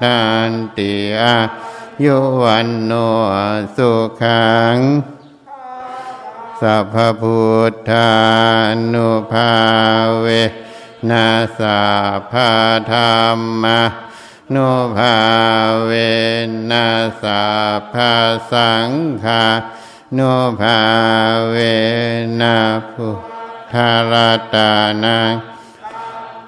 [0.00, 0.18] ทั
[0.50, 1.36] นติอา
[2.04, 2.92] ยุวันโน
[3.76, 3.90] สุ
[4.22, 4.76] ขัง
[6.60, 8.10] สัพพุทธา
[8.92, 9.52] นุภา
[10.20, 10.26] เว
[11.10, 11.80] นัสสะ
[12.30, 12.50] พา
[12.92, 12.98] ธร
[13.36, 13.82] รมะ
[14.54, 15.16] นุภา
[15.84, 15.90] เว
[16.70, 17.44] นัสสะ
[17.92, 18.12] พา
[18.52, 18.90] สัง
[19.24, 19.44] ฆา
[20.16, 20.78] นุภา
[21.48, 21.54] เว
[22.40, 22.56] นะ
[22.94, 23.29] พุ
[23.72, 24.14] ทาร
[24.54, 24.70] ตา
[25.04, 25.32] นัง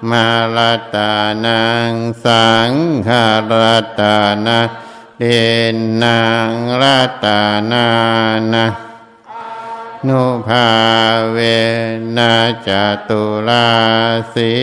[0.09, 0.57] มาล
[0.95, 1.13] ตา
[1.45, 1.91] นัง
[2.25, 2.71] สัง
[3.07, 3.53] ฆาร
[3.99, 4.59] ตานา
[5.19, 5.23] เด
[5.73, 6.51] นนาง
[6.81, 6.83] ร
[7.23, 7.41] ตา
[7.71, 7.87] นา
[8.53, 8.65] นะ
[10.07, 10.69] นุภา
[11.31, 11.37] เว
[12.17, 12.33] นะ
[12.67, 12.69] จ
[13.09, 13.69] ตุลา
[14.33, 14.53] สิ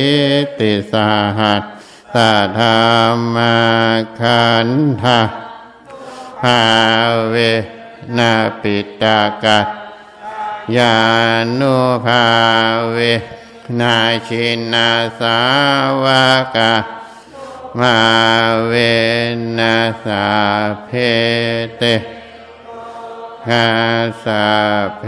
[0.58, 1.62] ติสาหัส
[2.14, 2.78] สัทธา
[3.34, 3.56] มา
[4.20, 4.68] ขัน
[5.02, 5.20] ธา
[6.40, 6.60] ภา
[7.28, 7.34] เว
[8.16, 9.79] นาปิตากัส
[10.76, 10.96] ยา
[11.58, 12.24] นุภา
[12.90, 12.98] เว
[13.80, 14.88] นาชินา
[15.20, 15.38] สา
[16.02, 16.04] ว
[16.54, 16.72] กา
[17.78, 17.98] มา
[18.66, 18.72] เว
[19.58, 20.26] นัสา
[20.84, 20.90] เพ
[21.78, 21.82] เต
[23.46, 23.68] คา
[24.24, 24.46] สา
[25.00, 25.04] เพ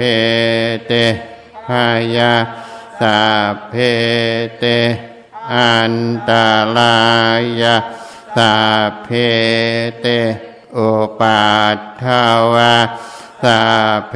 [0.87, 0.93] เต
[1.67, 1.87] พา
[2.17, 2.35] ยา
[3.01, 3.21] สา
[3.69, 3.75] เพ
[4.59, 4.65] เต
[5.55, 5.95] อัน
[6.29, 6.31] ต
[6.77, 6.99] รา
[7.63, 7.77] ยา
[8.37, 8.55] สา
[9.03, 9.09] เพ
[10.01, 10.07] เต
[10.77, 11.45] อุปั
[11.77, 12.23] ฏฐา
[12.55, 12.75] วา
[13.43, 13.61] สา
[14.11, 14.15] เพ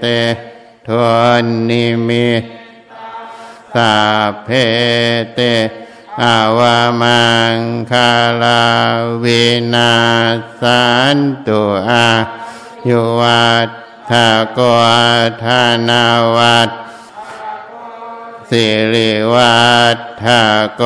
[0.00, 0.04] เต
[0.88, 1.04] ทว
[1.42, 2.44] นนิมิต
[3.74, 3.94] สา
[4.44, 4.48] เพ
[5.34, 5.40] เต
[6.22, 7.22] อาวามั
[7.54, 7.56] ง
[7.90, 8.10] คา
[8.42, 8.64] ลา
[9.24, 9.44] วิ
[9.74, 9.94] นา
[10.60, 10.84] สั
[11.14, 12.08] นตุอา
[12.88, 13.68] ยุวัฏ
[14.10, 14.28] ทา
[14.58, 14.60] ก
[15.44, 16.04] ธานา
[16.36, 16.70] วัฏ
[18.50, 19.58] สิริวั
[19.96, 20.42] ฏทา
[20.80, 20.82] ก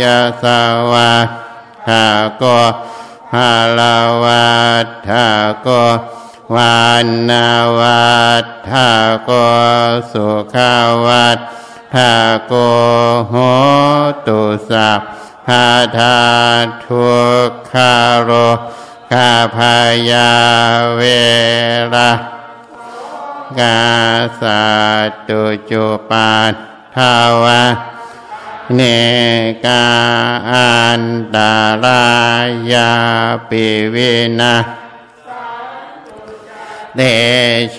[0.00, 0.44] ยาส
[0.92, 1.28] วัฏ
[1.88, 2.04] ทา
[2.42, 2.44] ก
[3.34, 5.26] ฮาลาวัฏทา
[5.66, 5.68] ก
[6.24, 7.48] ว วานนา
[7.78, 8.06] วั
[8.42, 8.90] ฏทา
[9.24, 9.30] โก
[10.12, 10.74] สุขา
[11.04, 11.38] วัฏ
[11.94, 12.12] ทา
[12.46, 12.52] โก
[13.28, 13.34] โห
[14.26, 14.40] ตุ
[14.70, 15.00] สัพ
[15.46, 15.66] พา
[15.96, 16.18] ทา
[16.84, 17.10] ทุ
[17.48, 17.74] กข
[18.22, 18.30] โร
[19.12, 19.76] กาพา
[20.10, 20.30] ยา
[20.94, 21.00] เว
[21.94, 22.12] รา
[23.58, 23.80] กา
[24.40, 24.64] สั
[25.28, 26.32] ตุจุปา
[26.96, 27.62] ทาวะ
[28.74, 28.80] เน
[29.64, 29.86] กา
[30.50, 31.02] อัน
[31.34, 31.54] ตา
[31.84, 32.06] รา
[32.72, 32.90] ยา
[33.48, 33.64] ปิ
[33.94, 34.54] วินา
[36.96, 37.02] เด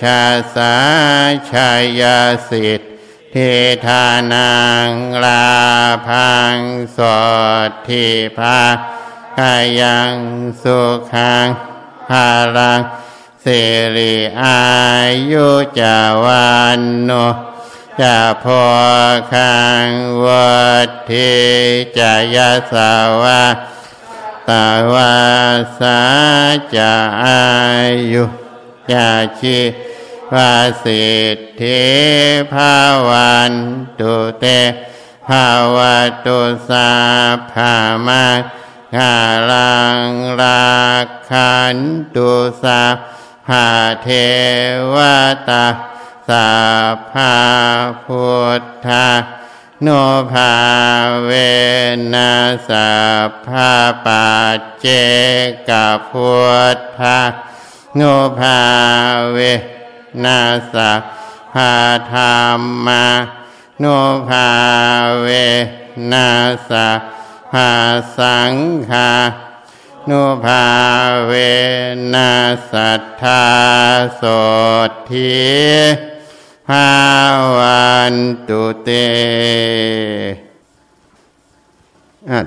[0.00, 0.22] ชา
[0.54, 0.74] สา
[1.50, 1.70] ชา
[2.00, 2.02] ย
[2.48, 2.80] สิท
[3.34, 3.52] ธิ
[3.86, 4.52] ทานั
[4.86, 4.90] ง
[5.24, 5.48] ลา
[6.08, 6.56] พัง
[6.96, 6.98] ส
[7.68, 8.06] ดทิ
[8.38, 8.62] พา
[9.38, 10.14] กายัง
[10.62, 10.78] สุ
[11.12, 11.46] ขัง
[12.08, 12.80] ภารัง
[13.44, 13.60] สิ
[13.96, 14.62] ริอา
[15.30, 15.48] ยุ
[15.80, 17.10] จาวันโน
[18.00, 18.64] จะพอ
[19.32, 19.86] คัง
[20.24, 21.32] วัดทิ
[21.98, 22.36] จาย
[22.72, 22.92] สา
[23.22, 23.44] วะ
[24.48, 25.14] ตาวา
[25.78, 26.00] สา
[26.74, 26.92] จะ
[27.22, 27.42] อา
[28.14, 28.24] ยุ
[28.92, 29.10] จา
[29.40, 29.58] ชี
[30.34, 30.54] วา
[30.84, 31.06] สิ
[31.36, 31.82] ทธิ
[32.52, 32.76] ภา
[33.08, 33.52] วัน
[34.00, 34.44] ตุเต
[35.28, 35.78] ภาว
[36.26, 36.90] ตุสา
[37.52, 37.74] ภา
[38.06, 38.24] มา
[38.94, 39.14] คา
[39.50, 40.02] ลัง
[40.40, 40.78] รา
[41.30, 41.76] คัน
[42.14, 42.30] ตุ
[42.62, 42.82] สา
[43.46, 43.66] ภา
[44.02, 44.08] เท
[44.94, 44.96] ว
[45.48, 45.66] ตา
[46.28, 46.50] สา
[47.10, 47.34] ภา
[48.04, 48.28] พุ
[48.60, 49.08] ทธา
[49.82, 49.88] โน
[50.32, 50.54] ภา
[51.24, 51.30] เว
[52.14, 52.32] นั
[52.68, 52.90] สา
[53.46, 53.72] ภา
[54.04, 54.86] ปัจเจ
[55.68, 55.70] ก
[56.10, 56.32] พุ
[56.76, 57.18] ทธา
[57.98, 58.04] โน
[58.38, 58.58] ภา
[59.32, 59.38] เว
[60.24, 60.40] นา
[60.72, 60.92] สะ
[61.54, 61.72] ภา
[62.12, 63.04] ธรรมา
[63.80, 63.84] โน
[64.28, 64.48] ภา
[65.22, 65.28] เว
[66.12, 66.28] นา
[66.68, 66.88] สะ
[67.52, 67.70] ภา
[68.18, 68.54] สัง
[68.90, 69.10] ฆา
[70.06, 70.12] โน
[70.44, 70.64] ภา
[71.26, 71.32] เว
[72.14, 72.30] นา
[72.70, 73.44] สัทธา
[74.16, 74.22] โส
[75.10, 75.32] ที
[76.68, 76.88] ภา
[77.56, 78.14] วัน
[78.48, 78.88] ตุเต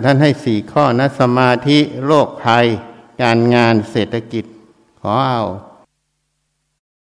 [0.04, 2.66] ท่านให้สี่ข้อนะสมาธิโรคภัย
[3.22, 4.46] การงานเศรษฐกิจ
[5.02, 5.42] ขอเอา